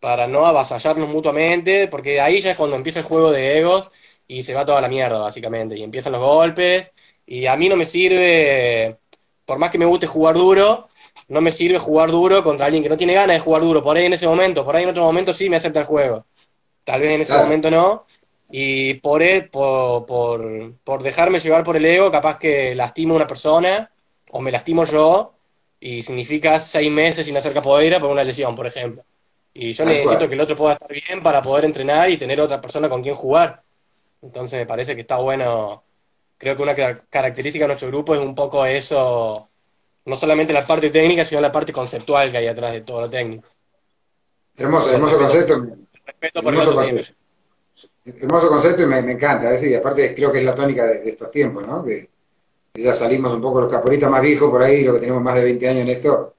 para 0.00 0.26
no 0.26 0.46
avasallarnos 0.46 1.08
mutuamente, 1.08 1.88
porque 1.88 2.20
ahí 2.20 2.40
ya 2.40 2.52
es 2.52 2.56
cuando 2.56 2.76
empieza 2.76 3.00
el 3.00 3.04
juego 3.04 3.30
de 3.30 3.58
egos 3.58 3.90
y 4.38 4.42
se 4.42 4.54
va 4.54 4.64
toda 4.66 4.80
la 4.80 4.88
mierda, 4.88 5.18
básicamente, 5.18 5.76
y 5.76 5.82
empiezan 5.82 6.12
los 6.12 6.20
golpes, 6.22 6.90
y 7.26 7.46
a 7.46 7.56
mí 7.56 7.68
no 7.68 7.76
me 7.76 7.84
sirve, 7.84 8.98
por 9.44 9.58
más 9.58 9.70
que 9.70 9.78
me 9.78 9.84
guste 9.86 10.06
jugar 10.06 10.34
duro, 10.36 10.88
no 11.28 11.40
me 11.40 11.50
sirve 11.52 11.78
jugar 11.78 12.10
duro 12.10 12.42
contra 12.44 12.66
alguien 12.66 12.82
que 12.82 12.88
no 12.88 12.96
tiene 12.96 13.14
ganas 13.14 13.36
de 13.36 13.40
jugar 13.40 13.62
duro, 13.62 13.82
por 13.82 13.96
ahí 13.96 14.06
en 14.06 14.12
ese 14.14 14.26
momento, 14.26 14.64
por 14.64 14.76
ahí 14.76 14.84
en 14.84 14.90
otro 14.90 15.04
momento 15.04 15.32
sí 15.34 15.48
me 15.50 15.56
acepta 15.56 15.80
el 15.80 15.86
juego, 15.86 16.26
tal 16.84 17.00
vez 17.00 17.12
en 17.12 17.20
ese 17.22 17.32
claro. 17.32 17.44
momento 17.44 17.70
no, 17.70 18.06
y 18.50 18.94
por, 18.94 19.22
él, 19.22 19.48
por, 19.48 20.06
por, 20.06 20.74
por 20.84 21.02
dejarme 21.02 21.38
llevar 21.40 21.64
por 21.64 21.76
el 21.76 21.84
ego, 21.86 22.10
capaz 22.10 22.38
que 22.38 22.74
lastimo 22.74 23.14
a 23.14 23.16
una 23.16 23.26
persona, 23.26 23.90
o 24.30 24.40
me 24.40 24.50
lastimo 24.52 24.84
yo, 24.84 25.34
y 25.80 26.02
significa 26.02 26.60
seis 26.60 26.90
meses 26.90 27.26
sin 27.26 27.36
hacer 27.36 27.52
capoeira 27.54 27.98
por 28.00 28.10
una 28.10 28.24
lesión, 28.24 28.54
por 28.54 28.66
ejemplo. 28.66 29.04
Y 29.54 29.72
yo 29.72 29.84
Tal 29.84 29.94
necesito 29.94 30.02
cual. 30.02 30.28
que 30.28 30.34
el 30.34 30.40
otro 30.40 30.56
pueda 30.56 30.74
estar 30.74 30.90
bien 30.92 31.22
para 31.22 31.42
poder 31.42 31.64
entrenar 31.66 32.10
y 32.10 32.16
tener 32.18 32.40
otra 32.40 32.60
persona 32.60 32.88
con 32.88 33.02
quien 33.02 33.14
jugar. 33.14 33.62
Entonces 34.22 34.60
me 34.60 34.66
parece 34.66 34.94
que 34.94 35.02
está 35.02 35.16
bueno. 35.16 35.82
Creo 36.38 36.56
que 36.56 36.62
una 36.62 36.74
característica 36.74 37.64
de 37.64 37.68
nuestro 37.68 37.88
grupo 37.88 38.14
es 38.14 38.20
un 38.20 38.34
poco 38.34 38.64
eso, 38.64 39.48
no 40.04 40.16
solamente 40.16 40.52
la 40.52 40.66
parte 40.66 40.90
técnica, 40.90 41.24
sino 41.24 41.40
la 41.40 41.52
parte 41.52 41.72
conceptual 41.72 42.30
que 42.30 42.38
hay 42.38 42.46
atrás 42.46 42.72
de 42.72 42.80
todo 42.80 43.02
lo 43.02 43.10
técnico. 43.10 43.48
Hermoso, 44.56 44.92
hermoso 44.92 45.18
concepto. 45.18 45.66
Respeto 46.04 46.42
por 46.42 46.52
hermoso, 46.52 46.74
concepto. 46.74 47.12
hermoso 48.04 48.48
concepto 48.48 48.82
y 48.82 48.86
me, 48.86 49.02
me 49.02 49.12
encanta. 49.12 49.52
Es 49.52 49.60
decir, 49.60 49.76
aparte 49.76 50.14
creo 50.14 50.32
que 50.32 50.38
es 50.38 50.44
la 50.44 50.54
tónica 50.54 50.84
de, 50.86 51.00
de 51.00 51.10
estos 51.10 51.30
tiempos, 51.30 51.66
¿no? 51.66 51.84
Que, 51.84 52.08
que 52.72 52.82
ya 52.82 52.94
salimos 52.94 53.32
un 53.32 53.40
poco 53.40 53.60
los 53.60 53.70
caporistas 53.70 54.10
más 54.10 54.22
viejos 54.22 54.50
por 54.50 54.62
ahí, 54.62 54.82
los 54.82 54.94
que 54.94 55.00
tenemos 55.00 55.22
más 55.22 55.36
de 55.36 55.44
20 55.44 55.68
años 55.68 55.82
en 55.82 55.90
esto, 55.90 56.34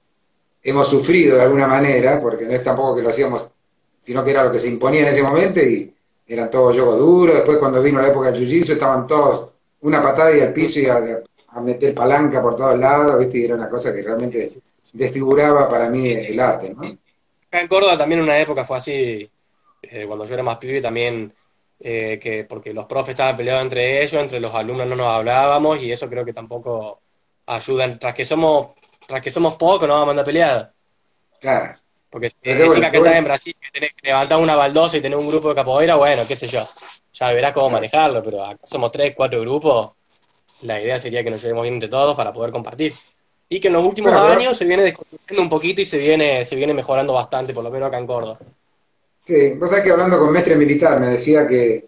hemos 0.63 0.87
sufrido 0.87 1.37
de 1.37 1.43
alguna 1.43 1.67
manera, 1.67 2.21
porque 2.21 2.45
no 2.45 2.53
es 2.53 2.63
tampoco 2.63 2.95
que 2.95 3.03
lo 3.03 3.09
hacíamos, 3.09 3.51
sino 3.99 4.23
que 4.23 4.31
era 4.31 4.43
lo 4.43 4.51
que 4.51 4.59
se 4.59 4.69
imponía 4.69 5.01
en 5.01 5.07
ese 5.07 5.21
momento 5.21 5.59
y 5.59 5.93
eran 6.33 6.49
todos 6.49 6.75
yogos 6.75 6.97
duros. 6.97 7.35
Después, 7.35 7.57
cuando 7.57 7.81
vino 7.81 8.01
la 8.01 8.09
época 8.09 8.31
del 8.31 8.41
jiu-jitsu, 8.41 8.73
estaban 8.73 9.07
todos 9.07 9.53
una 9.81 10.01
patada 10.01 10.35
y 10.35 10.41
al 10.41 10.53
piso 10.53 10.79
y 10.79 10.85
a, 10.85 11.21
a, 11.49 11.61
meter 11.61 11.93
palanca 11.93 12.41
por 12.41 12.55
todos 12.55 12.77
lados, 12.77 13.19
¿viste? 13.19 13.39
Y 13.39 13.45
era 13.45 13.55
una 13.55 13.69
cosa 13.69 13.93
que 13.93 14.01
realmente 14.01 14.49
desfiguraba 14.93 15.67
para 15.69 15.89
mí 15.89 16.09
el 16.09 16.39
arte, 16.39 16.73
¿no? 16.73 16.97
Acá 17.47 17.61
en 17.61 17.67
Córdoba 17.67 17.97
también 17.97 18.21
una 18.21 18.39
época 18.39 18.65
fue 18.65 18.77
así, 18.77 19.29
eh, 19.81 20.05
cuando 20.07 20.25
yo 20.25 20.33
era 20.33 20.43
más 20.43 20.57
pibe 20.57 20.81
también. 20.81 21.33
Eh, 21.85 22.17
que 22.17 22.45
porque 22.45 22.71
los 22.71 22.85
profes 22.85 23.09
estaban 23.09 23.35
peleados 23.35 23.63
entre 23.63 24.01
ellos, 24.01 24.21
entre 24.21 24.39
los 24.39 24.53
alumnos 24.53 24.87
no 24.87 24.95
nos 24.95 25.07
hablábamos 25.07 25.81
y 25.81 25.91
eso 25.91 26.07
creo 26.07 26.23
que 26.23 26.31
tampoco 26.31 27.01
ayuda. 27.45 27.99
Tras 27.99 28.13
que 28.13 28.23
somos 28.23 28.73
tras 29.05 29.21
que 29.21 29.29
somos 29.29 29.55
pocos, 29.55 29.85
no 29.85 29.95
vamos 29.95 30.03
a 30.03 30.07
mandar 30.07 30.25
peleada. 30.25 30.73
Claro. 31.41 31.77
Porque 32.13 32.29
si 32.29 32.37
decís 32.43 32.67
bueno, 32.67 32.91
que 32.91 32.97
estás 32.97 33.15
en 33.15 33.23
Brasil, 33.23 33.55
que 33.59 33.71
tenés 33.71 33.95
que 33.99 34.07
levantar 34.07 34.37
una 34.37 34.55
baldosa 34.55 34.97
y 34.97 35.01
tener 35.01 35.17
un 35.17 35.27
grupo 35.27 35.49
de 35.49 35.55
capoeira, 35.55 35.95
bueno, 35.95 36.27
qué 36.27 36.35
sé 36.35 36.45
yo. 36.45 36.61
Ya 37.11 37.31
verás 37.31 37.53
cómo 37.53 37.71
manejarlo, 37.71 38.23
pero 38.23 38.45
acá 38.45 38.59
somos 38.65 38.91
tres, 38.91 39.15
cuatro 39.17 39.41
grupos. 39.41 39.93
La 40.61 40.79
idea 40.79 40.99
sería 40.99 41.23
que 41.23 41.31
nos 41.31 41.41
llevemos 41.41 41.63
bien 41.63 41.73
entre 41.73 41.89
todos 41.89 42.15
para 42.15 42.31
poder 42.31 42.51
compartir. 42.51 42.93
Y 43.49 43.59
que 43.59 43.69
en 43.69 43.73
los 43.73 43.83
últimos 43.83 44.11
claro, 44.11 44.27
años 44.27 44.55
se 44.55 44.65
viene 44.65 44.83
desconstruyendo 44.83 45.41
un 45.41 45.49
poquito 45.49 45.81
y 45.81 45.85
se 45.85 45.97
viene, 45.97 46.45
se 46.45 46.55
viene 46.55 46.75
mejorando 46.75 47.13
bastante, 47.13 47.51
por 47.51 47.63
lo 47.63 47.71
menos 47.71 47.87
acá 47.87 47.97
en 47.97 48.05
Córdoba. 48.05 48.37
Sí, 49.23 49.55
vos 49.55 49.71
sabés 49.71 49.83
que 49.83 49.91
hablando 49.91 50.19
con 50.19 50.31
Mestre 50.31 50.55
Militar 50.55 50.99
me 50.99 51.07
decía 51.07 51.47
que 51.47 51.87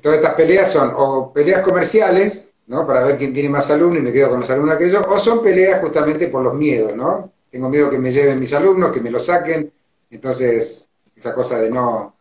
todas 0.00 0.18
estas 0.18 0.34
peleas 0.34 0.70
son 0.70 0.92
o 0.96 1.32
peleas 1.32 1.62
comerciales, 1.62 2.54
¿no? 2.68 2.86
Para 2.86 3.02
ver 3.02 3.16
quién 3.16 3.34
tiene 3.34 3.48
más 3.48 3.68
alumnos 3.72 3.98
y 3.98 4.02
me 4.02 4.12
quedo 4.12 4.30
con 4.30 4.40
los 4.40 4.50
alumnos 4.50 4.76
aquellos, 4.76 5.04
o 5.08 5.18
son 5.18 5.42
peleas 5.42 5.80
justamente 5.80 6.28
por 6.28 6.40
los 6.40 6.54
miedos, 6.54 6.94
¿no? 6.94 7.32
Tengo 7.50 7.68
miedo 7.68 7.90
que 7.90 7.98
me 7.98 8.12
lleven 8.12 8.38
mis 8.38 8.52
alumnos, 8.52 8.92
que 8.92 9.00
me 9.00 9.10
los 9.10 9.26
saquen, 9.26 9.72
entonces 10.10 10.90
esa 11.16 11.34
cosa 11.34 11.58
de 11.58 11.70
no, 11.70 12.14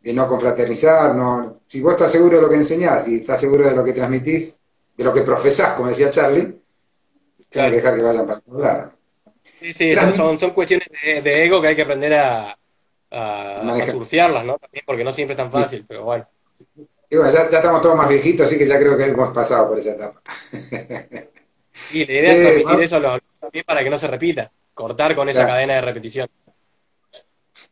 de 0.00 0.12
no 0.12 0.28
confraternizar, 0.28 1.14
no, 1.14 1.60
si 1.66 1.80
vos 1.80 1.94
estás 1.94 2.12
seguro 2.12 2.36
de 2.36 2.42
lo 2.42 2.48
que 2.48 2.56
enseñás 2.56 3.08
y 3.08 3.16
estás 3.16 3.40
seguro 3.40 3.64
de 3.64 3.74
lo 3.74 3.84
que 3.84 3.92
transmitís, 3.92 4.60
de 4.96 5.04
lo 5.04 5.12
que 5.12 5.22
profesás, 5.22 5.74
como 5.74 5.88
decía 5.88 6.10
Charlie, 6.10 6.58
claro. 7.50 7.70
que 7.70 7.76
dejar 7.76 7.96
que 7.96 8.02
vayan 8.02 8.26
para 8.26 8.38
otro 8.38 8.58
lado. 8.60 8.92
Sí, 9.58 9.72
sí, 9.72 9.94
son, 10.14 10.38
son 10.38 10.50
cuestiones 10.50 10.88
de, 11.02 11.22
de, 11.22 11.44
ego 11.44 11.60
que 11.60 11.68
hay 11.68 11.76
que 11.76 11.82
aprender 11.82 12.14
a, 12.14 12.56
a, 13.10 13.74
a 13.74 13.86
surfearlas, 13.86 14.44
¿no? 14.44 14.58
También 14.58 14.84
porque 14.86 15.04
no 15.04 15.12
siempre 15.12 15.32
es 15.32 15.38
tan 15.38 15.50
fácil, 15.50 15.84
pero 15.88 16.04
bueno. 16.04 16.28
Y 17.08 17.16
bueno, 17.16 17.30
ya, 17.32 17.48
ya, 17.48 17.58
estamos 17.58 17.80
todos 17.80 17.96
más 17.96 18.08
viejitos, 18.08 18.46
así 18.46 18.58
que 18.58 18.66
ya 18.66 18.78
creo 18.78 18.96
que 18.96 19.04
hemos 19.04 19.30
pasado 19.30 19.68
por 19.68 19.78
esa 19.78 19.92
etapa. 19.92 20.20
y 21.92 22.04
la 22.04 22.12
idea 22.12 22.32
sí, 22.32 22.38
es 22.38 22.42
transmitir 22.42 22.76
¿no? 22.76 22.82
eso 22.82 22.96
a 22.96 23.00
los 23.00 23.10
alumnos 23.12 23.35
también 23.46 23.64
para 23.64 23.84
que 23.84 23.90
no 23.90 23.98
se 23.98 24.08
repita, 24.08 24.50
cortar 24.74 25.14
con 25.14 25.28
esa 25.28 25.40
claro. 25.40 25.54
cadena 25.54 25.74
de 25.74 25.80
repetición. 25.80 26.28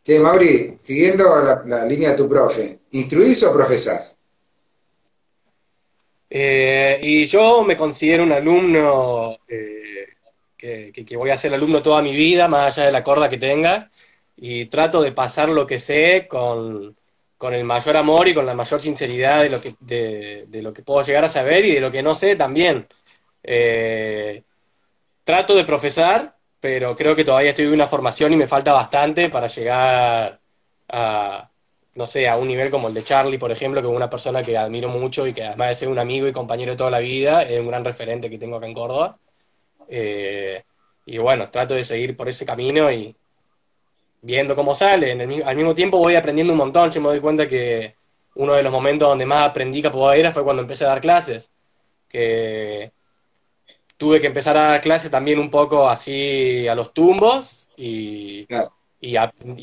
Che, 0.03 0.21
Mauri, 0.21 0.79
siguiendo 0.81 1.25
la, 1.43 1.63
la, 1.67 1.85
línea 1.85 2.11
de 2.11 2.17
tu 2.17 2.29
profe, 2.29 2.79
¿instruís 2.93 3.43
o 3.43 3.53
profesás? 3.53 4.19
Eh, 6.31 6.99
y 7.03 7.27
yo 7.27 7.65
me 7.65 7.77
considero 7.77 8.23
un 8.23 8.33
alumno 8.33 9.39
eh, 9.49 10.15
que, 10.57 10.93
que, 10.93 11.17
voy 11.17 11.31
a 11.31 11.37
ser 11.37 11.53
alumno 11.53 11.83
toda 11.83 12.03
mi 12.03 12.15
vida, 12.15 12.47
más 12.49 12.79
allá 12.79 12.87
de 12.87 12.93
la 12.93 13.03
corda 13.03 13.29
que 13.29 13.39
tenga, 13.39 13.91
y 14.37 14.67
trato 14.67 15.03
de 15.03 15.13
pasar 15.13 15.49
lo 15.49 15.67
que 15.67 15.81
sé 15.81 16.27
con, 16.29 16.97
con 17.37 17.53
el 17.53 17.65
mayor 17.65 17.97
amor 17.97 18.29
y 18.29 18.35
con 18.35 18.47
la 18.47 18.55
mayor 18.55 18.81
sinceridad 18.81 19.43
de 19.43 19.51
lo 19.51 19.61
que, 19.61 19.75
de, 19.81 20.45
de, 20.47 20.63
lo 20.63 20.73
que 20.73 20.83
puedo 20.83 21.05
llegar 21.05 21.25
a 21.25 21.29
saber 21.29 21.65
y 21.65 21.73
de 21.73 21.81
lo 21.81 21.91
que 21.91 22.03
no 22.03 22.15
sé 22.15 22.37
también. 22.37 22.87
Eh, 23.43 24.43
trato 25.25 25.55
de 25.57 25.65
profesar, 25.65 26.37
pero 26.61 26.97
creo 26.97 27.17
que 27.17 27.25
todavía 27.25 27.51
estoy 27.51 27.67
en 27.67 27.73
una 27.73 27.87
formación 27.87 28.33
y 28.33 28.37
me 28.37 28.47
falta 28.47 28.73
bastante 28.73 29.29
para 29.31 29.49
llegar 29.49 30.41
a, 30.89 31.51
no 31.95 32.07
sé, 32.07 32.29
a 32.29 32.37
un 32.37 32.49
nivel 32.49 32.71
como 32.71 32.89
el 32.89 32.95
de 32.95 33.03
Charlie, 33.05 33.39
por 33.39 33.53
ejemplo, 33.53 33.81
que 33.83 33.89
es 33.89 33.95
una 33.95 34.11
persona 34.11 34.43
que 34.43 34.57
admiro 34.57 34.89
mucho 34.89 35.27
y 35.27 35.33
que 35.33 35.45
además 35.45 35.69
de 35.69 35.75
ser 35.77 35.89
un 35.89 35.99
amigo 35.99 36.29
y 36.29 36.33
compañero 36.33 36.73
de 36.73 36.79
toda 36.79 36.91
la 36.91 37.01
vida, 37.01 37.43
es 37.43 37.61
un 37.61 37.69
gran 37.69 37.85
referente 37.85 38.31
que 38.31 38.39
tengo 38.39 38.57
acá 38.57 38.67
en 38.67 38.75
Córdoba. 38.75 39.19
Eh, 39.89 40.63
y 41.07 41.19
bueno, 41.19 41.51
trato 41.51 41.75
de 41.75 41.85
seguir 41.85 42.17
por 42.17 42.29
ese 42.29 42.47
camino 42.47 42.91
y 42.91 43.15
viendo 44.23 44.57
cómo 44.57 44.75
sale. 44.75 45.13
al 45.13 45.57
mismo 45.57 45.75
tiempo 45.75 45.99
voy 45.99 46.17
aprendiendo 46.17 46.53
un 46.53 46.59
montón. 46.59 46.91
Yo 46.91 47.01
me 47.01 47.09
doy 47.09 47.21
cuenta 47.21 47.47
que 47.49 47.97
uno 48.35 48.55
de 48.55 48.63
los 48.63 48.73
momentos 48.73 49.09
donde 49.09 49.27
más 49.27 49.49
aprendí 49.49 49.83
capoeira 49.83 50.33
fue 50.33 50.45
cuando 50.45 50.63
empecé 50.63 50.85
a 50.85 50.89
dar 50.89 51.01
clases. 51.01 51.53
Que 52.09 52.93
tuve 54.05 54.21
que 54.21 54.27
empezar 54.27 54.55
a 54.59 54.65
dar 54.65 54.83
clases 54.83 55.11
también 55.11 55.39
un 55.39 55.51
poco 55.51 55.89
así 55.89 56.69
a 56.69 56.75
los 56.75 56.93
tumbos 56.93 57.71
y, 57.75 58.47
y, 59.01 59.17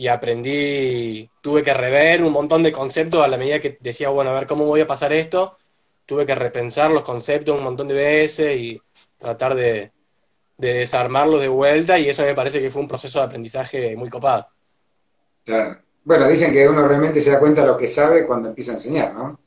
aprendí, 0.07 1.29
tuve 1.41 1.61
que 1.61 1.71
rever 1.75 2.23
un 2.23 2.33
montón 2.33 2.63
de 2.63 2.71
conceptos 2.71 3.23
a 3.23 3.27
la 3.27 3.37
medida 3.37 3.59
que 3.59 3.77
decía, 3.79 4.09
bueno, 4.09 4.31
a 4.31 4.33
ver 4.33 4.47
cómo 4.47 4.65
voy 4.65 4.81
a 4.81 4.87
pasar 4.87 5.13
esto. 5.13 5.59
Tuve 6.07 6.25
que 6.25 6.33
repensar 6.33 6.89
los 6.89 7.03
conceptos 7.03 7.55
un 7.55 7.63
montón 7.63 7.87
de 7.87 7.93
veces 7.93 8.57
y 8.57 8.81
tratar 9.19 9.53
de, 9.53 9.91
de 10.57 10.73
desarmarlos 10.73 11.39
de 11.39 11.47
vuelta 11.47 11.99
y 11.99 12.09
eso 12.09 12.23
me 12.23 12.33
parece 12.33 12.59
que 12.59 12.71
fue 12.71 12.81
un 12.81 12.87
proceso 12.87 13.19
de 13.19 13.25
aprendizaje 13.25 13.95
muy 13.95 14.09
copado. 14.09 14.47
Claro. 15.45 15.77
Bueno, 16.03 16.27
dicen 16.27 16.51
que 16.51 16.67
uno 16.67 16.87
realmente 16.87 17.21
se 17.21 17.29
da 17.29 17.39
cuenta 17.39 17.61
de 17.61 17.67
lo 17.67 17.77
que 17.77 17.87
sabe 17.87 18.25
cuando 18.25 18.49
empieza 18.49 18.71
a 18.71 18.73
enseñar, 18.73 19.13
¿no? 19.13 19.39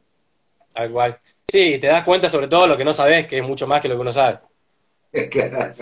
Tal 0.72 0.92
cual. 0.92 1.18
Sí, 1.49 1.78
te 1.80 1.88
das 1.88 2.05
cuenta 2.05 2.28
sobre 2.28 2.47
todo 2.47 2.62
de 2.62 2.68
lo 2.68 2.76
que 2.76 2.84
no 2.84 2.95
sabes, 2.95 3.26
que 3.26 3.38
es 3.38 3.45
mucho 3.45 3.66
más 3.66 3.80
que 3.80 3.88
lo 3.88 3.97
que 3.97 4.01
uno 4.01 4.12
sabe. 4.12 4.38
Claro. 5.30 5.74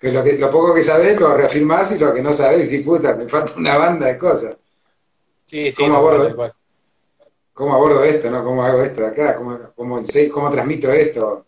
que 0.00 0.12
lo, 0.12 0.24
que 0.24 0.38
lo 0.38 0.50
poco 0.50 0.74
que 0.74 0.82
sabes 0.82 1.18
lo 1.18 1.36
reafirmás 1.36 1.92
y 1.92 1.98
lo 1.98 2.12
que 2.12 2.22
no 2.22 2.32
sabes, 2.32 2.72
y 2.72 2.82
puta, 2.82 3.14
me 3.16 3.28
falta 3.28 3.52
una 3.56 3.76
banda 3.76 4.08
de 4.08 4.18
cosas. 4.18 4.58
Sí, 5.46 5.70
sí, 5.70 5.82
¿Cómo, 5.82 5.96
abordo, 5.96 6.52
¿Cómo 7.52 7.74
abordo 7.74 8.02
esto, 8.02 8.30
no? 8.30 8.42
¿Cómo 8.42 8.64
hago 8.64 8.82
esto 8.82 9.02
de 9.02 9.06
acá? 9.08 9.36
¿Cómo, 9.36 9.58
cómo, 9.74 10.02
cómo 10.32 10.50
transmito 10.50 10.92
esto? 10.92 11.46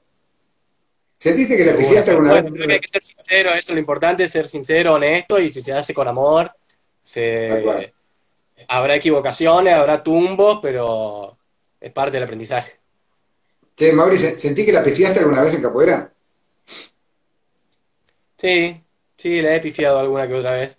¿Sentiste 1.18 1.56
que 1.56 1.64
le 1.64 1.72
pifiaste 1.72 2.10
alguna 2.10 2.34
vez? 2.34 2.52
Creo 2.52 2.66
que 2.66 2.72
hay 2.74 2.80
que 2.80 2.88
ser 2.88 3.02
sincero, 3.02 3.50
eso 3.50 3.58
es 3.58 3.70
lo 3.70 3.78
importante, 3.78 4.28
ser 4.28 4.46
sincero, 4.46 4.94
honesto, 4.94 5.40
y 5.40 5.52
si 5.52 5.62
se 5.62 5.72
hace 5.72 5.94
con 5.94 6.06
amor, 6.06 6.52
se... 7.02 7.92
habrá 8.68 8.94
equivocaciones, 8.94 9.74
habrá 9.74 10.02
tumbos, 10.02 10.58
pero 10.60 11.36
es 11.80 11.90
parte 11.90 12.12
del 12.12 12.24
aprendizaje. 12.24 12.78
Che, 13.74 13.92
Mauri, 13.92 14.18
¿sentí 14.18 14.64
que 14.64 14.72
la 14.72 14.84
pifiaste 14.84 15.20
alguna 15.20 15.42
vez 15.42 15.54
en 15.54 15.62
capoeira? 15.62 16.12
Sí, 18.36 18.80
sí, 19.16 19.40
la 19.42 19.54
he 19.54 19.60
pifiado 19.60 19.98
alguna 19.98 20.26
que 20.28 20.34
otra 20.34 20.52
vez. 20.52 20.78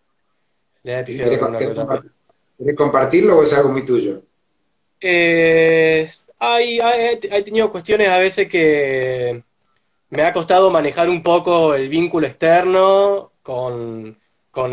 Le 0.84 1.00
he 1.00 1.04
pifiado 1.04 1.34
alguna 1.34 1.58
que 1.58 1.68
otra 1.68 1.86
vez. 1.86 2.12
¿Querés 2.58 2.76
compartirlo 2.76 3.38
o 3.38 3.44
es 3.44 3.54
algo 3.54 3.70
muy 3.70 3.86
tuyo? 3.86 4.22
Eh, 5.00 6.10
hay, 6.40 6.80
hay, 6.80 7.20
he 7.22 7.44
tenido 7.44 7.72
cuestiones 7.72 8.10
a 8.10 8.18
veces 8.18 8.50
que 8.50 9.44
me 10.10 10.24
ha 10.24 10.34
costado 10.34 10.70
manejar 10.70 11.10
un 11.10 11.22
poco 11.22 11.74
el 11.74 11.90
vínculo 11.90 12.28
externo 12.28 13.34
con, 13.44 14.18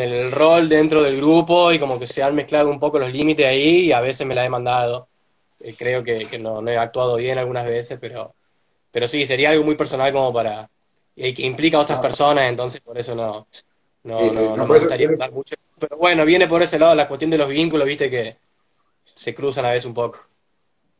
el 0.00 0.32
rol 0.32 0.68
dentro 0.68 1.02
del 1.02 1.18
grupo 1.18 1.70
y 1.70 1.78
como 1.78 1.98
que 1.98 2.06
se 2.06 2.22
han 2.22 2.34
mezclado 2.34 2.70
un 2.70 2.80
poco 2.80 2.98
los 2.98 3.12
límites 3.12 3.46
ahí 3.46 3.86
y 3.86 3.92
a 3.92 4.00
veces 4.00 4.26
me 4.26 4.34
la 4.34 4.44
he 4.44 4.48
mandado. 4.48 5.08
Eh, 5.60 5.74
creo 5.76 6.02
que, 6.02 6.26
no, 6.38 6.66
he 6.66 6.76
actuado 6.78 7.16
bien 7.16 7.38
algunas 7.38 7.66
veces, 7.66 7.98
pero, 8.00 8.34
pero 8.90 9.08
sí, 9.08 9.26
sería 9.26 9.50
algo 9.50 9.64
muy 9.64 9.76
personal 9.76 10.12
como 10.12 10.32
para... 10.32 10.70
y 11.16 11.32
que 11.34 11.42
implica 11.42 11.78
a 11.78 11.80
otras 11.80 11.98
personas, 11.98 12.48
entonces 12.48 12.80
por 12.80 12.98
eso 12.98 13.14
no, 13.14 13.46
no, 14.04 14.66
me 14.66 14.78
gustaría 14.78 15.08
hablar 15.08 15.32
mucho. 15.32 15.54
Pero 15.78 15.96
bueno, 15.96 16.24
viene 16.24 16.46
por 16.46 16.62
ese 16.62 16.78
lado 16.78 16.94
la 16.94 17.08
cuestión 17.08 17.30
de 17.30 17.38
los 17.38 17.48
vínculos, 17.48 17.86
viste, 17.86 18.10
que 18.10 18.36
se 19.14 19.34
cruzan 19.34 19.64
a 19.66 19.70
veces 19.70 19.86
un 19.86 19.94
poco. 19.94 20.20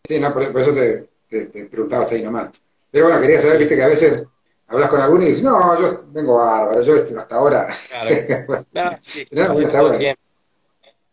Sí, 0.05 0.21
no, 0.21 0.33
por, 0.33 0.43
eso 0.43 0.73
te, 0.75 1.09
te 1.47 1.65
preguntaba 1.67 2.05
hasta 2.05 2.15
ahí 2.15 2.23
nomás. 2.23 2.51
Pero 2.91 3.07
bueno, 3.07 3.21
quería 3.21 3.41
saber, 3.41 3.59
viste, 3.59 3.75
que 3.75 3.83
a 3.83 3.89
veces 3.89 4.23
hablas 4.69 4.89
con 4.89 5.01
alguno 5.01 5.25
y 5.25 5.27
dices, 5.27 5.43
no, 5.43 5.81
yo 5.81 6.05
vengo 6.13 6.37
bárbaro, 6.37 6.81
yo 6.83 6.95
hasta 6.95 7.35
ahora. 7.35 7.67
Claro. 7.89 8.11
está, 8.11 8.45
bueno. 8.47 9.99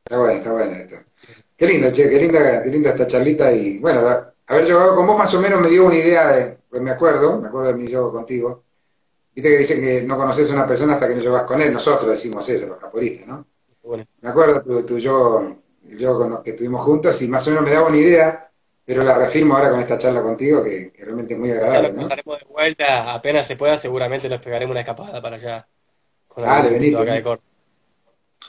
está 0.06 0.18
bueno, 0.18 0.38
está 0.38 0.52
bueno 0.52 0.72
esto. 0.74 0.96
Qué 1.58 1.68
lindo, 1.68 1.92
che, 1.92 2.10
qué 2.10 2.20
linda, 2.20 2.64
qué 2.64 2.70
linda 2.70 2.90
esta 2.90 3.08
charlita 3.08 3.52
y 3.52 3.80
bueno, 3.80 4.02
haber 4.48 4.66
jugado 4.66 4.96
con 4.96 5.08
vos 5.08 5.18
más 5.18 5.34
o 5.34 5.42
menos 5.42 5.62
me 5.62 5.70
dio 5.70 5.86
una 5.86 5.96
idea 5.96 6.28
de, 6.32 6.58
pues 6.70 6.82
me 6.82 6.92
acuerdo, 6.92 7.40
me 7.40 7.48
acuerdo 7.48 7.72
de 7.72 7.78
mi 7.78 7.92
juego 7.92 8.12
contigo. 8.12 8.64
Viste 9.34 9.50
que 9.50 9.58
dicen 9.58 9.82
que 9.82 10.02
no 10.04 10.18
conoces 10.18 10.50
a 10.50 10.54
una 10.54 10.68
persona 10.68 10.94
hasta 10.94 11.08
que 11.08 11.16
no 11.16 11.22
juegas 11.22 11.44
con 11.44 11.62
él, 11.62 11.74
nosotros 11.74 12.10
decimos 12.10 12.48
eso, 12.50 12.68
los 12.68 12.80
japonistas, 12.80 13.28
¿no? 13.28 13.46
Bueno. 13.84 14.06
Me 14.22 14.30
acuerdo 14.30 14.60
de 14.60 14.84
tu, 14.84 14.98
yo, 14.98 15.58
yo 15.84 16.18
con 16.18 16.30
los 16.30 16.42
que 16.42 16.52
estuvimos 16.52 16.84
juntos 16.84 17.22
y 17.22 17.28
más 17.28 17.48
o 17.48 17.52
menos 17.52 17.66
me 17.66 17.72
daba 17.72 17.88
una 17.88 17.98
idea 17.98 18.52
pero 18.86 19.04
la 19.04 19.18
reafirmo 19.18 19.56
ahora 19.56 19.70
con 19.70 19.80
esta 19.80 19.98
charla 19.98 20.22
contigo, 20.22 20.64
que, 20.64 20.92
realmente 20.98 21.34
es 21.34 21.40
muy 21.40 21.52
agradable. 21.52 21.90
Ya 21.90 21.94
nos 21.94 22.04
pasaremos 22.04 22.40
de 22.40 22.46
vuelta, 22.46 23.14
apenas 23.14 23.48
se 23.48 23.56
pueda, 23.56 23.78
seguramente 23.78 24.28
nos 24.28 24.42
pegaremos 24.42 24.72
una 24.72 24.82
escapada 24.82 25.22
para 25.22 25.36
allá. 25.38 25.68
Con 26.28 26.44
Dale, 26.44 26.98
Acá 26.98 27.40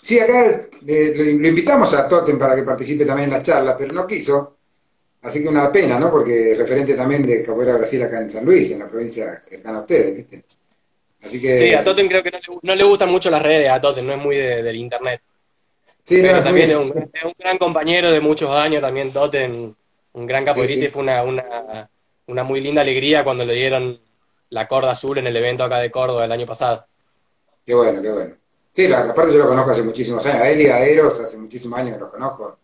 sí, 0.00 0.18
acá 0.18 0.62
eh, 0.86 1.12
lo, 1.14 1.48
invitamos 1.48 1.94
a 1.94 2.08
Totem 2.08 2.38
para 2.38 2.56
que 2.56 2.62
participe 2.62 3.04
también 3.04 3.28
en 3.28 3.36
la 3.36 3.42
charla, 3.42 3.76
pero 3.76 3.92
no 3.92 4.06
quiso. 4.06 4.56
Así 5.22 5.42
que 5.42 5.48
una 5.48 5.70
pena, 5.70 6.00
¿no? 6.00 6.10
Porque 6.10 6.56
referente 6.56 6.94
también 6.94 7.24
de 7.24 7.44
Capoeira 7.44 7.76
Brasil 7.76 8.02
acá 8.02 8.20
en 8.20 8.30
San 8.30 8.44
Luis, 8.44 8.70
en 8.72 8.80
la 8.80 8.88
provincia 8.88 9.40
cercana 9.40 9.78
a 9.78 9.80
ustedes, 9.82 10.16
¿viste? 10.16 10.44
Así 11.22 11.40
que... 11.40 11.58
Sí, 11.58 11.74
a 11.74 11.84
Totem 11.84 12.08
creo 12.08 12.22
que 12.22 12.32
no 12.62 12.74
le, 12.74 12.84
gustan 12.84 13.10
mucho 13.10 13.30
las 13.30 13.42
redes, 13.42 13.70
a 13.70 13.80
Totem, 13.80 14.06
no 14.06 14.12
es 14.12 14.18
muy 14.18 14.36
del 14.36 14.76
internet. 14.76 15.20
Sí, 16.02 16.18
pero 16.20 16.42
también 16.42 16.70
es, 16.70 16.76
un, 16.76 17.10
es, 17.12 17.24
un, 17.24 17.34
gran 17.38 17.58
compañero 17.58 18.10
de 18.10 18.20
muchos 18.20 18.50
años, 18.50 18.82
también 18.82 19.12
Totem 19.12 19.72
un 20.14 20.26
gran 20.26 20.44
capoeirista 20.44 20.84
y 20.84 20.90
fue 20.90 21.02
una, 21.02 21.22
una, 21.22 21.88
una, 22.26 22.44
muy 22.44 22.60
linda 22.60 22.82
alegría 22.82 23.24
cuando 23.24 23.44
le 23.44 23.54
dieron 23.54 23.98
la 24.50 24.68
corda 24.68 24.90
azul 24.90 25.18
en 25.18 25.26
el 25.26 25.36
evento 25.36 25.64
acá 25.64 25.78
de 25.78 25.90
Córdoba 25.90 26.24
el 26.24 26.32
año 26.32 26.46
pasado. 26.46 26.84
Qué 27.64 27.74
bueno, 27.74 28.02
qué 28.02 28.10
bueno. 28.10 28.34
Sí, 28.72 28.88
la, 28.88 29.00
aparte 29.00 29.32
yo 29.32 29.38
lo 29.38 29.48
conozco 29.48 29.70
hace 29.70 29.82
muchísimos 29.82 30.24
años, 30.26 30.42
a 30.42 30.50
él 30.50 30.62
y 30.62 30.66
a 30.66 30.84
Eros 30.84 31.20
hace 31.20 31.38
muchísimos 31.38 31.78
años 31.78 31.94
que 31.94 32.00
los 32.00 32.10
conozco. 32.10 32.58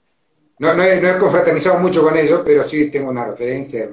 No, 0.59 0.75
no, 0.75 0.83
he, 0.83 1.01
no 1.01 1.09
he 1.09 1.19
confraternizado 1.19 1.79
mucho 1.79 2.03
con 2.03 2.17
ellos, 2.17 2.43
pero 2.45 2.65
sí 2.65 2.91
tengo 2.91 3.11
una 3.11 3.25
referencia, 3.25 3.89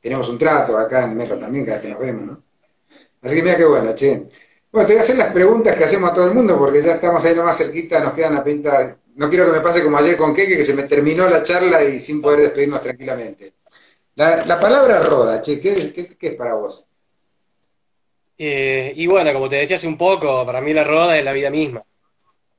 tenemos 0.00 0.28
un 0.28 0.36
trato 0.36 0.76
acá 0.76 1.04
en 1.04 1.16
Merlo 1.16 1.38
también 1.38 1.64
cada 1.64 1.78
vez 1.78 1.86
que 1.86 1.92
nos 1.92 2.00
vemos, 2.00 2.26
¿no? 2.26 2.43
Así 3.24 3.36
que 3.36 3.42
mira 3.42 3.56
qué 3.56 3.64
bueno, 3.64 3.94
che. 3.94 4.26
Bueno, 4.70 4.86
te 4.86 4.92
voy 4.92 5.00
a 5.00 5.02
hacer 5.02 5.16
las 5.16 5.32
preguntas 5.32 5.74
que 5.76 5.84
hacemos 5.84 6.10
a 6.10 6.14
todo 6.14 6.26
el 6.26 6.34
mundo, 6.34 6.58
porque 6.58 6.82
ya 6.82 6.94
estamos 6.94 7.24
ahí 7.24 7.34
nomás 7.34 7.56
cerquita, 7.56 8.00
nos 8.00 8.12
quedan 8.12 8.36
apenas 8.36 8.98
no 9.14 9.28
quiero 9.28 9.46
que 9.46 9.52
me 9.52 9.60
pase 9.60 9.82
como 9.82 9.96
ayer 9.96 10.16
con 10.16 10.34
Keke, 10.34 10.56
que 10.56 10.64
se 10.64 10.74
me 10.74 10.82
terminó 10.84 11.28
la 11.28 11.42
charla 11.42 11.82
y 11.84 12.00
sin 12.00 12.20
poder 12.20 12.40
despedirnos 12.40 12.82
tranquilamente. 12.82 13.54
La, 14.16 14.58
palabra 14.60 15.00
roda, 15.00 15.40
che, 15.40 15.60
¿qué, 15.60 15.92
qué, 15.92 16.26
es 16.26 16.34
para 16.34 16.54
vos? 16.54 16.86
Eh, 18.36 18.92
y 18.96 19.06
bueno, 19.06 19.32
como 19.32 19.48
te 19.48 19.56
decía 19.56 19.76
hace 19.76 19.86
un 19.86 19.98
poco, 19.98 20.44
para 20.44 20.60
mí 20.60 20.72
la 20.72 20.84
roda 20.84 21.16
es 21.16 21.24
la 21.24 21.32
vida 21.32 21.50
misma. 21.50 21.84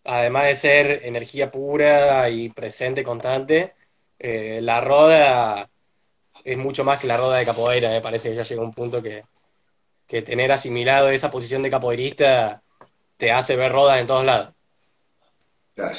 Además 0.06 0.46
de 0.46 0.56
ser 0.56 1.02
energía 1.04 1.52
pura 1.52 2.30
y 2.30 2.50
presente, 2.50 3.04
constante, 3.04 3.74
eh, 4.20 4.60
la 4.62 4.80
roda 4.82 5.70
es 6.44 6.58
mucho 6.58 6.84
más 6.84 7.00
que 7.00 7.08
la 7.08 7.18
roda 7.18 7.38
de 7.38 7.46
capoeira. 7.46 7.90
Me 7.90 8.02
parece 8.02 8.30
que 8.30 8.36
ya 8.36 8.44
llega 8.44 8.62
un 8.62 8.74
punto 8.74 9.02
que, 9.02 9.24
que 10.08 10.22
tener 10.22 10.52
asimilado 10.52 11.10
esa 11.10 11.32
posición 11.32 11.64
de 11.64 11.72
capoeirista 11.72 12.64
te 13.18 13.32
hace 13.32 13.56
ver 13.56 13.72
rodas 13.72 14.00
en 14.00 14.08
todos 14.08 14.26
lados. 14.26 14.54
Claro. 15.74 15.96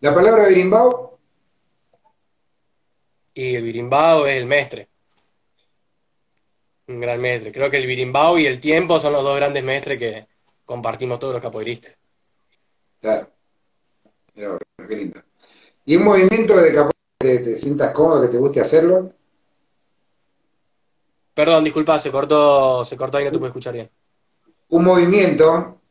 La 0.00 0.14
palabra 0.14 0.48
birimbao. 0.48 1.18
Y 3.34 3.54
el 3.54 3.62
birimbao 3.62 4.26
es 4.26 4.36
el 4.38 4.46
mestre. 4.46 4.88
Un 6.88 7.00
gran 7.00 7.20
mestre. 7.20 7.52
Creo 7.52 7.70
que 7.70 7.78
el 7.78 7.86
birimbao 7.86 8.38
y 8.38 8.46
el 8.46 8.60
tiempo 8.60 8.98
son 8.98 9.12
los 9.12 9.22
dos 9.22 9.36
grandes 9.36 9.62
mestres 9.62 9.98
que 9.98 10.26
compartimos 10.64 11.18
todos 11.18 11.34
los 11.34 11.42
capoeiristas. 11.42 11.98
Claro. 13.00 13.28
qué 14.34 14.96
lindo. 14.96 15.20
¿Y 15.84 15.96
un 15.96 16.04
movimiento 16.04 16.56
de 16.56 16.68
capoeira 16.72 16.92
que 17.18 17.38
te 17.38 17.58
sientas 17.58 17.92
cómodo, 17.92 18.22
que 18.22 18.28
te 18.28 18.38
guste 18.38 18.60
hacerlo? 18.60 19.12
Perdón, 21.36 21.64
disculpa, 21.64 21.98
se 21.98 22.10
cortó, 22.10 22.82
se 22.86 22.96
cortó 22.96 23.20
y 23.20 23.24
no 23.24 23.30
te 23.30 23.36
pude 23.36 23.48
escuchar 23.48 23.74
bien. 23.74 23.90
Un 24.70 24.82
movimiento 24.82 25.82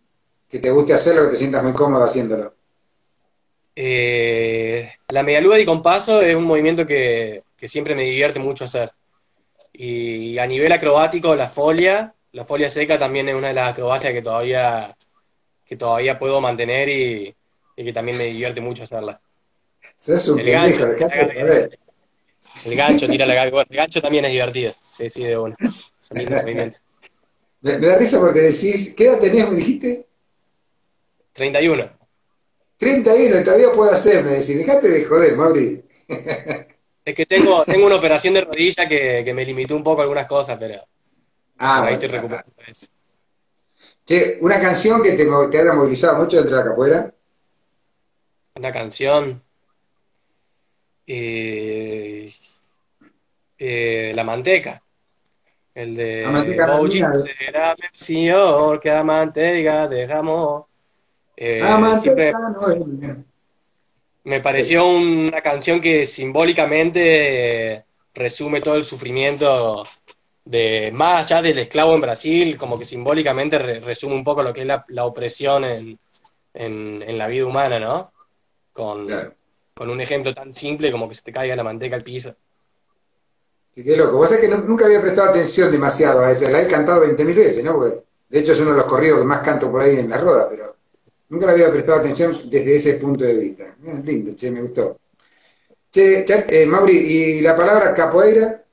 que 0.50 0.58
te 0.58 0.72
guste 0.72 0.94
hacerlo, 0.94 1.26
que 1.26 1.30
te 1.30 1.36
sientas 1.36 1.62
muy 1.62 1.74
cómodo 1.74 2.04
haciéndolo. 2.04 2.56
Eh, 3.76 4.92
la 5.10 5.22
medialuna 5.22 5.60
y 5.60 5.66
compaso 5.66 6.20
es 6.24 6.36
un 6.36 6.46
movimiento 6.46 6.88
que, 6.88 7.44
siempre 7.62 7.94
me 7.94 8.06
divierte 8.06 8.40
mucho 8.40 8.66
hacer. 8.66 8.92
Y 9.72 10.36
a 10.40 10.48
nivel 10.48 10.72
acrobático, 10.72 11.36
la 11.36 11.48
folia, 11.48 12.16
la 12.32 12.44
folia 12.44 12.72
seca 12.72 12.98
también 12.98 13.30
es 13.30 13.36
una 13.36 13.50
de 13.50 13.54
las 13.54 13.70
acrobacias 13.70 14.14
que 14.14 14.24
todavía, 14.24 14.98
que 15.64 15.78
todavía 15.78 16.18
puedo 16.18 16.42
mantener 16.42 16.90
y, 16.90 17.36
que 17.76 17.94
también 17.94 18.18
me 18.18 18.24
divierte 18.24 18.62
mucho 18.62 18.82
hacerla. 18.82 19.22
el, 20.08 20.52
gancho, 20.52 20.88
el 22.64 22.76
gancho, 22.76 23.08
tira 23.08 23.26
la 23.26 23.44
el 23.44 23.66
gancho 23.70 24.02
también 24.02 24.26
es 24.26 24.32
divertido. 24.32 24.74
Sí, 24.90 25.10
sí, 25.10 25.24
de 25.24 25.38
uno. 25.38 25.56
Me, 26.12 26.26
me, 27.62 27.78
da 27.78 27.98
risa 27.98 28.20
porque 28.20 28.40
decís, 28.40 28.94
¿qué 28.96 29.08
edad 29.08 29.20
tenías, 29.20 29.50
me 29.50 29.58
dijiste? 29.58 30.06
31. 31.34 31.90
31, 32.78 33.44
todavía 33.44 33.72
puedo 33.72 33.92
hacer, 33.92 34.24
me 34.24 34.32
decís, 34.32 34.58
dejate 34.58 34.90
de 34.90 35.06
joder, 35.06 35.36
Mauri. 35.36 35.84
Es 37.06 37.14
que 37.14 37.26
tengo, 37.26 37.64
tengo 37.66 37.86
una 37.86 37.98
operación 37.98 38.34
de 38.34 38.42
rodilla 38.42 38.88
que, 38.88 39.22
que 39.24 39.34
me 39.34 39.46
limitó 39.46 39.76
un 39.76 39.84
poco 39.84 40.02
algunas 40.02 40.26
cosas, 40.26 40.58
pero 40.60 40.82
ah, 41.60 41.84
ahí 41.86 41.94
estoy 41.94 42.10
recuperando 42.10 42.52
eso. 42.68 42.88
Che, 44.06 44.38
una 44.42 44.60
canción 44.60 45.02
que 45.02 45.12
te, 45.12 45.26
te 45.26 45.60
haya 45.60 45.74
movilizado 45.74 46.18
mucho 46.18 46.38
dentro 46.38 46.58
de 46.58 46.64
la 46.64 46.70
capoeira. 46.70 47.14
Una 48.56 48.72
canción. 48.72 49.42
Eh, 51.08 52.34
eh, 53.68 54.14
la 54.14 54.24
manteca. 54.24 54.82
El 55.74 55.96
de 55.96 56.22
la 56.22 57.14
será 57.14 57.76
señor 57.92 58.80
que 58.80 58.90
la 58.90 59.04
manteca 59.04 59.88
dejamos. 59.88 60.66
Eh, 61.36 61.62
siempre, 62.00 62.34
me 64.24 64.40
pareció 64.40 64.88
una 64.88 65.42
canción 65.42 65.82
que 65.82 66.06
simbólicamente 66.06 67.84
resume 68.14 68.62
todo 68.62 68.76
el 68.76 68.86
sufrimiento 68.86 69.84
de 70.46 70.92
más 70.94 71.26
allá 71.26 71.42
del 71.42 71.58
esclavo 71.58 71.96
en 71.96 72.02
Brasil, 72.02 72.58
como 72.58 72.78
que 72.78 72.86
simbólicamente 72.86 73.58
resume 73.58 74.14
un 74.14 74.24
poco 74.24 74.44
lo 74.44 74.54
que 74.54 74.62
es 74.62 74.68
la, 74.68 75.06
opresión 75.06 75.66
en, 75.66 76.00
en, 76.54 77.18
la 77.18 77.28
vida 77.28 77.48
humana, 77.48 77.80
¿no? 77.80 78.14
Con, 78.72 79.08
con 79.74 79.90
un 79.90 80.00
ejemplo 80.00 80.34
tan 80.34 80.54
simple 80.54 80.92
como 80.92 81.10
que 81.10 81.16
se 81.16 81.24
te 81.24 81.34
caiga 81.34 81.56
la 81.56 81.64
manteca 81.64 81.96
al 81.96 82.04
piso. 82.04 82.36
Qué 83.76 83.98
loco. 83.98 84.18
Vos 84.18 84.30
sabés 84.30 84.48
que 84.48 84.56
nunca 84.56 84.86
había 84.86 85.02
prestado 85.02 85.30
atención 85.30 85.72
demasiado 85.72 86.22
a 86.22 86.32
ese. 86.32 86.50
La 86.50 86.62
he 86.62 86.68
cantado 86.68 87.06
20.000 87.06 87.36
veces, 87.36 87.64
¿no? 87.64 87.84
de 87.84 88.40
hecho 88.40 88.54
es 88.54 88.60
uno 88.60 88.72
de 88.72 88.78
los 88.78 88.86
corridos 88.86 89.20
que 89.20 89.26
más 89.26 89.42
canto 89.42 89.70
por 89.70 89.82
ahí 89.82 89.98
en 89.98 90.10
la 90.10 90.18
roda, 90.18 90.48
pero 90.50 90.76
Nunca 91.30 91.48
le 91.48 91.54
había 91.54 91.72
prestado 91.72 92.00
atención 92.00 92.38
desde 92.50 92.76
ese 92.76 92.94
punto 92.96 93.24
de 93.24 93.34
vista. 93.34 93.64
Es 93.86 94.06
lindo, 94.06 94.36
che, 94.36 94.52
me 94.52 94.62
gustó. 94.62 95.00
Che, 95.90 96.24
eh, 96.26 96.66
Mauri, 96.66 96.94
¿y 96.94 97.42
la 97.42 97.56
palabra 97.56 97.94
capoeira? 97.94 98.64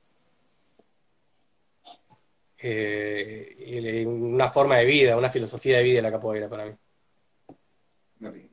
Eh, 2.57 4.05
una 4.05 4.49
forma 4.51 4.77
de 4.77 4.85
vida, 4.85 5.17
una 5.17 5.29
filosofía 5.29 5.77
de 5.77 5.83
vida 5.83 6.01
la 6.01 6.11
capoeira 6.11 6.47
para 6.47 6.65
mí. 6.65 6.71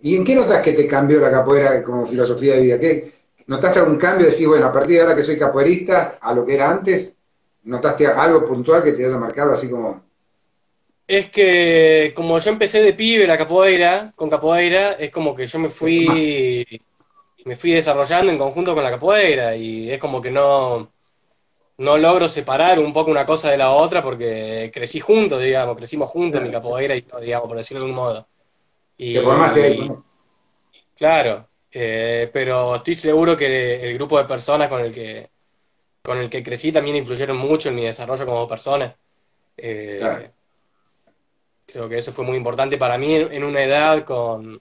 ¿Y 0.03 0.17
en 0.17 0.25
qué 0.25 0.35
notas 0.35 0.63
que 0.63 0.73
te 0.73 0.87
cambió 0.87 1.21
la 1.21 1.31
capoeira 1.31 1.83
como 1.85 2.07
filosofía 2.07 2.55
de 2.55 2.61
vida? 2.61 2.81
¿Qué, 2.81 3.09
¿Notaste 3.47 3.79
algún 3.81 3.97
cambio? 3.97 4.27
Decís, 4.27 4.47
bueno, 4.47 4.67
a 4.67 4.73
partir 4.73 4.97
de 4.97 5.03
ahora 5.03 5.17
que 5.17 5.23
soy 5.23 5.39
capoeirista, 5.39 6.19
a 6.21 6.35
lo 6.35 6.45
que 6.45 6.55
era 6.55 6.71
antes, 6.71 7.17
¿notaste 7.65 8.07
algo 8.07 8.47
puntual 8.47 8.83
que 8.83 8.93
te 8.93 9.05
haya 9.05 9.19
marcado 9.19 9.53
así 9.53 9.71
como 9.71 10.03
es 11.11 11.29
que 11.29 12.13
como 12.15 12.39
yo 12.39 12.51
empecé 12.53 12.81
de 12.83 12.93
pibe 12.93 13.27
la 13.27 13.37
capoeira, 13.37 14.13
con 14.15 14.31
capoeira, 14.31 14.93
es 14.93 15.11
como 15.11 15.35
que 15.35 15.45
yo 15.45 15.59
me 15.59 15.69
fui 15.69 16.65
me 17.45 17.57
fui 17.57 17.73
desarrollando 17.73 18.31
en 18.31 18.39
conjunto 18.39 18.75
con 18.77 18.85
la 18.85 18.93
capoeira 18.93 19.57
y 19.57 19.91
es 19.91 19.99
como 19.99 20.23
que 20.23 20.31
no 20.31 20.93
no 21.79 21.99
logro 21.99 22.29
separar 22.29 22.79
un 22.79 22.93
poco 22.93 23.11
una 23.11 23.27
cosa 23.27 23.51
de 23.51 23.57
la 23.57 23.73
otra 23.73 24.05
porque 24.05 24.71
crecí 24.73 25.01
juntos, 25.01 25.43
digamos, 25.43 25.77
crecimos 25.77 26.09
juntos 26.09 26.41
en 26.41 26.47
mi 26.47 26.53
capoeira 26.53 26.95
y 26.95 27.05
digamos, 27.21 27.49
por 27.49 27.57
decirlo 27.57 27.81
de 27.83 27.91
algún 27.91 28.05
modo. 28.05 28.29
Y, 28.97 29.15
Te 29.15 29.21
formaste 29.21 29.63
ahí. 29.65 29.93
claro, 30.97 31.49
eh, 31.73 32.31
pero 32.33 32.77
estoy 32.77 32.95
seguro 32.95 33.37
que 33.37 33.85
el 33.89 33.95
grupo 33.95 34.19
de 34.19 34.25
personas 34.25 34.69
con 34.69 34.81
el 34.81 34.93
que 34.93 35.31
con 36.03 36.19
el 36.19 36.31
que 36.31 36.43
crecí 36.43 36.73
también 36.73 36.97
influyeron 36.97 37.37
mucho 37.37 37.69
en 37.69 37.75
mi 37.75 37.85
desarrollo 37.85 38.27
como 38.27 38.49
persona. 38.49 38.97
Eh, 39.57 40.31
Creo 41.67 41.89
que 41.89 41.99
eso 41.99 42.13
fue 42.13 42.25
muy 42.25 42.37
importante 42.37 42.79
para 42.79 42.99
mí 42.99 43.15
en, 43.15 43.45
una 43.45 43.63
edad 43.63 44.05
con, 44.05 44.61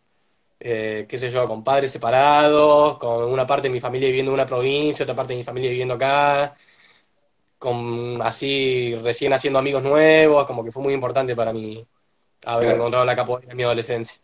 eh, 0.59 1.05
qué 1.09 1.17
sé 1.17 1.31
yo, 1.31 1.47
con 1.47 1.63
padres 1.63 1.91
separados, 1.91 2.97
con 2.99 3.23
una 3.31 3.47
parte 3.47 3.67
de 3.67 3.73
mi 3.73 3.79
familia 3.79 4.07
viviendo 4.07 4.31
en 4.31 4.33
una 4.35 4.45
provincia, 4.45 5.03
otra 5.03 5.15
parte 5.15 5.33
de 5.33 5.39
mi 5.39 5.43
familia 5.43 5.71
viviendo 5.71 5.95
acá, 5.95 6.55
con 7.57 8.21
así 8.21 8.95
recién 9.03 9.33
haciendo 9.33 9.59
amigos 9.59 9.81
nuevos, 9.81 10.45
como 10.45 10.63
que 10.63 10.71
fue 10.71 10.83
muy 10.83 10.93
importante 10.93 11.35
para 11.35 11.51
mí 11.51 11.85
haber 12.45 12.75
encontrado 12.75 13.05
la 13.05 13.15
capoeira 13.15 13.51
en 13.51 13.57
mi 13.57 13.63
adolescencia. 13.63 14.21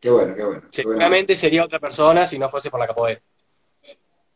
Qué 0.00 0.10
bueno, 0.10 0.34
qué 0.34 0.44
bueno. 0.44 0.62
Seguramente 0.70 1.34
sería 1.34 1.64
otra 1.64 1.80
persona 1.80 2.26
si 2.26 2.38
no 2.38 2.48
fuese 2.48 2.70
por 2.70 2.78
la 2.78 2.86
capoeira. 2.86 3.20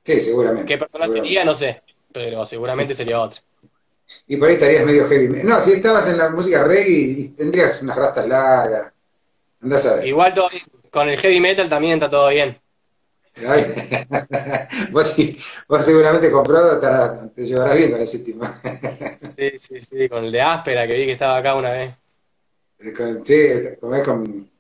Sí, 0.03 0.21
seguramente. 0.21 0.67
¿Qué 0.67 0.79
persona 0.79 1.09
sería? 1.09 1.45
No 1.45 1.55
sé, 1.55 1.83
pero 2.13 2.45
seguramente 2.45 2.95
sería 2.95 3.21
otra. 3.21 3.41
Y 4.27 4.37
por 4.37 4.49
ahí 4.49 4.55
estarías 4.55 4.85
medio 4.85 5.07
heavy. 5.07 5.43
No, 5.45 5.61
si 5.61 5.73
estabas 5.73 6.09
en 6.09 6.19
la 6.19 6.31
música 6.31 6.65
reggae 6.65 7.33
tendrías 7.37 7.81
unas 7.83 7.97
rastas 7.97 8.27
largas. 8.27 8.93
Andás 9.61 9.87
a 9.87 9.97
ver. 9.97 10.07
Igual 10.07 10.35
con 10.91 11.09
el 11.09 11.17
heavy 11.17 11.41
metal 11.41 11.69
también 11.69 11.95
está 11.95 12.11
todo 12.11 12.29
bien. 12.29 12.59
vos, 14.91 15.17
vos 15.67 15.85
seguramente 15.85 16.31
comprado 16.31 16.79
te 17.35 17.45
llevarás 17.45 17.79
bien 17.79 17.91
con 17.91 18.01
ese 18.03 18.19
tipo. 18.19 18.45
sí, 19.37 19.59
sí, 19.59 19.81
sí, 19.81 20.09
con 20.09 20.25
el 20.25 20.33
de 20.33 20.43
áspera 20.43 20.87
que 20.87 20.95
vi 20.95 21.07
que 21.07 21.13
estaba 21.13 21.39
acá 21.39 21.55
una 21.55 21.71
vez. 21.71 21.95
Con, 22.95 23.25
sí, 23.25 23.37
como 23.81 23.95
es 23.95 24.03
con, 24.03 24.52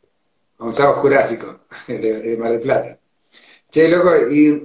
Sábado 0.70 1.00
Jurásico, 1.00 1.60
de, 1.88 1.98
de 1.98 2.36
Mar 2.36 2.52
del 2.52 2.60
Plata. 2.60 2.98
Che, 3.70 3.88
loco, 3.88 4.10
¿y 4.30 4.60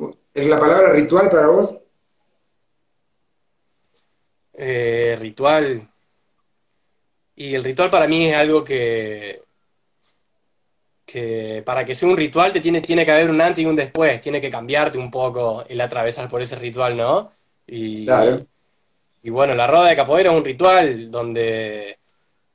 la 0.45 0.59
palabra 0.59 0.91
ritual 0.91 1.29
para 1.29 1.47
vos? 1.47 1.77
Eh, 4.53 5.15
ritual. 5.19 5.87
Y 7.35 7.53
el 7.53 7.63
ritual 7.63 7.89
para 7.89 8.07
mí 8.07 8.27
es 8.27 8.35
algo 8.35 8.63
que, 8.63 9.43
que 11.05 11.63
para 11.65 11.85
que 11.85 11.95
sea 11.95 12.09
un 12.09 12.17
ritual 12.17 12.51
te 12.51 12.59
tiene, 12.59 12.81
tiene 12.81 13.05
que 13.05 13.11
haber 13.11 13.29
un 13.29 13.39
antes 13.39 13.63
y 13.63 13.67
un 13.67 13.75
después, 13.75 14.19
tiene 14.19 14.41
que 14.41 14.49
cambiarte 14.49 14.97
un 14.97 15.09
poco 15.09 15.63
el 15.69 15.79
atravesar 15.79 16.27
por 16.27 16.41
ese 16.41 16.55
ritual, 16.55 16.97
¿no? 16.97 17.31
Y, 17.67 18.07
y 19.23 19.29
bueno, 19.29 19.53
la 19.53 19.67
roda 19.67 19.89
de 19.89 19.95
capoeira 19.95 20.31
es 20.31 20.37
un 20.37 20.43
ritual 20.43 21.11
donde 21.11 21.99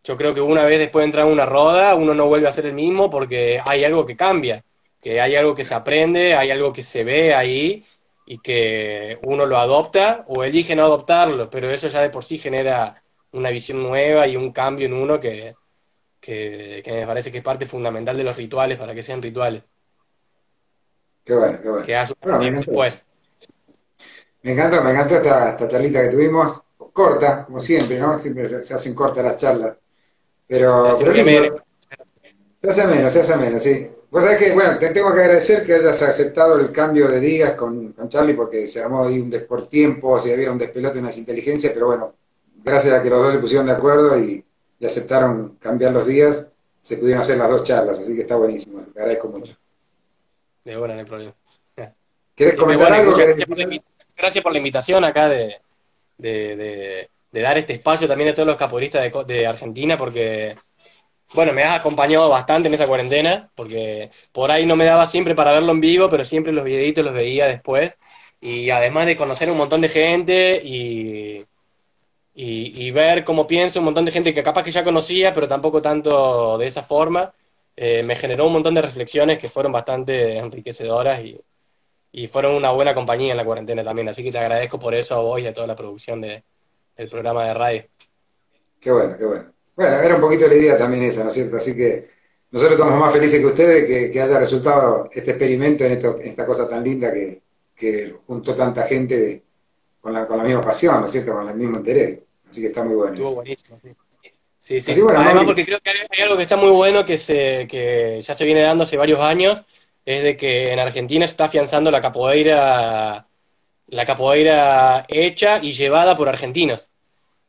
yo 0.04 0.16
creo 0.16 0.34
que 0.34 0.40
una 0.40 0.64
vez 0.64 0.78
después 0.78 1.02
de 1.02 1.06
entrar 1.06 1.26
en 1.26 1.32
una 1.32 1.46
roda, 1.46 1.94
uno 1.94 2.14
no 2.14 2.26
vuelve 2.26 2.48
a 2.48 2.52
ser 2.52 2.66
el 2.66 2.74
mismo 2.74 3.08
porque 3.08 3.60
hay 3.64 3.84
algo 3.84 4.04
que 4.04 4.16
cambia, 4.16 4.64
que 5.00 5.20
hay 5.20 5.36
algo 5.36 5.54
que 5.54 5.64
se 5.64 5.74
aprende, 5.74 6.34
hay 6.34 6.50
algo 6.50 6.72
que 6.72 6.82
se 6.82 7.04
ve 7.04 7.34
ahí 7.34 7.84
y 8.26 8.38
que 8.38 9.18
uno 9.22 9.46
lo 9.46 9.58
adopta 9.58 10.24
o 10.28 10.44
elige 10.44 10.74
no 10.74 10.84
adoptarlo, 10.84 11.50
pero 11.50 11.70
eso 11.70 11.88
ya 11.88 12.00
de 12.00 12.10
por 12.10 12.24
sí 12.24 12.38
genera 12.38 13.02
una 13.32 13.50
visión 13.50 13.82
nueva 13.82 14.26
y 14.26 14.36
un 14.36 14.52
cambio 14.52 14.86
en 14.86 14.94
uno 14.94 15.20
que, 15.20 15.54
me 16.26 17.06
parece 17.06 17.30
que 17.32 17.38
es 17.38 17.44
parte 17.44 17.66
fundamental 17.66 18.16
de 18.16 18.24
los 18.24 18.36
rituales 18.36 18.78
para 18.78 18.94
que 18.94 19.02
sean 19.02 19.22
rituales. 19.22 19.62
Qué 21.24 21.34
bueno, 21.34 21.58
qué 21.62 21.68
bueno. 21.68 21.86
Que 21.86 22.04
me 22.38 22.50
después. 22.50 23.06
Me 24.42 24.52
encanta, 24.52 24.80
me 24.80 24.90
encantó 24.90 25.16
esta, 25.16 25.50
esta, 25.50 25.68
charlita 25.68 26.02
que 26.02 26.08
tuvimos, 26.08 26.60
corta, 26.92 27.44
como 27.44 27.60
siempre, 27.60 27.98
¿no? 27.98 28.18
Siempre 28.18 28.44
se, 28.44 28.74
hacen 28.74 28.94
cortas 28.94 29.24
las 29.24 29.36
charlas. 29.36 29.76
Pero, 30.46 30.94
se 30.94 31.04
hace 31.08 31.24
menos, 31.24 31.62
se 32.60 32.70
hace 32.70 32.86
menos, 32.86 33.12
se 33.12 33.20
hace 33.20 33.36
menos, 33.36 33.62
sí. 33.62 33.90
Vos 34.10 34.22
sabés 34.22 34.38
que, 34.38 34.52
bueno, 34.52 34.78
te 34.78 34.90
tengo 34.90 35.12
que 35.14 35.20
agradecer 35.20 35.64
que 35.64 35.74
hayas 35.74 36.02
aceptado 36.02 36.60
el 36.60 36.70
cambio 36.70 37.08
de 37.08 37.18
días 37.18 37.52
con, 37.52 37.92
con 37.92 38.10
Charlie 38.10 38.34
porque 38.34 38.66
se 38.66 38.82
armó 38.82 39.04
ahí 39.04 39.18
un 39.18 39.30
desportiempo, 39.30 40.18
si 40.20 40.30
había 40.30 40.52
un 40.52 40.58
despelote, 40.58 40.98
unas 40.98 41.16
inteligencias, 41.16 41.72
pero 41.72 41.86
bueno, 41.86 42.14
gracias 42.62 42.94
a 42.94 43.02
que 43.02 43.10
los 43.10 43.22
dos 43.22 43.32
se 43.32 43.38
pusieron 43.38 43.66
de 43.66 43.72
acuerdo 43.72 44.18
y, 44.18 44.44
aceptaron 44.84 45.58
cambiar 45.60 45.92
los 45.92 46.08
días, 46.08 46.50
se 46.80 46.96
pudieron 46.96 47.20
hacer 47.20 47.38
las 47.38 47.48
dos 47.48 47.62
charlas, 47.62 48.00
así 48.00 48.16
que 48.16 48.22
está 48.22 48.34
buenísimo, 48.34 48.80
te 48.82 48.98
agradezco 48.98 49.28
mucho. 49.28 49.54
De 50.64 50.76
bueno, 50.76 50.94
no 50.94 51.00
hay 51.00 51.06
problema. 51.06 51.34
¿Quieres 52.34 52.58
comentar 52.58 52.92
algo? 52.92 53.14
Gracias 53.14 53.46
por, 54.42 54.52
la, 54.52 54.58
invitación 54.58 55.04
acá 55.04 55.28
de, 55.28 55.54
de, 56.18 57.08
dar 57.40 57.56
este 57.58 57.72
espacio 57.74 58.06
también 58.06 58.30
a 58.30 58.34
todos 58.34 58.46
los 58.46 58.56
caporistas 58.56 59.02
de, 59.02 59.24
de 59.24 59.46
Argentina, 59.46 59.96
porque 59.96 60.56
bueno, 61.34 61.52
me 61.52 61.62
has 61.62 61.78
acompañado 61.78 62.28
bastante 62.28 62.68
en 62.68 62.74
esta 62.74 62.86
cuarentena, 62.86 63.50
porque 63.54 64.10
por 64.32 64.50
ahí 64.50 64.66
no 64.66 64.76
me 64.76 64.84
daba 64.84 65.06
siempre 65.06 65.34
para 65.34 65.52
verlo 65.52 65.72
en 65.72 65.80
vivo, 65.80 66.08
pero 66.10 66.24
siempre 66.24 66.52
los 66.52 66.64
videitos 66.64 67.04
los 67.04 67.14
veía 67.14 67.46
después. 67.46 67.94
Y 68.40 68.70
además 68.70 69.06
de 69.06 69.16
conocer 69.16 69.50
un 69.50 69.56
montón 69.58 69.80
de 69.80 69.88
gente 69.88 70.60
y, 70.64 71.44
y, 72.34 72.90
ver 72.90 73.24
cómo 73.24 73.46
piensa 73.46 73.78
un 73.78 73.86
montón 73.86 74.04
de 74.04 74.12
gente 74.12 74.34
que 74.34 74.42
capaz 74.42 74.64
que 74.64 74.72
ya 74.72 74.84
conocía, 74.84 75.32
pero 75.32 75.48
tampoco 75.48 75.80
tanto 75.82 76.58
de 76.58 76.66
esa 76.66 76.82
forma, 76.82 77.32
eh, 77.76 78.02
me 78.04 78.16
generó 78.16 78.46
un 78.46 78.54
montón 78.54 78.74
de 78.74 78.82
reflexiones 78.82 79.38
que 79.38 79.48
fueron 79.48 79.72
bastante 79.72 80.38
enriquecedoras 80.38 81.20
y, 81.24 81.40
y, 82.12 82.26
fueron 82.28 82.54
una 82.54 82.70
buena 82.72 82.94
compañía 82.94 83.32
en 83.32 83.36
la 83.38 83.44
cuarentena 83.44 83.84
también. 83.84 84.08
Así 84.08 84.22
que 84.24 84.32
te 84.32 84.38
agradezco 84.38 84.78
por 84.78 84.94
eso 84.94 85.14
a 85.16 85.22
vos 85.22 85.40
y 85.40 85.46
a 85.46 85.52
toda 85.52 85.66
la 85.66 85.76
producción 85.76 86.20
de, 86.20 86.44
del 86.96 87.08
programa 87.08 87.46
de 87.46 87.54
radio. 87.54 87.84
Qué 88.80 88.90
bueno, 88.90 89.16
qué 89.16 89.24
bueno. 89.24 89.52
Bueno, 89.74 89.96
era 89.96 90.14
un 90.14 90.20
poquito 90.20 90.48
la 90.48 90.54
idea 90.54 90.76
también 90.76 91.04
esa, 91.04 91.22
¿no 91.24 91.30
es 91.30 91.34
cierto? 91.34 91.56
Así 91.56 91.76
que 91.76 92.08
nosotros 92.50 92.78
estamos 92.78 93.00
más 93.00 93.12
felices 93.12 93.40
que 93.40 93.46
ustedes 93.46 93.86
que, 93.86 94.10
que 94.10 94.20
haya 94.20 94.38
resultado 94.38 95.08
este 95.12 95.30
experimento 95.30 95.84
en, 95.84 95.92
esto, 95.92 96.18
en 96.20 96.28
esta 96.28 96.44
cosa 96.44 96.68
tan 96.68 96.84
linda 96.84 97.12
que, 97.12 97.40
que 97.74 98.14
juntó 98.26 98.54
tanta 98.54 98.82
gente 98.82 99.42
con, 100.00 100.12
la, 100.12 100.26
con 100.26 100.36
la 100.36 100.44
misma 100.44 100.62
pasión, 100.62 101.00
¿no 101.00 101.06
es 101.06 101.12
cierto? 101.12 101.32
Con 101.32 101.48
el 101.48 101.56
mismo 101.56 101.78
interés. 101.78 102.20
Así 102.48 102.60
que 102.60 102.66
está 102.66 102.84
muy 102.84 102.96
bueno. 102.96 103.14
Estuvo 103.14 103.36
buenísimo, 103.36 103.78
sí. 103.80 103.94
Sí, 104.58 104.80
sí. 104.80 105.00
Bueno, 105.00 105.18
Además, 105.18 105.44
porque 105.44 105.64
creo 105.64 105.80
que 105.80 105.90
hay 105.90 106.22
algo 106.22 106.36
que 106.36 106.44
está 106.44 106.56
muy 106.56 106.70
bueno 106.70 107.04
que, 107.04 107.18
se, 107.18 107.66
que 107.66 108.20
ya 108.22 108.32
se 108.32 108.44
viene 108.44 108.62
dando 108.62 108.84
hace 108.84 108.96
varios 108.96 109.18
años, 109.18 109.60
es 110.04 110.22
de 110.22 110.36
que 110.36 110.72
en 110.72 110.78
Argentina 110.78 111.24
está 111.24 111.46
afianzando 111.46 111.90
la 111.90 112.00
capoeira, 112.00 113.26
la 113.92 114.04
capoeira 114.04 115.04
hecha 115.08 115.60
y 115.62 115.72
llevada 115.72 116.16
por 116.16 116.28
argentinos. 116.28 116.90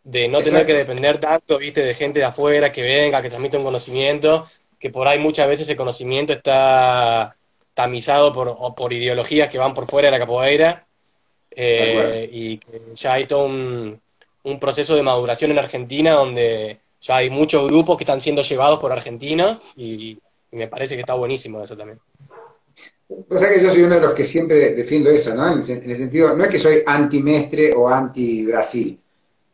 De 0.04 0.28
no 0.28 0.41
tener 0.41 0.66
que 0.66 0.74
depender 0.74 1.18
tanto, 1.18 1.58
viste, 1.58 1.82
de 1.82 1.94
gente 1.94 2.20
de 2.20 2.26
afuera 2.26 2.72
que 2.72 2.82
venga, 2.82 3.22
que 3.22 3.30
transmita 3.30 3.58
un 3.58 3.64
conocimiento, 3.64 4.46
que 4.78 4.89
por 4.89 5.08
ahí 5.08 5.18
muchas 5.18 5.48
veces 5.48 5.68
ese 5.68 5.78
conocimiento 5.78 6.34
está 6.34 7.36
tamizado 7.74 8.34
por, 8.34 8.76
por 8.76 8.91
ideologías 8.91 9.50
que 9.50 9.58
van 9.58 9.74
por 9.74 9.88
fuera 9.88 10.08
de 10.08 10.12
la 10.12 10.20
capoeira. 10.20 10.86
Eh, 11.56 12.30
y 12.32 12.58
que 12.58 12.82
ya 12.96 13.14
hay 13.14 13.26
todo 13.26 13.46
un, 13.46 14.02
un 14.44 14.60
proceso 14.60 14.96
de 14.96 15.04
maduración 15.04 15.52
en 15.52 15.60
Argentina 15.60 16.14
donde 16.14 16.80
ya 17.02 17.18
hay 17.18 17.30
muchos 17.30 17.68
grupos 17.68 17.98
que 17.98 18.04
están 18.04 18.22
siendo 18.22 18.41
llevados 18.41 18.80
por 18.80 18.91
argentinos 18.91 19.74
y, 19.76 20.18
me 20.52 20.68
parece 20.68 20.94
que 20.94 21.00
está 21.00 21.16
buenísimo 21.16 21.64
eso 21.64 21.76
también. 21.76 22.00
O 23.30 23.38
sea 23.38 23.49
que 23.49 23.61
yo 23.61 23.72
soy 23.72 23.84
uno 23.84 23.95
de 23.95 24.01
los 24.01 24.14
que 24.14 24.24
siempre 24.24 24.74
defiendo 24.74 25.09
eso, 25.09 25.34
¿no? 25.36 25.51
En 25.51 25.57
el, 25.59 25.64
sentido, 25.95 26.36
no 26.36 26.43
es 26.43 26.49
que 26.49 26.59
soy 26.59 26.84
anti-Mestre 26.86 27.74
o 27.74 27.89
anti-Brasil, 27.89 28.99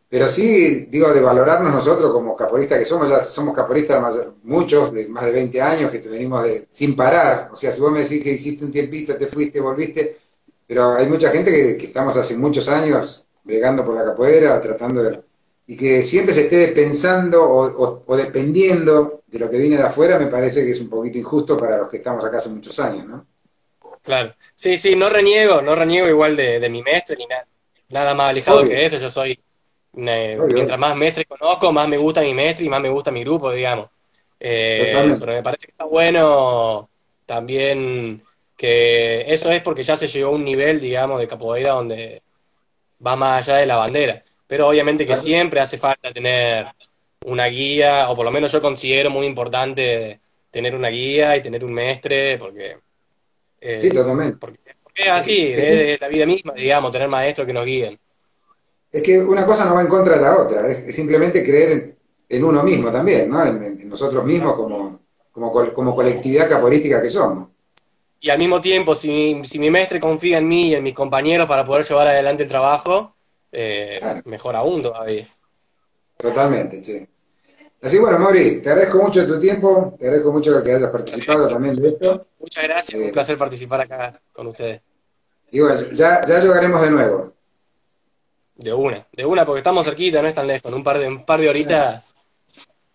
pero 0.10 0.28
sí, 0.28 0.88
digo, 0.89 1.14
de 1.14 1.22
valorarnos 1.22 1.72
nosotros 1.72 2.12
como 2.12 2.36
caporistas 2.36 2.80
que 2.80 2.86
somos, 2.86 3.10
ya 3.10 3.22
somos 3.22 3.55
caporistas 3.55 4.03
muchos, 4.43 4.91
de 4.91 5.07
más 5.07 5.26
de 5.26 5.32
20 5.32 5.62
años, 5.62 5.91
que 5.91 5.99
te 5.99 6.10
venimos 6.10 6.43
de, 6.43 6.66
sin 6.70 6.95
parar. 6.95 7.49
O 7.53 7.55
sea, 7.55 7.72
si 7.72 7.80
vos 7.80 7.91
me 7.91 7.99
decís 7.99 8.24
que 8.24 8.32
hiciste 8.32 8.66
un 8.66 8.72
tiempito, 8.72 9.16
te 9.16 9.28
fuiste, 9.28 9.60
volviste, 9.60 10.18
pero 10.66 10.95
hay 10.95 11.07
mucha 11.07 11.30
gente 11.30 11.78
que 11.78 11.86
estamos 11.86 12.18
hace 12.18 12.36
muchos 12.38 12.68
años 12.70 13.28
bregando 13.43 13.86
por 13.86 13.95
la 13.95 14.03
capoeira, 14.03 14.60
tratando 14.62 15.03
de 15.03 15.22
y 15.70 15.78
que 15.78 16.01
siempre 16.01 16.34
se 16.34 16.45
esté 16.45 16.70
pensando 16.70 17.47
o, 17.47 18.18
dependiendo 18.18 19.22
de 19.28 19.38
lo 19.38 19.47
que 19.47 19.60
viene 19.60 19.78
de 19.78 19.84
afuera, 19.84 20.18
me 20.18 20.26
parece 20.26 20.66
que 20.66 20.72
es 20.72 20.82
un 20.82 20.89
poquito 20.89 21.20
injusto 21.20 21.55
para 21.55 21.78
los 21.78 21.88
que 21.88 21.97
estamos 21.97 22.26
acá 22.26 22.38
hace 22.38 22.49
muchos 22.49 22.80
años, 22.80 23.05
¿no? 23.05 23.28
Claro. 24.10 24.34
Sí, 24.55 24.78
sí, 24.78 24.95
no 24.95 25.07
reniego, 25.07 25.62
no 25.62 25.76
reniego 25.76 26.10
igual 26.10 26.36
de, 26.36 26.68
mi 26.70 26.82
mestre 26.82 27.16
ni 27.16 27.28
nada, 27.28 27.45
nada 27.89 28.14
más 28.16 28.32
alejado 28.32 28.64
que 28.64 28.86
eso. 28.86 28.97
Yo 28.97 29.10
soy, 29.10 29.39
mientras 29.93 30.80
más 30.80 30.95
mestre 30.95 31.26
conozco, 31.26 31.72
más 31.72 31.88
me 31.88 31.97
gusta 31.97 32.22
mi 32.22 32.34
mestre 32.34 32.66
y 32.66 32.70
más 32.70 32.82
me 32.82 32.89
gusta 32.89 33.12
mi 33.12 33.24
grupo, 33.24 33.51
digamos. 33.51 33.89
Eh, 34.39 35.16
pero 35.20 35.34
me 35.34 35.43
parece 35.43 35.68
que 35.68 35.72
está 35.72 35.84
bueno 35.84 36.89
también 37.26 38.24
que 38.57 39.26
eso 39.32 39.51
es 39.51 39.62
porque 39.62 39.84
ya 39.84 39.95
se 39.95 40.07
llegó 40.07 40.30
a 40.30 40.36
un 40.36 40.43
nivel, 40.43 40.80
digamos, 40.80 41.20
de 41.20 41.28
capoeira 41.28 41.74
donde 41.74 42.24
va 43.05 43.16
más 43.16 43.47
allá 43.47 43.60
de 43.60 43.66
la 43.66 43.76
bandera 43.76 44.24
pero 44.49 44.68
obviamente 44.68 45.05
que 45.05 45.16
siempre 45.16 45.60
hace 45.60 45.78
falta 45.78 46.12
tener 46.12 46.66
una 47.24 47.45
guía, 47.45 48.10
o 48.10 48.16
por 48.16 48.26
lo 48.26 48.32
menos 48.32 48.51
yo 48.51 48.60
considero 48.60 49.12
muy 49.12 49.28
importante 49.28 50.22
tener 50.49 50.74
una 50.74 50.88
guía 50.88 51.38
y 51.38 51.43
tener 51.43 51.64
un 51.64 51.72
maestre, 51.72 52.39
porque... 52.39 52.78
sí, 53.62 53.89
totalmente. 53.91 54.38
Porque, 54.38 54.60
es 54.95 55.10
así, 55.10 55.53
es, 55.55 55.99
la 55.99 56.07
vida 56.07 56.26
misma, 56.26 56.53
digamos, 56.53 56.91
tener 56.91 57.07
maestros 57.07 57.47
que 57.47 57.53
nos 57.53 57.66
guíen. 57.66 57.99
Es 58.91 59.01
que 59.03 59.20
una 59.20 59.45
cosa 59.45 59.66
no 59.66 59.76
va 59.76 59.82
en 59.82 59.88
contra 59.88 60.16
de 60.16 60.22
la 60.22 60.38
otra, 60.38 60.68
es, 60.68 60.93
simplemente 60.95 61.43
creer 61.43 61.95
en, 62.28 62.43
uno 62.43 62.64
mismo 62.64 62.91
también, 62.91 63.30
¿no? 63.30 63.45
En, 63.45 63.88
nosotros 63.88 64.26
mismos 64.26 64.55
como, 64.55 64.99
como, 65.32 65.51
como 65.74 65.95
colectividad 65.95 66.49
caporística 66.49 67.01
que 67.01 67.10
somos. 67.10 67.49
Y 68.20 68.30
al 68.30 68.38
mismo 68.38 68.60
tiempo, 68.60 68.95
si, 68.95 69.41
si 69.45 69.60
mi 69.60 69.70
maestre 69.70 69.99
confía 69.99 70.39
en 70.39 70.47
mí 70.47 70.70
y 70.70 70.76
en 70.76 70.84
mis 70.84 70.93
compañeros 70.93 71.47
para 71.47 71.64
poder 71.64 71.86
llevar 71.86 72.07
adelante 72.07 72.43
el 72.43 72.49
trabajo, 72.49 73.16
eh, 73.51 74.22
mejor 74.26 74.55
aún 74.55 74.82
todavía. 74.82 75.28
Totalmente, 76.18 76.84
sí. 76.84 77.07
Así 77.82 77.98
bueno, 77.98 78.20
Mauri, 78.20 78.62
te 78.62 78.70
agradezco 78.70 79.02
mucho 79.02 79.26
tu 79.26 79.40
tiempo, 79.40 79.96
te 79.98 80.06
agradezco 80.06 80.34
mucho 80.34 80.62
que 80.62 80.74
hayas 80.74 80.90
participado 80.90 81.48
también 81.48 81.78
de 81.78 81.90
esto. 81.90 82.28
Muchas 82.40 82.64
gracias, 82.64 83.02
un 83.02 83.08
eh, 83.08 83.12
placer 83.12 83.38
participar 83.38 83.82
acá 83.82 84.22
con 84.34 84.48
ustedes. 84.48 84.82
Y 85.52 85.62
bueno, 85.62 85.80
ya, 85.94 86.26
ya 86.26 86.40
llegaremos 86.40 86.82
de 86.82 86.92
nuevo. 86.92 87.34
De 88.56 88.74
una, 88.74 89.08
de 89.14 89.26
una, 89.26 89.46
porque 89.46 89.60
estamos 89.60 89.86
cerquita, 89.86 90.22
no 90.22 90.28
es 90.28 90.34
tan 90.34 90.46
lejos, 90.46 90.70
en 90.70 90.76
un 90.76 90.84
par 90.84 91.00
de, 91.00 91.08
un 91.08 91.26
par 91.26 91.40
de 91.40 91.48
horitas. 91.48 92.14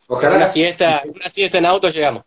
Ojalá. 0.06 0.36
Una 0.36 0.48
siesta, 0.48 1.02
una 1.06 1.28
siesta 1.30 1.56
en 1.56 1.64
auto 1.64 1.88
llegamos. 1.88 2.24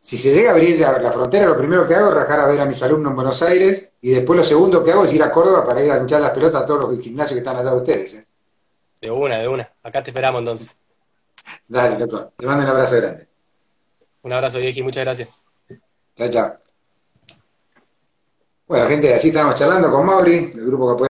Si 0.00 0.16
se 0.16 0.32
llega 0.32 0.50
a 0.50 0.52
abrir 0.52 0.78
la, 0.78 1.12
frontera, 1.12 1.46
lo 1.46 1.58
primero 1.58 1.86
que 1.86 1.94
hago 1.94 2.08
es 2.08 2.14
rajar 2.14 2.38
a 2.40 2.46
ver 2.46 2.60
a 2.60 2.66
mis 2.66 2.80
alumnos 2.82 3.10
en 3.10 3.16
Buenos 3.16 3.42
Aires 3.42 3.92
y 4.00 4.10
después 4.10 4.36
lo 4.36 4.44
segundo 4.44 4.84
que 4.84 4.92
hago 4.92 5.04
es 5.04 5.12
ir 5.12 5.22
a 5.22 5.32
Córdoba 5.32 5.64
para 5.64 5.82
ir 5.82 5.90
a 5.90 5.98
hinchar 5.98 6.20
las 6.20 6.30
pelotas 6.30 6.62
a 6.62 6.66
todos 6.66 6.92
los 6.92 7.00
gimnasios 7.00 7.32
que 7.32 7.38
están 7.38 7.56
allá 7.56 7.70
de 7.70 7.76
ustedes. 7.76 8.14
¿eh? 8.14 8.26
De 9.00 9.10
una, 9.10 9.38
de 9.38 9.48
una. 9.48 9.72
Acá 9.82 10.02
te 10.02 10.10
esperamos 10.10 10.38
entonces. 10.38 10.76
Dale, 11.68 11.98
loco. 11.98 12.32
Te 12.36 12.46
mando 12.46 12.64
un 12.64 12.70
abrazo 12.70 12.96
grande. 12.96 13.28
Un 14.22 14.32
abrazo, 14.32 14.58
vieji. 14.58 14.82
Muchas 14.82 15.04
gracias. 15.04 15.28
Chao, 16.14 16.28
chao. 16.28 16.56
Bueno, 18.66 18.86
gente, 18.88 19.14
así 19.14 19.28
estamos 19.28 19.54
charlando 19.54 19.90
con 19.92 20.04
Mauri, 20.04 20.46
del 20.46 20.66
grupo 20.66 20.92
que 20.92 20.98